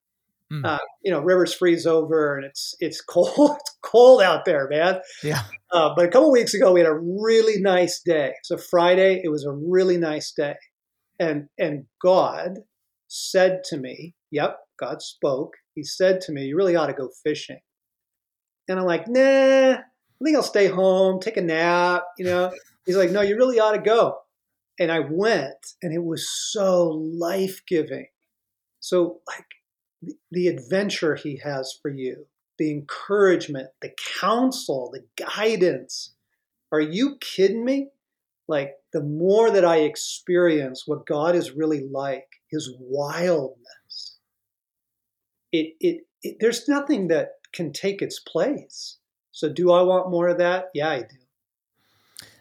Mm. 0.52 0.64
Uh, 0.64 0.78
you 1.04 1.12
know, 1.12 1.20
rivers 1.20 1.52
freeze 1.52 1.86
over 1.86 2.36
and 2.36 2.46
it's 2.46 2.74
it's 2.80 3.02
cold. 3.02 3.56
it's 3.60 3.76
cold 3.82 4.22
out 4.22 4.44
there, 4.44 4.66
man. 4.68 5.00
Yeah. 5.22 5.42
Uh, 5.70 5.90
but 5.94 6.06
a 6.06 6.08
couple 6.08 6.32
weeks 6.32 6.54
ago, 6.54 6.72
we 6.72 6.80
had 6.80 6.88
a 6.88 6.98
really 6.98 7.60
nice 7.60 8.00
day. 8.00 8.32
So 8.44 8.56
Friday, 8.56 9.20
it 9.22 9.28
was 9.28 9.44
a 9.44 9.52
really 9.52 9.98
nice 9.98 10.32
day, 10.32 10.54
and 11.20 11.48
and 11.58 11.84
God 12.02 12.60
said 13.08 13.62
to 13.64 13.76
me, 13.76 14.14
"Yep, 14.30 14.58
God 14.80 15.02
spoke. 15.02 15.52
He 15.74 15.84
said 15.84 16.22
to 16.22 16.32
me, 16.32 16.46
you 16.46 16.56
really 16.56 16.76
ought 16.76 16.86
to 16.86 16.94
go 16.94 17.10
fishing." 17.22 17.60
And 18.68 18.78
I'm 18.78 18.86
like, 18.86 19.08
"Nah, 19.08 19.20
I 19.20 20.24
think 20.24 20.36
I'll 20.36 20.42
stay 20.42 20.68
home, 20.68 21.20
take 21.20 21.36
a 21.36 21.42
nap." 21.42 22.04
You 22.18 22.26
know. 22.26 22.52
He's 22.88 22.96
like, 22.96 23.10
no, 23.10 23.20
you 23.20 23.36
really 23.36 23.60
ought 23.60 23.72
to 23.72 23.82
go. 23.82 24.16
And 24.78 24.90
I 24.90 25.00
went, 25.00 25.74
and 25.82 25.92
it 25.92 26.02
was 26.02 26.26
so 26.26 26.88
life 26.88 27.60
giving. 27.68 28.06
So, 28.80 29.20
like, 29.28 30.14
the 30.30 30.48
adventure 30.48 31.14
he 31.14 31.38
has 31.44 31.78
for 31.82 31.90
you, 31.90 32.26
the 32.56 32.70
encouragement, 32.70 33.68
the 33.82 33.90
counsel, 34.18 34.90
the 34.90 35.04
guidance. 35.22 36.14
Are 36.72 36.80
you 36.80 37.18
kidding 37.20 37.62
me? 37.62 37.90
Like, 38.48 38.76
the 38.94 39.02
more 39.02 39.50
that 39.50 39.66
I 39.66 39.80
experience 39.80 40.84
what 40.86 41.04
God 41.04 41.36
is 41.36 41.50
really 41.52 41.84
like, 41.92 42.24
his 42.50 42.72
wildness, 42.80 44.16
it, 45.52 45.74
it, 45.78 46.06
it 46.22 46.36
there's 46.40 46.66
nothing 46.68 47.08
that 47.08 47.32
can 47.52 47.72
take 47.72 48.02
its 48.02 48.18
place. 48.20 48.98
So, 49.32 49.48
do 49.48 49.72
I 49.72 49.82
want 49.82 50.10
more 50.10 50.28
of 50.28 50.38
that? 50.38 50.66
Yeah, 50.74 50.90
I 50.90 51.00
do. 51.00 51.16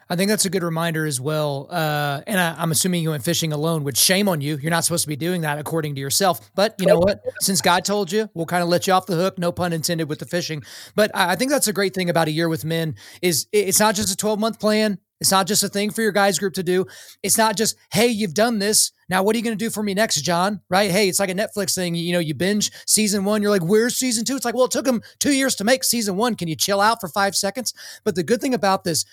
I 0.09 0.15
think 0.15 0.29
that's 0.29 0.45
a 0.45 0.49
good 0.49 0.63
reminder 0.63 1.05
as 1.05 1.19
well. 1.19 1.67
Uh, 1.69 2.21
and 2.25 2.39
I, 2.39 2.61
am 2.63 2.71
assuming 2.71 3.03
you 3.03 3.09
went 3.09 3.23
fishing 3.23 3.51
alone, 3.51 3.83
which 3.83 3.97
shame 3.97 4.29
on 4.29 4.39
you. 4.39 4.57
You're 4.57 4.71
not 4.71 4.85
supposed 4.85 5.03
to 5.03 5.09
be 5.09 5.17
doing 5.17 5.41
that 5.41 5.59
according 5.59 5.95
to 5.95 6.01
yourself. 6.01 6.39
But 6.55 6.75
you 6.79 6.85
know 6.85 6.97
what? 6.97 7.21
Since 7.41 7.61
God 7.61 7.83
told 7.83 8.11
you, 8.11 8.29
we'll 8.33 8.45
kind 8.45 8.63
of 8.63 8.69
let 8.69 8.87
you 8.87 8.93
off 8.93 9.05
the 9.05 9.15
hook. 9.15 9.37
No 9.37 9.51
pun 9.51 9.73
intended 9.73 10.07
with 10.07 10.19
the 10.19 10.25
fishing. 10.25 10.63
But 10.95 11.11
I, 11.13 11.31
I 11.31 11.35
think 11.35 11.51
that's 11.51 11.67
a 11.67 11.73
great 11.73 11.93
thing 11.93 12.09
about 12.09 12.27
a 12.27 12.31
year 12.31 12.47
with 12.47 12.63
men 12.63 12.95
is 13.21 13.47
it's 13.51 13.79
not 13.79 13.95
just 13.95 14.13
a 14.13 14.15
12 14.15 14.39
month 14.39 14.59
plan. 14.59 14.99
It's 15.19 15.31
not 15.31 15.47
just 15.47 15.63
a 15.63 15.69
thing 15.69 15.89
for 15.89 16.01
your 16.01 16.11
guys 16.11 16.37
group 16.37 16.53
to 16.55 16.63
do. 16.63 16.85
It's 17.23 17.37
not 17.37 17.57
just, 17.57 17.75
hey, 17.91 18.07
you've 18.07 18.33
done 18.33 18.59
this. 18.59 18.91
Now, 19.09 19.23
what 19.23 19.35
are 19.35 19.39
you 19.39 19.43
going 19.43 19.57
to 19.57 19.65
do 19.65 19.71
for 19.71 19.81
me 19.81 19.93
next, 19.93 20.21
John? 20.21 20.61
Right? 20.69 20.91
Hey, 20.91 21.09
it's 21.09 21.19
like 21.19 21.29
a 21.29 21.33
Netflix 21.33 21.73
thing. 21.73 21.95
You 21.95 22.13
know, 22.13 22.19
you 22.19 22.35
binge 22.35 22.71
season 22.85 23.25
one. 23.25 23.41
You're 23.41 23.51
like, 23.51 23.63
where's 23.63 23.97
season 23.97 24.25
two? 24.25 24.35
It's 24.35 24.45
like, 24.45 24.55
well, 24.55 24.65
it 24.65 24.71
took 24.71 24.85
them 24.85 25.01
two 25.19 25.33
years 25.33 25.55
to 25.55 25.63
make 25.63 25.83
season 25.83 26.17
one. 26.17 26.35
Can 26.35 26.47
you 26.47 26.55
chill 26.55 26.81
out 26.81 27.01
for 27.01 27.07
five 27.07 27.35
seconds? 27.35 27.73
But 28.03 28.15
the 28.15 28.23
good 28.23 28.41
thing 28.41 28.53
about 28.53 28.83
this, 28.83 29.05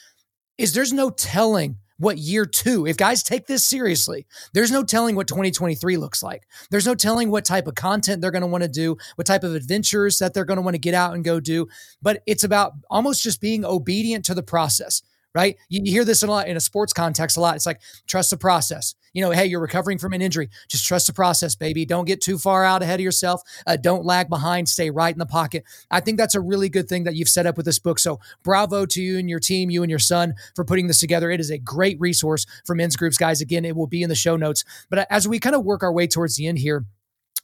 is 0.59 0.73
there's 0.73 0.93
no 0.93 1.11
telling 1.11 1.77
what 1.99 2.19
year 2.19 2.45
two, 2.45 2.87
if 2.87 2.97
guys 2.97 3.23
take 3.23 3.47
this 3.47 3.67
seriously, 3.67 4.27
there's 4.53 4.73
no 4.73 4.83
telling 4.83 5.14
what 5.14 5.29
2023 5.29 5.97
looks 5.97 6.23
like. 6.23 6.47
There's 6.71 6.87
no 6.87 6.95
telling 6.95 7.31
what 7.31 7.45
type 7.45 7.67
of 7.69 7.77
content 7.77 8.21
they're 8.21 8.33
going 8.33 8.43
to 8.43 8.49
want 8.49 8.62
to 8.62 8.69
do, 8.69 8.97
what 9.14 9.27
type 9.27 9.45
of 9.45 9.55
adventures 9.55 10.19
that 10.19 10.35
they're 10.35 10.45
going 10.45 10.57
to 10.57 10.62
want 10.62 10.75
to 10.75 10.81
get 10.81 10.95
out 10.95 11.14
and 11.14 11.25
go 11.25 11.38
do. 11.38 11.69
But 12.03 12.23
it's 12.27 12.45
about 12.45 12.73
almost 12.90 13.23
just 13.23 13.40
being 13.40 13.64
obedient 13.64 14.25
to 14.27 14.35
the 14.35 14.43
process 14.43 15.03
right? 15.35 15.57
You, 15.68 15.83
hear 15.90 16.05
this 16.05 16.23
in 16.23 16.29
a 16.29 16.33
lot 16.33 16.49
in 16.49 16.57
a 16.57 16.61
sports 16.61 16.92
context 16.92 17.37
a 17.37 17.40
lot. 17.40 17.57
It's 17.57 17.66
like 17.66 17.81
trust 18.07 18.31
the 18.31 18.37
process. 18.37 18.94
You 19.12 19.23
know, 19.23 19.31
hey, 19.31 19.47
you're 19.47 19.61
recovering 19.61 19.99
from 19.99 20.12
an 20.12 20.23
injury. 20.23 20.51
Just 20.68 20.87
trust 20.87 21.07
the 21.07 21.12
process, 21.12 21.55
baby. 21.55 21.85
Don't 21.85 22.05
get 22.05 22.20
too 22.20 22.37
far 22.37 22.64
out 22.64 22.83
ahead 22.83 22.99
of 22.99 23.05
yourself. 23.05 23.42
Uh, 23.66 23.77
don't 23.77 24.05
lag 24.05 24.29
behind. 24.29 24.68
Stay 24.68 24.90
right 24.90 25.14
in 25.14 25.18
the 25.18 25.27
pocket. 25.27 25.64
I 25.90 26.01
think 26.01 26.18
that's 26.18 26.35
a 26.35 26.40
really 26.40 26.68
good 26.68 26.88
thing 26.88 27.05
that 27.05 27.14
you've 27.14 27.29
set 27.29 27.47
up 27.47 27.57
with 27.57 27.66
this 27.66 27.79
book. 27.79 27.99
So, 27.99 28.18
bravo 28.42 28.87
to 28.87 29.03
you 29.03 29.18
and 29.18 29.31
your 29.31 29.38
team, 29.38 29.70
you 29.70 29.83
and 29.83 29.90
your 29.90 30.01
son, 30.01 30.35
for 30.57 30.64
putting 30.64 30.88
this 30.88 31.01
together. 31.01 31.31
It 31.31 31.40
is 31.40 31.51
a 31.51 31.59
great 31.59 31.99
resource 32.01 32.47
for 32.64 32.75
men's 32.75 32.97
groups, 32.97 33.16
guys. 33.16 33.40
Again, 33.40 33.64
it 33.64 33.77
will 33.77 33.87
be 33.87 34.03
in 34.03 34.09
the 34.09 34.14
show 34.14 34.37
notes. 34.37 34.64
But 34.90 35.07
as 35.11 35.29
we 35.29 35.38
kind 35.38 35.55
of 35.55 35.64
work 35.64 35.83
our 35.83 35.92
way 35.92 36.07
towards 36.07 36.37
the 36.37 36.47
end 36.47 36.59
here, 36.59 36.85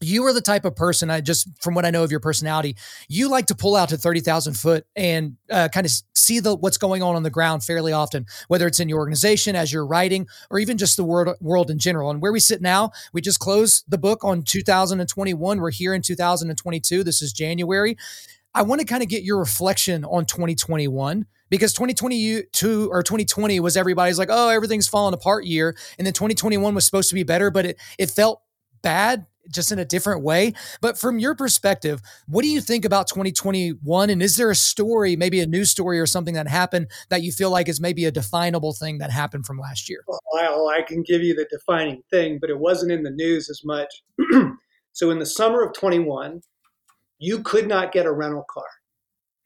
you 0.00 0.24
are 0.24 0.32
the 0.32 0.40
type 0.40 0.64
of 0.64 0.74
person 0.74 1.10
i 1.10 1.20
just 1.20 1.48
from 1.60 1.74
what 1.74 1.84
i 1.84 1.90
know 1.90 2.02
of 2.02 2.10
your 2.10 2.20
personality 2.20 2.76
you 3.08 3.28
like 3.28 3.46
to 3.46 3.54
pull 3.54 3.76
out 3.76 3.88
to 3.88 3.96
30000 3.96 4.54
foot 4.54 4.86
and 4.96 5.36
uh, 5.50 5.68
kind 5.68 5.86
of 5.86 5.92
see 6.14 6.40
the 6.40 6.54
what's 6.54 6.76
going 6.76 7.02
on 7.02 7.16
on 7.16 7.22
the 7.22 7.30
ground 7.30 7.62
fairly 7.62 7.92
often 7.92 8.24
whether 8.48 8.66
it's 8.66 8.80
in 8.80 8.88
your 8.88 8.98
organization 8.98 9.56
as 9.56 9.72
you're 9.72 9.86
writing 9.86 10.26
or 10.50 10.58
even 10.58 10.78
just 10.78 10.96
the 10.96 11.04
world 11.04 11.36
world 11.40 11.70
in 11.70 11.78
general. 11.78 12.10
And 12.10 12.22
where 12.22 12.32
we 12.32 12.40
sit 12.40 12.62
now 12.62 12.90
we 13.12 13.20
just 13.20 13.40
closed 13.40 13.84
the 13.88 13.98
book 13.98 14.24
on 14.24 14.42
2021 14.42 15.60
we're 15.60 15.70
here 15.70 15.94
in 15.94 16.02
2022 16.02 17.04
this 17.04 17.22
is 17.22 17.32
january. 17.32 17.96
I 18.52 18.62
want 18.62 18.80
to 18.80 18.86
kind 18.86 19.02
of 19.02 19.08
get 19.08 19.22
your 19.22 19.38
reflection 19.38 20.04
on 20.04 20.24
2021 20.24 21.26
because 21.50 21.72
2022 21.72 22.88
or 22.90 23.02
2020 23.02 23.60
was 23.60 23.76
everybody's 23.76 24.18
like, 24.18 24.28
oh, 24.30 24.48
everything's 24.48 24.88
falling 24.88 25.14
apart 25.14 25.44
year. 25.44 25.76
And 25.98 26.06
then 26.06 26.14
2021 26.14 26.74
was 26.74 26.84
supposed 26.84 27.10
to 27.10 27.14
be 27.14 27.22
better, 27.22 27.52
but 27.52 27.64
it 27.64 27.80
it 27.96 28.10
felt 28.10 28.42
bad 28.82 29.26
just 29.50 29.72
in 29.72 29.78
a 29.78 29.84
different 29.84 30.22
way. 30.22 30.52
But 30.80 30.98
from 30.98 31.18
your 31.18 31.34
perspective, 31.34 32.00
what 32.26 32.42
do 32.42 32.48
you 32.48 32.60
think 32.60 32.84
about 32.84 33.08
2021? 33.08 34.10
And 34.10 34.22
is 34.22 34.36
there 34.36 34.50
a 34.50 34.54
story, 34.54 35.16
maybe 35.16 35.40
a 35.40 35.46
news 35.46 35.70
story 35.70 35.98
or 35.98 36.06
something 36.06 36.34
that 36.34 36.48
happened 36.48 36.88
that 37.08 37.22
you 37.22 37.32
feel 37.32 37.50
like 37.50 37.68
is 37.68 37.80
maybe 37.80 38.04
a 38.04 38.10
definable 38.10 38.72
thing 38.72 38.98
that 38.98 39.10
happened 39.10 39.46
from 39.46 39.58
last 39.58 39.88
year? 39.88 40.04
Well, 40.06 40.68
I 40.68 40.82
can 40.82 41.02
give 41.02 41.22
you 41.22 41.34
the 41.34 41.46
defining 41.50 42.02
thing, 42.10 42.38
but 42.40 42.50
it 42.50 42.58
wasn't 42.58 42.92
in 42.92 43.02
the 43.02 43.10
news 43.10 43.50
as 43.50 43.62
much. 43.64 44.02
so 44.92 45.10
in 45.10 45.18
the 45.18 45.26
summer 45.26 45.62
of 45.62 45.72
21, 45.74 46.42
you 47.18 47.42
could 47.42 47.68
not 47.68 47.92
get 47.92 48.06
a 48.06 48.12
rental 48.12 48.46
car. 48.48 48.64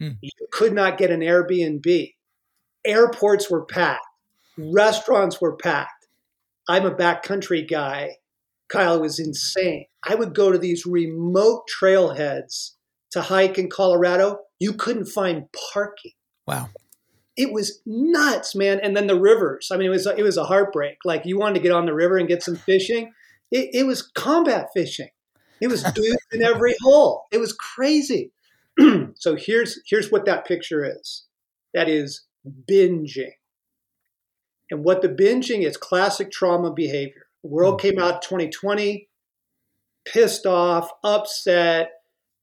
Hmm. 0.00 0.10
You 0.20 0.30
could 0.52 0.72
not 0.72 0.98
get 0.98 1.10
an 1.10 1.20
Airbnb. 1.20 2.14
Airports 2.84 3.50
were 3.50 3.64
packed. 3.64 4.04
Restaurants 4.58 5.40
were 5.40 5.56
packed. 5.56 6.06
I'm 6.68 6.86
a 6.86 6.94
backcountry 6.94 7.68
guy 7.68 8.16
Kyle, 8.68 8.96
it 8.96 9.00
was 9.00 9.18
insane. 9.18 9.86
I 10.02 10.14
would 10.14 10.34
go 10.34 10.50
to 10.50 10.58
these 10.58 10.86
remote 10.86 11.68
trailheads 11.68 12.72
to 13.12 13.22
hike 13.22 13.58
in 13.58 13.70
Colorado. 13.70 14.40
You 14.58 14.72
couldn't 14.72 15.06
find 15.06 15.46
parking. 15.72 16.12
Wow. 16.46 16.68
It 17.36 17.52
was 17.52 17.80
nuts, 17.84 18.54
man. 18.54 18.80
And 18.82 18.96
then 18.96 19.06
the 19.06 19.18
rivers. 19.18 19.70
I 19.72 19.76
mean, 19.76 19.86
it 19.86 19.90
was 19.90 20.06
it 20.06 20.22
was 20.22 20.36
a 20.36 20.44
heartbreak. 20.44 20.98
Like 21.04 21.22
you 21.24 21.38
wanted 21.38 21.54
to 21.54 21.60
get 21.60 21.72
on 21.72 21.86
the 21.86 21.94
river 21.94 22.16
and 22.16 22.28
get 22.28 22.42
some 22.42 22.56
fishing. 22.56 23.12
It, 23.50 23.70
it 23.72 23.86
was 23.86 24.02
combat 24.02 24.68
fishing. 24.72 25.10
It 25.60 25.68
was 25.68 25.82
dudes 25.94 26.26
in 26.32 26.42
every 26.42 26.74
hole. 26.82 27.24
It 27.32 27.38
was 27.38 27.52
crazy. 27.52 28.32
so 29.14 29.36
here's 29.36 29.80
here's 29.86 30.10
what 30.10 30.26
that 30.26 30.46
picture 30.46 30.84
is. 30.84 31.24
That 31.72 31.88
is 31.88 32.24
binging. 32.68 33.32
And 34.70 34.84
what 34.84 35.02
the 35.02 35.08
binging 35.08 35.62
is 35.62 35.76
classic 35.76 36.30
trauma 36.30 36.72
behavior. 36.72 37.23
World 37.44 37.80
hmm. 37.80 37.88
came 37.88 37.98
out 37.98 38.22
2020, 38.22 39.08
pissed 40.04 40.46
off, 40.46 40.90
upset, 41.04 41.92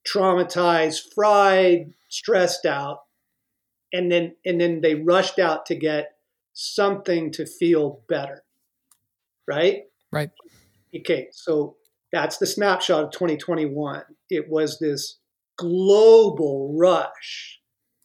traumatized, 0.08 1.14
fried, 1.14 1.94
stressed 2.10 2.66
out. 2.66 3.00
And 3.94 4.10
then 4.10 4.36
and 4.46 4.62
then 4.62 4.80
they 4.82 4.96
rushed 4.96 5.38
out 5.38 5.66
to 5.66 5.76
get 5.76 6.16
something 6.54 7.32
to 7.34 7.46
feel 7.46 8.02
better. 8.08 8.44
Right? 9.48 9.84
Right. 10.12 10.30
Okay, 10.96 11.28
so 11.32 11.76
that's 12.14 12.38
the 12.38 12.46
snapshot 12.46 13.04
of 13.06 13.12
2021. 13.12 14.04
It 14.30 14.50
was 14.50 14.80
this 14.80 15.18
global 15.58 16.76
rush 16.78 17.60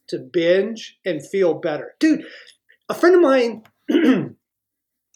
to 0.09 0.19
binge 0.19 0.97
and 1.05 1.25
feel 1.25 1.53
better. 1.53 1.95
Dude, 1.99 2.25
a 2.89 2.93
friend 2.93 3.15
of 3.15 3.21
mine 3.21 3.63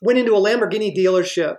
went 0.02 0.20
into 0.20 0.36
a 0.36 0.42
Lamborghini 0.42 0.96
dealership 0.96 1.58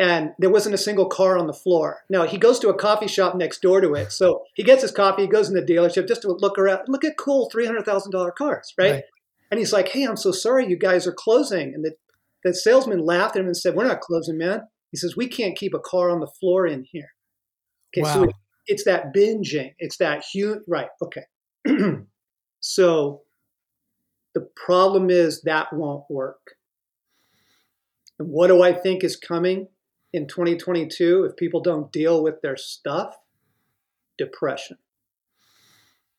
and 0.00 0.32
there 0.38 0.48
wasn't 0.48 0.74
a 0.74 0.78
single 0.78 1.04
car 1.04 1.36
on 1.36 1.46
the 1.46 1.52
floor. 1.52 2.04
Now 2.08 2.26
he 2.26 2.38
goes 2.38 2.58
to 2.60 2.70
a 2.70 2.74
coffee 2.74 3.06
shop 3.06 3.34
next 3.36 3.60
door 3.60 3.82
to 3.82 3.92
it. 3.94 4.10
So 4.10 4.44
he 4.54 4.62
gets 4.62 4.80
his 4.80 4.92
coffee, 4.92 5.22
he 5.22 5.28
goes 5.28 5.50
in 5.50 5.54
the 5.54 5.60
dealership 5.60 6.08
just 6.08 6.22
to 6.22 6.32
look 6.32 6.58
around, 6.58 6.88
look 6.88 7.04
at 7.04 7.18
cool 7.18 7.50
$300,000 7.54 8.34
cars, 8.34 8.72
right? 8.78 8.92
right? 8.92 9.04
And 9.50 9.58
he's 9.58 9.74
like, 9.74 9.90
hey, 9.90 10.04
I'm 10.04 10.16
so 10.16 10.32
sorry 10.32 10.66
you 10.66 10.78
guys 10.78 11.06
are 11.06 11.12
closing. 11.12 11.74
And 11.74 11.84
the, 11.84 11.92
the 12.42 12.54
salesman 12.54 13.04
laughed 13.04 13.36
at 13.36 13.40
him 13.40 13.46
and 13.46 13.56
said, 13.56 13.74
we're 13.74 13.86
not 13.86 14.00
closing, 14.00 14.38
man. 14.38 14.62
He 14.90 14.96
says, 14.96 15.18
we 15.18 15.28
can't 15.28 15.56
keep 15.56 15.74
a 15.74 15.78
car 15.78 16.08
on 16.08 16.20
the 16.20 16.30
floor 16.40 16.66
in 16.66 16.84
here. 16.90 17.10
Okay, 17.92 18.02
wow. 18.02 18.14
so 18.14 18.28
it's 18.66 18.84
that 18.84 19.12
binging. 19.14 19.74
It's 19.78 19.98
that 19.98 20.24
huge, 20.32 20.60
right, 20.66 20.88
okay. 21.02 21.24
so 22.60 23.20
the 24.32 24.48
problem 24.56 25.10
is 25.10 25.42
that 25.42 25.74
won't 25.74 26.04
work. 26.08 26.54
And 28.18 28.30
what 28.30 28.46
do 28.46 28.62
I 28.62 28.72
think 28.72 29.04
is 29.04 29.16
coming 29.16 29.68
in 30.12 30.26
2022 30.26 31.24
if 31.24 31.36
people 31.36 31.60
don't 31.60 31.92
deal 31.92 32.22
with 32.22 32.42
their 32.42 32.56
stuff? 32.56 33.16
Depression. 34.18 34.78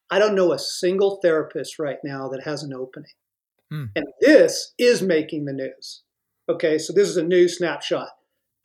I 0.10 0.20
don't 0.20 0.36
know 0.36 0.52
a 0.52 0.60
single 0.60 1.20
therapist 1.22 1.80
right 1.80 2.00
now 2.04 2.28
that 2.30 2.44
has 2.44 2.64
an 2.64 2.74
opening. 2.74 3.12
Hmm. 3.70 3.86
And 3.96 4.08
this 4.20 4.74
is 4.78 5.02
making 5.02 5.46
the 5.46 5.54
news. 5.54 6.04
Okay, 6.50 6.78
so 6.78 6.92
this 6.92 7.08
is 7.08 7.18
a 7.18 7.24
new 7.24 7.48
snapshot 7.48 8.10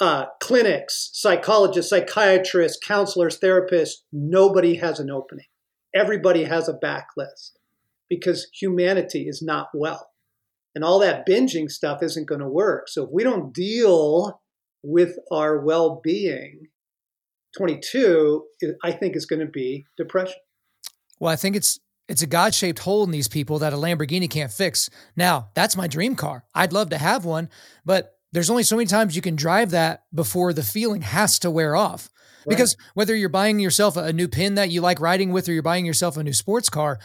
uh, 0.01 0.27
clinics, 0.41 1.11
psychologists, 1.15 1.91
psychiatrists, 1.91 2.79
counselors, 2.85 3.39
therapists, 3.39 4.03
nobody 4.13 4.77
has 4.77 5.01
an 5.01 5.11
opening. 5.11 5.47
Everybody 5.95 6.45
has 6.45 6.69
a 6.69 6.75
backlist 6.75 7.53
because 8.09 8.49
humanity 8.53 9.27
is 9.27 9.41
not 9.43 9.69
well. 9.73 10.11
And 10.75 10.85
all 10.85 10.99
that 11.01 11.27
binging 11.27 11.71
stuff 11.71 12.03
isn't 12.03 12.29
going 12.29 12.43
to 12.43 12.49
work. 12.49 12.89
So 12.89 13.05
if 13.05 13.11
we 13.11 13.25
don't 13.25 13.55
deal 13.55 14.43
with 14.83 15.17
our 15.33 15.61
well 15.61 16.01
being, 16.03 16.67
22, 17.57 18.45
I 18.85 18.93
think 18.93 19.17
is 19.17 19.27
going 19.27 19.41
to 19.41 19.47
be 19.47 19.87
depression. 19.97 20.37
Well, 21.19 21.33
I 21.33 21.37
think 21.37 21.57
it's 21.57 21.79
it's 22.09 22.23
a 22.23 22.27
God 22.27 22.55
shaped 22.55 22.79
hole 22.81 23.03
in 23.05 23.11
these 23.11 23.29
people 23.29 23.59
that 23.59 23.73
a 23.73 23.77
Lamborghini 23.77 24.31
can't 24.31 24.53
fix. 24.53 24.89
Now, 25.17 25.49
that's 25.55 25.77
my 25.77 25.89
dream 25.89 26.15
car. 26.15 26.45
I'd 26.55 26.73
love 26.73 26.91
to 26.91 26.99
have 26.99 27.25
one, 27.25 27.49
but 27.85 28.13
there's 28.33 28.51
only 28.51 28.63
so 28.63 28.77
many 28.77 28.87
times 28.87 29.17
you 29.17 29.23
can 29.23 29.35
drive 29.35 29.71
that 29.71 30.05
before 30.15 30.53
the 30.53 30.63
feeling 30.63 31.03
has 31.03 31.39
to 31.41 31.51
wear 31.51 31.75
off. 31.75 32.11
Right. 32.47 32.51
Because 32.51 32.77
whether 32.95 33.15
you're 33.15 33.29
buying 33.29 33.59
yourself 33.59 33.97
a 33.97 34.13
new 34.13 34.29
pin 34.29 34.55
that 34.55 34.71
you 34.71 34.81
like 34.81 35.01
riding 35.01 35.33
with 35.33 35.49
or 35.49 35.53
you're 35.53 35.63
buying 35.63 35.87
yourself 35.87 36.17
a 36.17 36.23
new 36.23 36.33
sports 36.33 36.69
car, 36.69 37.01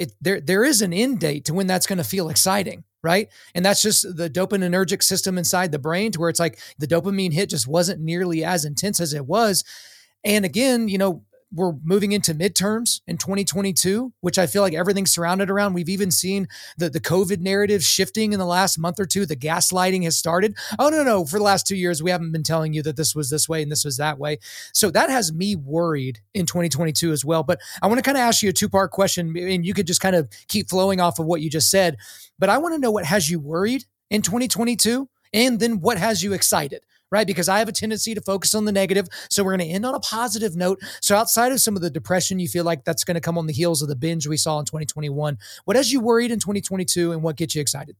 it 0.00 0.12
there 0.20 0.40
there 0.40 0.64
is 0.64 0.80
an 0.80 0.94
end 0.94 1.20
date 1.20 1.44
to 1.44 1.54
when 1.54 1.66
that's 1.66 1.86
going 1.86 1.98
to 1.98 2.04
feel 2.04 2.30
exciting, 2.30 2.84
right? 3.02 3.28
And 3.54 3.64
that's 3.64 3.82
just 3.82 4.16
the 4.16 4.30
dopaminergic 4.30 5.02
system 5.02 5.36
inside 5.36 5.72
the 5.72 5.78
brain 5.78 6.10
to 6.12 6.20
where 6.20 6.30
it's 6.30 6.40
like 6.40 6.58
the 6.78 6.86
dopamine 6.86 7.34
hit 7.34 7.50
just 7.50 7.68
wasn't 7.68 8.00
nearly 8.00 8.42
as 8.42 8.64
intense 8.64 8.98
as 8.98 9.12
it 9.12 9.26
was. 9.26 9.62
And 10.24 10.46
again, 10.46 10.88
you 10.88 10.96
know, 10.96 11.22
we're 11.52 11.72
moving 11.82 12.12
into 12.12 12.34
midterms 12.34 13.00
in 13.06 13.18
2022, 13.18 14.12
which 14.20 14.38
I 14.38 14.46
feel 14.46 14.62
like 14.62 14.74
everything's 14.74 15.12
surrounded 15.12 15.50
around. 15.50 15.74
We've 15.74 15.88
even 15.88 16.10
seen 16.10 16.48
the, 16.78 16.88
the 16.88 17.00
COVID 17.00 17.40
narrative 17.40 17.82
shifting 17.82 18.32
in 18.32 18.38
the 18.38 18.46
last 18.46 18.78
month 18.78 19.00
or 19.00 19.06
two. 19.06 19.26
The 19.26 19.36
gaslighting 19.36 20.04
has 20.04 20.16
started. 20.16 20.56
Oh, 20.78 20.88
no, 20.88 21.02
no. 21.02 21.24
For 21.24 21.38
the 21.38 21.44
last 21.44 21.66
two 21.66 21.76
years, 21.76 22.02
we 22.02 22.10
haven't 22.10 22.32
been 22.32 22.42
telling 22.42 22.72
you 22.72 22.82
that 22.82 22.96
this 22.96 23.14
was 23.14 23.30
this 23.30 23.48
way 23.48 23.62
and 23.62 23.70
this 23.70 23.84
was 23.84 23.96
that 23.96 24.18
way. 24.18 24.38
So 24.72 24.90
that 24.90 25.10
has 25.10 25.32
me 25.32 25.56
worried 25.56 26.20
in 26.34 26.46
2022 26.46 27.12
as 27.12 27.24
well. 27.24 27.42
But 27.42 27.60
I 27.82 27.88
want 27.88 27.98
to 27.98 28.04
kind 28.04 28.16
of 28.16 28.22
ask 28.22 28.42
you 28.42 28.50
a 28.50 28.52
two 28.52 28.68
part 28.68 28.92
question, 28.92 29.36
and 29.36 29.66
you 29.66 29.74
could 29.74 29.86
just 29.86 30.00
kind 30.00 30.16
of 30.16 30.28
keep 30.48 30.68
flowing 30.70 31.00
off 31.00 31.18
of 31.18 31.26
what 31.26 31.40
you 31.40 31.50
just 31.50 31.70
said. 31.70 31.96
But 32.38 32.48
I 32.48 32.58
want 32.58 32.74
to 32.74 32.80
know 32.80 32.90
what 32.90 33.04
has 33.04 33.28
you 33.28 33.40
worried 33.40 33.84
in 34.10 34.22
2022 34.22 35.08
and 35.32 35.60
then 35.60 35.80
what 35.80 35.98
has 35.98 36.22
you 36.22 36.32
excited? 36.32 36.82
Right? 37.10 37.26
Because 37.26 37.48
I 37.48 37.58
have 37.58 37.68
a 37.68 37.72
tendency 37.72 38.14
to 38.14 38.20
focus 38.20 38.54
on 38.54 38.64
the 38.64 38.72
negative. 38.72 39.08
So 39.30 39.42
we're 39.42 39.56
going 39.56 39.68
to 39.68 39.74
end 39.74 39.86
on 39.86 39.94
a 39.94 40.00
positive 40.00 40.56
note. 40.56 40.80
So 41.00 41.16
outside 41.16 41.52
of 41.52 41.60
some 41.60 41.76
of 41.76 41.82
the 41.82 41.90
depression, 41.90 42.38
you 42.38 42.48
feel 42.48 42.64
like 42.64 42.84
that's 42.84 43.04
going 43.04 43.16
to 43.16 43.20
come 43.20 43.36
on 43.36 43.46
the 43.46 43.52
heels 43.52 43.82
of 43.82 43.88
the 43.88 43.96
binge 43.96 44.26
we 44.26 44.36
saw 44.36 44.58
in 44.58 44.64
2021. 44.64 45.38
What 45.64 45.76
has 45.76 45.92
you 45.92 46.00
worried 46.00 46.30
in 46.30 46.38
2022 46.38 47.12
and 47.12 47.22
what 47.22 47.36
gets 47.36 47.54
you 47.54 47.60
excited? 47.60 47.96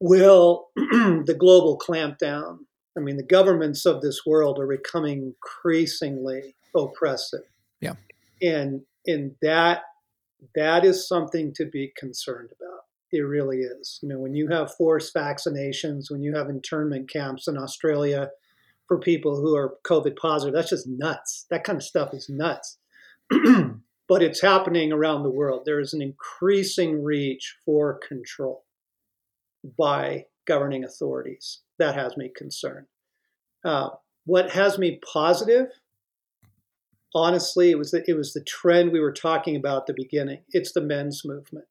Will 0.00 0.68
the 0.76 1.36
global 1.38 1.78
clampdown, 1.78 2.58
I 2.96 3.00
mean, 3.00 3.16
the 3.16 3.24
governments 3.24 3.86
of 3.86 4.00
this 4.00 4.22
world 4.26 4.58
are 4.58 4.66
becoming 4.66 5.34
increasingly 5.34 6.54
oppressive. 6.76 7.42
Yeah. 7.80 7.94
And, 8.42 8.82
and 9.06 9.34
that, 9.42 9.82
that 10.54 10.84
is 10.84 11.08
something 11.08 11.52
to 11.54 11.64
be 11.64 11.92
concerned 11.96 12.50
about. 12.50 12.84
It 13.10 13.20
really 13.20 13.58
is. 13.58 13.98
You 14.02 14.08
know, 14.08 14.18
when 14.18 14.34
you 14.34 14.48
have 14.48 14.74
forced 14.74 15.14
vaccinations, 15.14 16.10
when 16.10 16.22
you 16.22 16.34
have 16.34 16.50
internment 16.50 17.10
camps 17.10 17.48
in 17.48 17.56
Australia 17.56 18.30
for 18.86 18.98
people 18.98 19.36
who 19.36 19.56
are 19.56 19.76
COVID 19.86 20.16
positive, 20.16 20.54
that's 20.54 20.70
just 20.70 20.86
nuts. 20.86 21.46
That 21.50 21.64
kind 21.64 21.76
of 21.76 21.84
stuff 21.84 22.12
is 22.12 22.28
nuts. 22.28 22.78
but 24.08 24.22
it's 24.22 24.40
happening 24.40 24.92
around 24.92 25.22
the 25.22 25.30
world. 25.30 25.62
There 25.64 25.80
is 25.80 25.92
an 25.92 26.02
increasing 26.02 27.02
reach 27.02 27.56
for 27.64 27.98
control 28.06 28.64
by 29.78 30.26
governing 30.46 30.84
authorities. 30.84 31.60
That 31.78 31.94
has 31.94 32.16
me 32.16 32.30
concerned. 32.34 32.86
Uh, 33.64 33.90
what 34.24 34.50
has 34.50 34.78
me 34.78 35.00
positive? 35.12 35.68
Honestly, 37.14 37.70
it 37.70 37.78
was 37.78 37.90
the, 37.90 38.02
it 38.06 38.14
was 38.14 38.32
the 38.32 38.44
trend 38.44 38.92
we 38.92 39.00
were 39.00 39.12
talking 39.12 39.56
about 39.56 39.82
at 39.82 39.86
the 39.86 40.02
beginning. 40.02 40.40
It's 40.50 40.72
the 40.72 40.80
men's 40.80 41.22
movement. 41.24 41.66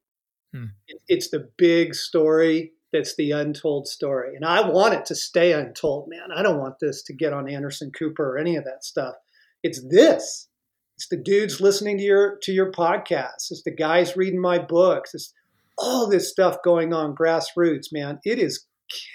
Hmm. 0.54 0.66
It's 1.08 1.30
the 1.30 1.50
big 1.56 1.94
story 1.94 2.72
that's 2.92 3.14
the 3.16 3.32
untold 3.32 3.86
story. 3.86 4.34
And 4.34 4.44
I 4.44 4.66
want 4.68 4.94
it 4.94 5.04
to 5.06 5.14
stay 5.14 5.52
untold, 5.52 6.08
man. 6.08 6.30
I 6.34 6.42
don't 6.42 6.58
want 6.58 6.78
this 6.80 7.02
to 7.04 7.12
get 7.12 7.32
on 7.32 7.48
Anderson 7.48 7.90
Cooper 7.96 8.32
or 8.32 8.38
any 8.38 8.56
of 8.56 8.64
that 8.64 8.84
stuff. 8.84 9.14
It's 9.62 9.82
this. 9.88 10.48
It's 10.96 11.08
the 11.08 11.16
dudes 11.16 11.60
listening 11.60 11.98
to 11.98 12.04
your 12.04 12.38
to 12.42 12.52
your 12.52 12.72
podcast. 12.72 13.50
It's 13.50 13.62
the 13.62 13.74
guys 13.74 14.16
reading 14.16 14.40
my 14.40 14.58
books. 14.58 15.14
It's 15.14 15.32
all 15.76 16.08
this 16.08 16.30
stuff 16.30 16.56
going 16.64 16.92
on 16.92 17.14
grassroots, 17.14 17.92
man. 17.92 18.18
It 18.24 18.38
is 18.38 18.66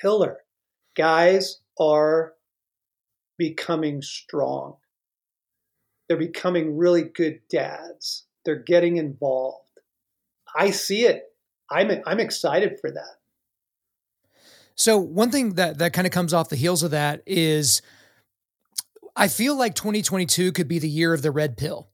killer. 0.01 0.37
Guys 0.95 1.59
are 1.79 2.33
becoming 3.37 4.01
strong. 4.01 4.75
They're 6.07 6.17
becoming 6.17 6.77
really 6.77 7.03
good 7.03 7.39
dads. 7.49 8.25
They're 8.45 8.63
getting 8.63 8.97
involved 8.97 9.62
I 10.55 10.71
see 10.71 11.05
it. 11.05 11.23
I'm 11.69 11.91
I'm 12.05 12.19
excited 12.19 12.79
for 12.79 12.91
that. 12.91 13.17
So 14.75 14.97
one 14.97 15.31
thing 15.31 15.53
that 15.55 15.79
that 15.79 15.93
kind 15.93 16.07
of 16.07 16.13
comes 16.13 16.33
off 16.33 16.49
the 16.49 16.55
heels 16.55 16.83
of 16.83 16.91
that 16.91 17.21
is 17.25 17.81
I 19.15 19.27
feel 19.27 19.55
like 19.55 19.75
2022 19.75 20.51
could 20.51 20.67
be 20.67 20.79
the 20.79 20.89
year 20.89 21.13
of 21.13 21.21
the 21.21 21.31
red 21.31 21.57
pill. 21.57 21.89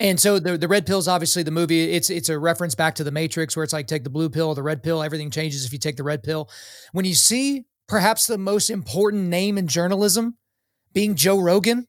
And 0.00 0.18
so 0.18 0.38
the 0.38 0.58
the 0.58 0.68
red 0.68 0.86
pill 0.86 0.98
is 0.98 1.08
obviously 1.08 1.42
the 1.42 1.50
movie. 1.50 1.92
It's 1.92 2.10
it's 2.10 2.28
a 2.28 2.38
reference 2.38 2.74
back 2.74 2.96
to 2.96 3.04
the 3.04 3.12
Matrix, 3.12 3.56
where 3.56 3.62
it's 3.62 3.72
like 3.72 3.86
take 3.86 4.04
the 4.04 4.10
blue 4.10 4.28
pill, 4.28 4.54
the 4.54 4.62
red 4.62 4.82
pill. 4.82 5.02
Everything 5.02 5.30
changes 5.30 5.64
if 5.64 5.72
you 5.72 5.78
take 5.78 5.96
the 5.96 6.04
red 6.04 6.22
pill. 6.22 6.50
When 6.92 7.04
you 7.04 7.14
see 7.14 7.64
perhaps 7.88 8.26
the 8.26 8.38
most 8.38 8.70
important 8.70 9.28
name 9.28 9.56
in 9.56 9.68
journalism 9.68 10.36
being 10.92 11.14
Joe 11.14 11.38
Rogan, 11.38 11.86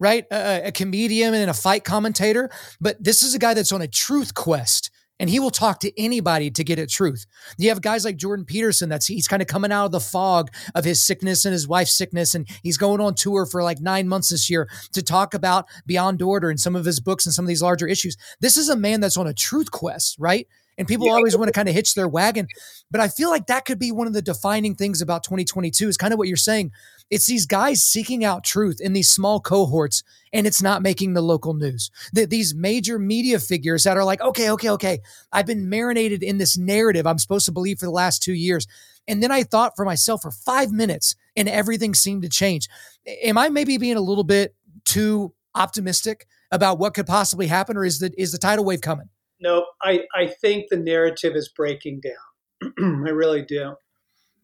right, 0.00 0.24
a, 0.32 0.68
a 0.68 0.72
comedian 0.72 1.34
and 1.34 1.50
a 1.50 1.54
fight 1.54 1.84
commentator, 1.84 2.50
but 2.80 3.02
this 3.02 3.22
is 3.22 3.34
a 3.34 3.38
guy 3.38 3.54
that's 3.54 3.72
on 3.72 3.82
a 3.82 3.88
truth 3.88 4.34
quest 4.34 4.90
and 5.20 5.30
he 5.30 5.38
will 5.38 5.50
talk 5.50 5.80
to 5.80 6.00
anybody 6.00 6.50
to 6.50 6.64
get 6.64 6.78
at 6.78 6.88
truth. 6.88 7.26
You 7.56 7.68
have 7.68 7.80
guys 7.80 8.04
like 8.04 8.16
Jordan 8.16 8.44
Peterson 8.44 8.88
that's 8.88 9.06
he's 9.06 9.28
kind 9.28 9.42
of 9.42 9.48
coming 9.48 9.72
out 9.72 9.86
of 9.86 9.92
the 9.92 10.00
fog 10.00 10.50
of 10.74 10.84
his 10.84 11.04
sickness 11.04 11.44
and 11.44 11.52
his 11.52 11.68
wife's 11.68 11.96
sickness 11.96 12.34
and 12.34 12.48
he's 12.62 12.76
going 12.76 13.00
on 13.00 13.14
tour 13.14 13.46
for 13.46 13.62
like 13.62 13.80
9 13.80 14.08
months 14.08 14.30
this 14.30 14.50
year 14.50 14.68
to 14.92 15.02
talk 15.02 15.34
about 15.34 15.66
Beyond 15.86 16.20
Order 16.22 16.50
and 16.50 16.58
some 16.58 16.76
of 16.76 16.84
his 16.84 17.00
books 17.00 17.26
and 17.26 17.34
some 17.34 17.44
of 17.44 17.48
these 17.48 17.62
larger 17.62 17.86
issues. 17.86 18.16
This 18.40 18.56
is 18.56 18.68
a 18.68 18.76
man 18.76 19.00
that's 19.00 19.16
on 19.16 19.26
a 19.26 19.34
truth 19.34 19.70
quest, 19.70 20.16
right? 20.18 20.48
And 20.76 20.88
people 20.88 21.06
yeah. 21.06 21.12
always 21.12 21.36
want 21.36 21.48
to 21.48 21.52
kind 21.52 21.68
of 21.68 21.74
hitch 21.74 21.94
their 21.94 22.08
wagon. 22.08 22.48
But 22.90 23.00
I 23.00 23.08
feel 23.08 23.30
like 23.30 23.46
that 23.46 23.64
could 23.64 23.78
be 23.78 23.92
one 23.92 24.06
of 24.06 24.12
the 24.12 24.22
defining 24.22 24.74
things 24.74 25.00
about 25.00 25.22
2022 25.22 25.88
is 25.88 25.96
kind 25.96 26.12
of 26.12 26.18
what 26.18 26.28
you're 26.28 26.36
saying. 26.36 26.72
It's 27.10 27.26
these 27.26 27.46
guys 27.46 27.82
seeking 27.82 28.24
out 28.24 28.44
truth 28.44 28.80
in 28.80 28.92
these 28.92 29.10
small 29.10 29.40
cohorts, 29.40 30.02
and 30.32 30.46
it's 30.46 30.62
not 30.62 30.82
making 30.82 31.14
the 31.14 31.22
local 31.22 31.54
news. 31.54 31.90
The, 32.12 32.26
these 32.26 32.54
major 32.54 32.98
media 32.98 33.38
figures 33.38 33.84
that 33.84 33.96
are 33.96 34.04
like, 34.04 34.20
okay, 34.20 34.50
okay, 34.50 34.70
okay, 34.70 34.98
I've 35.32 35.46
been 35.46 35.68
marinated 35.68 36.22
in 36.22 36.38
this 36.38 36.56
narrative 36.56 37.06
I'm 37.06 37.18
supposed 37.18 37.46
to 37.46 37.52
believe 37.52 37.78
for 37.78 37.86
the 37.86 37.92
last 37.92 38.22
two 38.22 38.32
years. 38.32 38.66
And 39.06 39.22
then 39.22 39.30
I 39.30 39.42
thought 39.42 39.76
for 39.76 39.84
myself 39.84 40.22
for 40.22 40.30
five 40.30 40.72
minutes, 40.72 41.14
and 41.36 41.48
everything 41.48 41.94
seemed 41.94 42.22
to 42.22 42.28
change. 42.28 42.68
Am 43.06 43.36
I 43.36 43.48
maybe 43.48 43.76
being 43.76 43.96
a 43.96 44.00
little 44.00 44.24
bit 44.24 44.54
too 44.84 45.34
optimistic 45.54 46.26
about 46.50 46.78
what 46.78 46.94
could 46.94 47.06
possibly 47.06 47.46
happen, 47.46 47.76
or 47.76 47.84
is 47.84 47.98
the 47.98 48.12
is 48.16 48.32
the 48.32 48.38
tidal 48.38 48.64
wave 48.64 48.80
coming? 48.80 49.08
no, 49.44 49.66
I, 49.82 50.00
I 50.14 50.26
think 50.26 50.70
the 50.70 50.78
narrative 50.78 51.36
is 51.36 51.50
breaking 51.50 52.00
down. 52.00 53.04
I 53.06 53.10
really 53.10 53.42
do. 53.42 53.74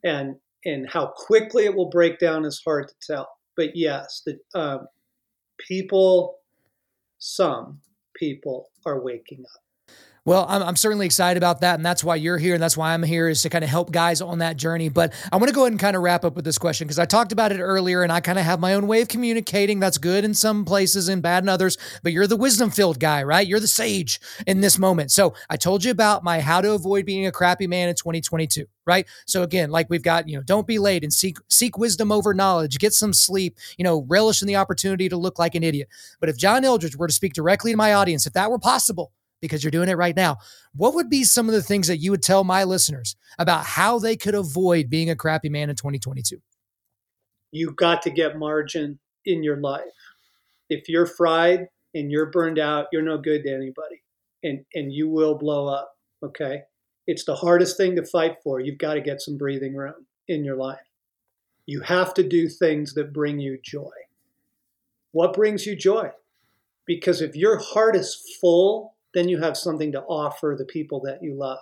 And 0.04 0.36
and 0.64 0.88
how 0.88 1.06
quickly 1.06 1.64
it 1.64 1.74
will 1.74 1.90
break 1.90 2.18
down 2.18 2.44
is 2.44 2.60
hard 2.64 2.88
to 2.88 2.94
tell. 3.06 3.28
But 3.56 3.76
yes, 3.76 4.22
the 4.24 4.38
um, 4.58 4.86
people, 5.58 6.38
some 7.18 7.80
people 8.14 8.70
are 8.86 9.00
waking 9.00 9.44
up. 9.54 9.62
Well, 10.26 10.44
I'm, 10.48 10.62
I'm, 10.62 10.76
certainly 10.76 11.06
excited 11.06 11.38
about 11.38 11.62
that. 11.62 11.76
And 11.76 11.84
that's 11.84 12.04
why 12.04 12.16
you're 12.16 12.36
here. 12.36 12.54
And 12.54 12.62
that's 12.62 12.76
why 12.76 12.92
I'm 12.92 13.02
here 13.02 13.28
is 13.28 13.40
to 13.42 13.48
kind 13.48 13.64
of 13.64 13.70
help 13.70 13.90
guys 13.90 14.20
on 14.20 14.38
that 14.38 14.56
journey. 14.58 14.90
But 14.90 15.14
I 15.32 15.36
want 15.36 15.48
to 15.48 15.54
go 15.54 15.62
ahead 15.62 15.72
and 15.72 15.80
kind 15.80 15.96
of 15.96 16.02
wrap 16.02 16.24
up 16.24 16.36
with 16.36 16.44
this 16.44 16.58
question 16.58 16.86
because 16.86 16.98
I 16.98 17.06
talked 17.06 17.32
about 17.32 17.52
it 17.52 17.60
earlier 17.60 18.02
and 18.02 18.12
I 18.12 18.20
kind 18.20 18.38
of 18.38 18.44
have 18.44 18.60
my 18.60 18.74
own 18.74 18.86
way 18.86 19.00
of 19.00 19.08
communicating. 19.08 19.80
That's 19.80 19.98
good 19.98 20.24
in 20.24 20.34
some 20.34 20.64
places 20.66 21.08
and 21.08 21.22
bad 21.22 21.42
in 21.42 21.48
others. 21.48 21.78
But 22.02 22.12
you're 22.12 22.26
the 22.26 22.36
wisdom 22.36 22.70
filled 22.70 23.00
guy, 23.00 23.22
right? 23.22 23.46
You're 23.46 23.60
the 23.60 23.66
sage 23.66 24.20
in 24.46 24.60
this 24.60 24.78
moment. 24.78 25.10
So 25.10 25.34
I 25.48 25.56
told 25.56 25.84
you 25.84 25.90
about 25.90 26.22
my 26.22 26.40
how 26.40 26.60
to 26.60 26.72
avoid 26.72 27.06
being 27.06 27.26
a 27.26 27.32
crappy 27.32 27.66
man 27.66 27.88
in 27.88 27.94
2022 27.94 28.66
right 28.86 29.06
so 29.26 29.42
again 29.42 29.70
like 29.70 29.88
we've 29.90 30.02
got 30.02 30.26
you 30.26 30.36
know 30.36 30.42
don't 30.42 30.66
be 30.66 30.78
late 30.78 31.04
and 31.04 31.12
seek 31.12 31.36
seek 31.48 31.76
wisdom 31.76 32.10
over 32.10 32.32
knowledge 32.32 32.78
get 32.78 32.94
some 32.94 33.12
sleep 33.12 33.58
you 33.76 33.84
know 33.84 34.06
relish 34.08 34.40
in 34.40 34.48
the 34.48 34.56
opportunity 34.56 35.06
to 35.08 35.18
look 35.18 35.38
like 35.38 35.54
an 35.54 35.62
idiot 35.62 35.86
but 36.18 36.30
if 36.30 36.36
john 36.36 36.64
eldredge 36.64 36.96
were 36.96 37.06
to 37.06 37.12
speak 37.12 37.34
directly 37.34 37.72
to 37.72 37.76
my 37.76 37.92
audience 37.92 38.26
if 38.26 38.32
that 38.32 38.50
were 38.50 38.58
possible 38.58 39.12
because 39.40 39.64
you're 39.64 39.70
doing 39.70 39.88
it 39.88 39.96
right 39.96 40.16
now. 40.16 40.38
What 40.74 40.94
would 40.94 41.08
be 41.08 41.24
some 41.24 41.48
of 41.48 41.54
the 41.54 41.62
things 41.62 41.88
that 41.88 41.98
you 41.98 42.10
would 42.10 42.22
tell 42.22 42.44
my 42.44 42.64
listeners 42.64 43.16
about 43.38 43.64
how 43.64 43.98
they 43.98 44.16
could 44.16 44.34
avoid 44.34 44.90
being 44.90 45.10
a 45.10 45.16
crappy 45.16 45.48
man 45.48 45.70
in 45.70 45.76
2022? 45.76 46.40
You've 47.52 47.76
got 47.76 48.02
to 48.02 48.10
get 48.10 48.38
margin 48.38 48.98
in 49.24 49.42
your 49.42 49.56
life. 49.56 49.82
If 50.68 50.88
you're 50.88 51.06
fried 51.06 51.68
and 51.94 52.10
you're 52.10 52.30
burned 52.30 52.58
out, 52.58 52.86
you're 52.92 53.02
no 53.02 53.18
good 53.18 53.42
to 53.44 53.52
anybody 53.52 54.02
and, 54.42 54.64
and 54.74 54.92
you 54.92 55.08
will 55.08 55.36
blow 55.36 55.66
up. 55.66 55.96
Okay. 56.22 56.62
It's 57.06 57.24
the 57.24 57.34
hardest 57.34 57.76
thing 57.76 57.96
to 57.96 58.04
fight 58.04 58.36
for. 58.42 58.60
You've 58.60 58.78
got 58.78 58.94
to 58.94 59.00
get 59.00 59.20
some 59.20 59.36
breathing 59.36 59.74
room 59.74 60.06
in 60.28 60.44
your 60.44 60.56
life. 60.56 60.78
You 61.66 61.80
have 61.80 62.14
to 62.14 62.22
do 62.22 62.48
things 62.48 62.94
that 62.94 63.12
bring 63.12 63.40
you 63.40 63.58
joy. 63.62 63.90
What 65.12 65.32
brings 65.32 65.66
you 65.66 65.74
joy? 65.74 66.10
Because 66.86 67.20
if 67.20 67.34
your 67.34 67.58
heart 67.58 67.96
is 67.96 68.36
full 68.40 68.94
then 69.14 69.28
you 69.28 69.38
have 69.38 69.56
something 69.56 69.92
to 69.92 70.02
offer 70.02 70.54
the 70.58 70.64
people 70.64 71.00
that 71.04 71.22
you 71.22 71.34
love. 71.34 71.58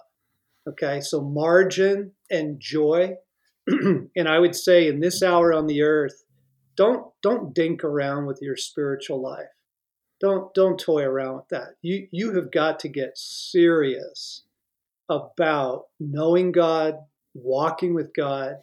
Okay, 0.68 1.00
so 1.00 1.20
margin 1.20 2.12
and 2.30 2.60
joy. 2.60 3.14
and 3.66 4.28
I 4.28 4.38
would 4.38 4.54
say 4.54 4.88
in 4.88 5.00
this 5.00 5.22
hour 5.22 5.52
on 5.52 5.66
the 5.66 5.82
earth, 5.82 6.24
don't 6.76 7.06
don't 7.22 7.54
dink 7.54 7.84
around 7.84 8.26
with 8.26 8.38
your 8.42 8.56
spiritual 8.56 9.20
life. 9.22 9.46
Don't 10.20 10.52
don't 10.54 10.78
toy 10.78 11.02
around 11.02 11.36
with 11.36 11.48
that. 11.50 11.74
You 11.82 12.08
you 12.10 12.34
have 12.34 12.50
got 12.50 12.80
to 12.80 12.88
get 12.88 13.16
serious 13.16 14.44
about 15.08 15.86
knowing 15.98 16.52
God, 16.52 16.96
walking 17.34 17.94
with 17.94 18.12
God, 18.14 18.56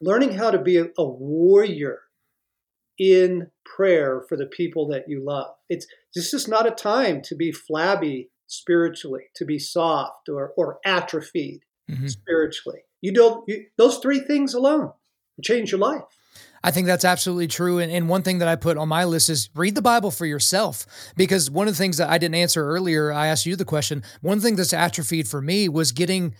learning 0.00 0.32
how 0.32 0.50
to 0.50 0.58
be 0.58 0.76
a, 0.78 0.86
a 0.98 1.04
warrior 1.04 2.00
in 2.98 3.50
prayer 3.64 4.22
for 4.28 4.36
the 4.36 4.46
people 4.46 4.88
that 4.88 5.04
you 5.08 5.24
love. 5.24 5.54
It's 5.68 5.86
this 6.14 6.32
is 6.32 6.46
not 6.46 6.66
a 6.66 6.70
time 6.70 7.22
to 7.22 7.34
be 7.34 7.52
flabby 7.52 8.30
spiritually, 8.46 9.24
to 9.36 9.44
be 9.44 9.58
soft 9.58 10.28
or, 10.28 10.52
or 10.56 10.78
atrophied 10.84 11.60
mm-hmm. 11.90 12.06
spiritually. 12.06 12.80
You 13.00 13.12
don't, 13.12 13.44
you, 13.48 13.66
those 13.76 13.98
three 13.98 14.20
things 14.20 14.54
alone 14.54 14.92
change 15.42 15.72
your 15.72 15.80
life. 15.80 16.02
I 16.62 16.70
think 16.70 16.86
that's 16.86 17.04
absolutely 17.04 17.48
true. 17.48 17.78
And, 17.78 17.92
and, 17.92 18.08
one 18.08 18.22
thing 18.22 18.38
that 18.38 18.48
I 18.48 18.56
put 18.56 18.78
on 18.78 18.88
my 18.88 19.04
list 19.04 19.28
is 19.28 19.50
read 19.54 19.74
the 19.74 19.82
Bible 19.82 20.10
for 20.10 20.24
yourself. 20.24 20.86
Because 21.14 21.50
one 21.50 21.68
of 21.68 21.74
the 21.74 21.78
things 21.78 21.98
that 21.98 22.08
I 22.08 22.16
didn't 22.16 22.36
answer 22.36 22.66
earlier, 22.66 23.12
I 23.12 23.26
asked 23.26 23.44
you 23.44 23.54
the 23.54 23.66
question. 23.66 24.02
One 24.22 24.40
thing 24.40 24.56
that's 24.56 24.72
atrophied 24.72 25.28
for 25.28 25.42
me 25.42 25.68
was 25.68 25.92
getting 25.92 26.34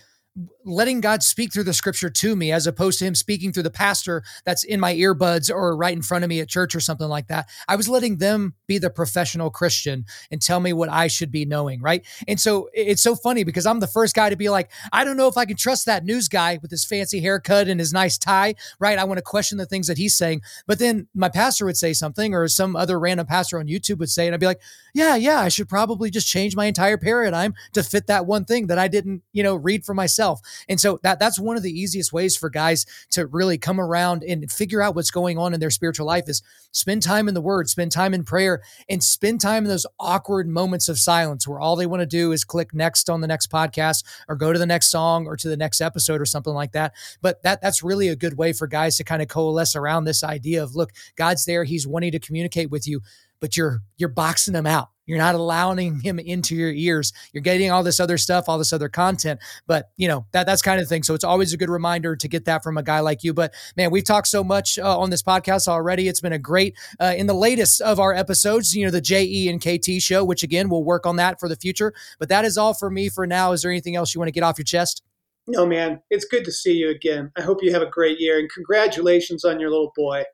letting 0.64 1.00
God 1.00 1.22
speak 1.22 1.52
through 1.52 1.64
the 1.64 1.72
scripture 1.72 2.10
to 2.10 2.36
me 2.36 2.52
as 2.52 2.66
opposed 2.66 2.98
to 2.98 3.04
him 3.04 3.14
speaking 3.14 3.52
through 3.52 3.62
the 3.62 3.70
pastor 3.70 4.22
that's 4.44 4.64
in 4.64 4.80
my 4.80 4.94
earbuds 4.94 5.50
or 5.50 5.76
right 5.76 5.94
in 5.94 6.02
front 6.02 6.24
of 6.24 6.28
me 6.28 6.40
at 6.40 6.48
church 6.48 6.74
or 6.74 6.80
something 6.80 7.08
like 7.08 7.28
that. 7.28 7.48
I 7.68 7.76
was 7.76 7.88
letting 7.88 8.18
them 8.18 8.54
be 8.66 8.78
the 8.78 8.90
professional 8.90 9.50
Christian 9.50 10.04
and 10.30 10.40
tell 10.40 10.60
me 10.60 10.72
what 10.72 10.88
I 10.88 11.06
should 11.08 11.30
be 11.30 11.44
knowing, 11.44 11.80
right? 11.80 12.04
And 12.26 12.40
so 12.40 12.68
it's 12.72 13.02
so 13.02 13.14
funny 13.14 13.44
because 13.44 13.66
I'm 13.66 13.80
the 13.80 13.86
first 13.86 14.14
guy 14.14 14.30
to 14.30 14.36
be 14.36 14.48
like, 14.48 14.70
I 14.92 15.04
don't 15.04 15.16
know 15.16 15.28
if 15.28 15.36
I 15.36 15.44
can 15.44 15.56
trust 15.56 15.86
that 15.86 16.04
news 16.04 16.28
guy 16.28 16.58
with 16.62 16.70
his 16.70 16.84
fancy 16.84 17.20
haircut 17.20 17.68
and 17.68 17.80
his 17.80 17.92
nice 17.92 18.18
tie, 18.18 18.54
right? 18.78 18.98
I 18.98 19.04
want 19.04 19.18
to 19.18 19.22
question 19.22 19.58
the 19.58 19.66
things 19.66 19.86
that 19.86 19.98
he's 19.98 20.16
saying. 20.16 20.42
But 20.66 20.78
then 20.78 21.08
my 21.14 21.28
pastor 21.28 21.66
would 21.66 21.76
say 21.76 21.92
something 21.92 22.34
or 22.34 22.48
some 22.48 22.76
other 22.76 22.98
random 22.98 23.26
pastor 23.26 23.58
on 23.58 23.66
YouTube 23.66 23.98
would 23.98 24.10
say, 24.10 24.26
and 24.26 24.34
I'd 24.34 24.40
be 24.40 24.46
like, 24.46 24.60
yeah, 24.94 25.16
yeah, 25.16 25.40
I 25.40 25.48
should 25.48 25.68
probably 25.68 26.10
just 26.10 26.28
change 26.28 26.56
my 26.56 26.66
entire 26.66 26.96
paradigm 26.96 27.54
to 27.72 27.82
fit 27.82 28.06
that 28.06 28.26
one 28.26 28.44
thing 28.44 28.68
that 28.68 28.78
I 28.78 28.88
didn't, 28.88 29.22
you 29.32 29.42
know, 29.42 29.56
read 29.56 29.84
for 29.84 29.94
myself. 29.94 30.40
And 30.68 30.80
so 30.80 31.00
that 31.02 31.18
that's 31.18 31.38
one 31.38 31.56
of 31.56 31.62
the 31.62 31.72
easiest 31.72 32.12
ways 32.12 32.36
for 32.36 32.50
guys 32.50 32.86
to 33.10 33.26
really 33.26 33.58
come 33.58 33.80
around 33.80 34.22
and 34.22 34.50
figure 34.50 34.82
out 34.82 34.94
what's 34.94 35.10
going 35.10 35.38
on 35.38 35.54
in 35.54 35.60
their 35.60 35.70
spiritual 35.70 36.06
life 36.06 36.28
is 36.28 36.42
spend 36.72 37.02
time 37.02 37.28
in 37.28 37.34
the 37.34 37.40
word, 37.40 37.68
spend 37.68 37.92
time 37.92 38.14
in 38.14 38.24
prayer, 38.24 38.62
and 38.88 39.02
spend 39.02 39.40
time 39.40 39.64
in 39.64 39.68
those 39.68 39.86
awkward 39.98 40.48
moments 40.48 40.88
of 40.88 40.98
silence 40.98 41.46
where 41.46 41.60
all 41.60 41.76
they 41.76 41.86
want 41.86 42.00
to 42.00 42.06
do 42.06 42.32
is 42.32 42.44
click 42.44 42.74
next 42.74 43.10
on 43.10 43.20
the 43.20 43.26
next 43.26 43.50
podcast 43.50 44.04
or 44.28 44.36
go 44.36 44.52
to 44.52 44.58
the 44.58 44.66
next 44.66 44.90
song 44.90 45.26
or 45.26 45.36
to 45.36 45.48
the 45.48 45.56
next 45.56 45.80
episode 45.80 46.20
or 46.20 46.26
something 46.26 46.54
like 46.54 46.72
that. 46.72 46.92
But 47.20 47.42
that 47.42 47.60
that's 47.60 47.82
really 47.82 48.08
a 48.08 48.16
good 48.16 48.36
way 48.36 48.52
for 48.52 48.66
guys 48.66 48.96
to 48.96 49.04
kind 49.04 49.22
of 49.22 49.28
coalesce 49.28 49.76
around 49.76 50.04
this 50.04 50.24
idea 50.24 50.62
of 50.62 50.74
look, 50.74 50.92
God's 51.16 51.44
there, 51.44 51.64
he's 51.64 51.86
wanting 51.86 52.12
to 52.12 52.18
communicate 52.18 52.70
with 52.70 52.86
you, 52.86 53.00
but 53.40 53.56
you're 53.56 53.80
you're 53.96 54.08
boxing 54.08 54.54
him 54.54 54.66
out 54.66 54.88
you're 55.06 55.18
not 55.18 55.34
allowing 55.34 56.00
him 56.00 56.18
into 56.18 56.54
your 56.54 56.72
ears. 56.72 57.12
You're 57.32 57.42
getting 57.42 57.70
all 57.70 57.82
this 57.82 58.00
other 58.00 58.18
stuff, 58.18 58.44
all 58.48 58.58
this 58.58 58.72
other 58.72 58.88
content. 58.88 59.40
But 59.66 59.90
you 59.96 60.08
know 60.08 60.26
that 60.32 60.46
that's 60.46 60.62
kind 60.62 60.80
of 60.80 60.88
thing. 60.88 61.02
So 61.02 61.14
it's 61.14 61.24
always 61.24 61.52
a 61.52 61.56
good 61.56 61.70
reminder 61.70 62.16
to 62.16 62.28
get 62.28 62.44
that 62.46 62.62
from 62.62 62.76
a 62.78 62.82
guy 62.82 63.00
like 63.00 63.24
you. 63.24 63.34
But 63.34 63.52
man, 63.76 63.90
we've 63.90 64.04
talked 64.04 64.28
so 64.28 64.42
much 64.42 64.78
uh, 64.78 64.98
on 64.98 65.10
this 65.10 65.22
podcast 65.22 65.68
already. 65.68 66.08
It's 66.08 66.20
been 66.20 66.32
a 66.32 66.38
great 66.38 66.76
uh, 67.00 67.14
in 67.16 67.26
the 67.26 67.34
latest 67.34 67.80
of 67.80 68.00
our 68.00 68.14
episodes. 68.14 68.74
You 68.74 68.84
know 68.84 68.90
the 68.90 69.00
JE 69.00 69.48
and 69.48 69.60
KT 69.60 70.02
show, 70.02 70.24
which 70.24 70.42
again 70.42 70.68
we'll 70.68 70.84
work 70.84 71.06
on 71.06 71.16
that 71.16 71.40
for 71.40 71.48
the 71.48 71.56
future. 71.56 71.92
But 72.18 72.28
that 72.28 72.44
is 72.44 72.56
all 72.58 72.74
for 72.74 72.90
me 72.90 73.08
for 73.08 73.26
now. 73.26 73.52
Is 73.52 73.62
there 73.62 73.70
anything 73.70 73.96
else 73.96 74.14
you 74.14 74.20
want 74.20 74.28
to 74.28 74.32
get 74.32 74.42
off 74.42 74.58
your 74.58 74.64
chest? 74.64 75.02
No, 75.46 75.66
man. 75.66 76.00
It's 76.10 76.24
good 76.24 76.44
to 76.46 76.52
see 76.52 76.72
you 76.72 76.88
again. 76.88 77.30
I 77.36 77.42
hope 77.42 77.62
you 77.62 77.72
have 77.72 77.82
a 77.82 77.90
great 77.90 78.18
year 78.18 78.38
and 78.38 78.50
congratulations 78.50 79.44
on 79.44 79.60
your 79.60 79.70
little 79.70 79.92
boy. 79.94 80.24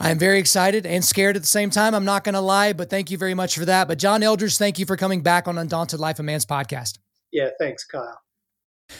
I'm 0.00 0.18
very 0.18 0.38
excited 0.38 0.86
and 0.86 1.04
scared 1.04 1.36
at 1.36 1.42
the 1.42 1.48
same 1.48 1.70
time. 1.70 1.94
I'm 1.94 2.04
not 2.04 2.24
going 2.24 2.34
to 2.34 2.40
lie, 2.40 2.72
but 2.72 2.90
thank 2.90 3.10
you 3.10 3.18
very 3.18 3.34
much 3.34 3.56
for 3.56 3.64
that. 3.64 3.88
But 3.88 3.98
John 3.98 4.22
Eldredge, 4.22 4.58
thank 4.58 4.78
you 4.78 4.86
for 4.86 4.96
coming 4.96 5.22
back 5.22 5.46
on 5.46 5.56
Undaunted 5.56 6.00
Life 6.00 6.18
of 6.18 6.24
Man's 6.24 6.46
podcast. 6.46 6.98
Yeah, 7.32 7.50
thanks, 7.58 7.84
Kyle. 7.84 8.23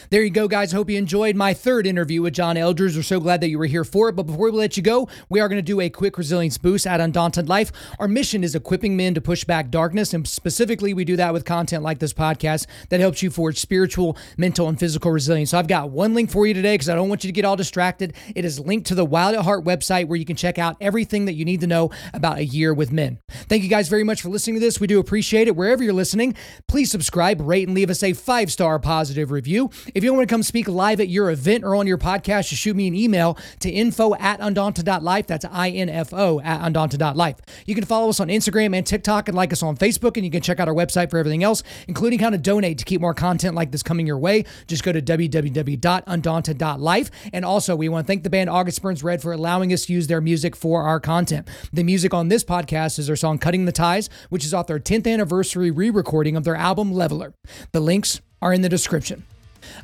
There 0.09 0.23
you 0.23 0.29
go, 0.29 0.47
guys. 0.47 0.71
Hope 0.71 0.89
you 0.89 0.97
enjoyed 0.97 1.35
my 1.35 1.53
third 1.53 1.87
interview 1.87 2.21
with 2.21 2.33
John 2.33 2.55
Eldredge. 2.57 2.95
We're 2.95 3.03
so 3.03 3.19
glad 3.19 3.41
that 3.41 3.49
you 3.49 3.57
were 3.57 3.65
here 3.65 3.83
for 3.83 4.09
it. 4.09 4.15
But 4.15 4.23
before 4.23 4.51
we 4.51 4.57
let 4.57 4.77
you 4.77 4.83
go, 4.83 5.07
we 5.29 5.39
are 5.39 5.47
going 5.47 5.57
to 5.57 5.63
do 5.63 5.81
a 5.81 5.89
quick 5.89 6.17
resilience 6.17 6.57
boost 6.57 6.87
at 6.87 7.01
Undaunted 7.01 7.49
Life. 7.49 7.71
Our 7.99 8.07
mission 8.07 8.43
is 8.43 8.55
equipping 8.55 8.95
men 8.95 9.13
to 9.15 9.21
push 9.21 9.43
back 9.43 9.69
darkness. 9.69 10.13
And 10.13 10.27
specifically, 10.27 10.93
we 10.93 11.05
do 11.05 11.15
that 11.15 11.33
with 11.33 11.45
content 11.45 11.83
like 11.83 11.99
this 11.99 12.13
podcast 12.13 12.67
that 12.89 12.99
helps 12.99 13.21
you 13.23 13.29
forge 13.29 13.59
spiritual, 13.59 14.17
mental, 14.37 14.67
and 14.67 14.79
physical 14.79 15.11
resilience. 15.11 15.51
So 15.51 15.59
I've 15.59 15.67
got 15.67 15.89
one 15.89 16.13
link 16.13 16.31
for 16.31 16.45
you 16.45 16.53
today 16.53 16.75
because 16.75 16.89
I 16.89 16.95
don't 16.95 17.09
want 17.09 17.23
you 17.23 17.27
to 17.27 17.33
get 17.33 17.45
all 17.45 17.55
distracted. 17.55 18.13
It 18.35 18.45
is 18.45 18.59
linked 18.59 18.87
to 18.87 18.95
the 18.95 19.05
Wild 19.05 19.35
at 19.35 19.43
Heart 19.43 19.65
website 19.65 20.07
where 20.07 20.17
you 20.17 20.25
can 20.25 20.35
check 20.35 20.57
out 20.57 20.77
everything 20.81 21.25
that 21.25 21.33
you 21.33 21.45
need 21.45 21.61
to 21.61 21.67
know 21.67 21.91
about 22.13 22.37
a 22.37 22.45
year 22.45 22.73
with 22.73 22.91
men. 22.91 23.19
Thank 23.29 23.63
you 23.63 23.69
guys 23.69 23.89
very 23.89 24.03
much 24.03 24.21
for 24.21 24.29
listening 24.29 24.55
to 24.55 24.59
this. 24.59 24.79
We 24.79 24.87
do 24.87 24.99
appreciate 24.99 25.47
it. 25.47 25.55
Wherever 25.55 25.83
you're 25.83 25.93
listening, 25.93 26.35
please 26.67 26.91
subscribe, 26.91 27.41
rate, 27.41 27.67
and 27.67 27.75
leave 27.75 27.89
us 27.89 28.03
a 28.03 28.13
five 28.13 28.51
star 28.51 28.79
positive 28.79 29.31
review. 29.31 29.69
If 29.93 30.03
you 30.03 30.13
want 30.13 30.27
to 30.27 30.33
come 30.33 30.43
speak 30.43 30.67
live 30.67 30.99
at 30.99 31.09
your 31.09 31.31
event 31.31 31.63
or 31.63 31.75
on 31.75 31.87
your 31.87 31.97
podcast, 31.97 32.49
just 32.49 32.61
shoot 32.61 32.75
me 32.75 32.87
an 32.87 32.95
email 32.95 33.37
to 33.59 33.69
info 33.69 34.15
at 34.15 34.39
undaunted.life. 34.39 35.27
That's 35.27 35.45
I-N-F-O 35.45 36.41
at 36.41 36.61
undaunted.life. 36.61 37.37
You 37.65 37.75
can 37.75 37.85
follow 37.85 38.09
us 38.09 38.19
on 38.19 38.27
Instagram 38.27 38.75
and 38.75 38.85
TikTok 38.85 39.27
and 39.27 39.35
like 39.35 39.53
us 39.53 39.63
on 39.63 39.77
Facebook, 39.77 40.17
and 40.17 40.25
you 40.25 40.31
can 40.31 40.41
check 40.41 40.59
out 40.59 40.67
our 40.67 40.73
website 40.73 41.09
for 41.09 41.17
everything 41.17 41.43
else, 41.43 41.63
including 41.87 42.19
how 42.19 42.29
to 42.29 42.37
donate 42.37 42.77
to 42.79 42.85
keep 42.85 43.01
more 43.01 43.13
content 43.13 43.55
like 43.55 43.71
this 43.71 43.83
coming 43.83 44.07
your 44.07 44.17
way. 44.17 44.45
Just 44.67 44.83
go 44.83 44.91
to 44.91 45.01
www.undaunted.life. 45.01 47.11
And 47.33 47.45
also, 47.45 47.75
we 47.75 47.89
want 47.89 48.05
to 48.05 48.07
thank 48.07 48.23
the 48.23 48.29
band 48.29 48.49
August 48.49 48.81
Burns 48.81 49.03
Red 49.03 49.21
for 49.21 49.33
allowing 49.33 49.73
us 49.73 49.85
to 49.85 49.93
use 49.93 50.07
their 50.07 50.21
music 50.21 50.55
for 50.55 50.83
our 50.83 50.99
content. 50.99 51.47
The 51.71 51.83
music 51.83 52.13
on 52.13 52.29
this 52.29 52.43
podcast 52.43 52.99
is 52.99 53.07
their 53.07 53.15
song 53.15 53.37
Cutting 53.37 53.65
the 53.65 53.71
Ties, 53.71 54.09
which 54.29 54.45
is 54.45 54.53
off 54.53 54.67
their 54.67 54.79
10th 54.79 55.11
anniversary 55.11 55.71
re 55.71 55.89
recording 55.89 56.35
of 56.35 56.43
their 56.43 56.55
album 56.55 56.91
Leveler. 56.91 57.33
The 57.71 57.79
links 57.79 58.21
are 58.41 58.53
in 58.53 58.61
the 58.61 58.69
description. 58.69 59.25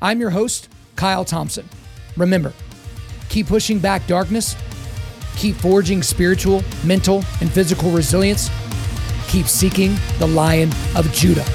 I'm 0.02 0.20
your 0.20 0.30
host, 0.30 0.70
Kyle 0.96 1.26
Thompson. 1.26 1.68
Remember, 2.18 2.54
keep 3.30 3.48
pushing 3.48 3.80
back 3.80 4.06
darkness, 4.08 4.56
keep 5.36 5.56
forging 5.56 6.04
spiritual, 6.04 6.64
mental, 6.84 7.24
and 7.40 7.52
physical 7.52 7.92
resilience, 7.92 8.50
keep 9.28 9.48
seeking 9.48 9.96
the 10.20 10.28
Lion 10.28 10.70
of 10.96 11.12
Judah. 11.14 11.46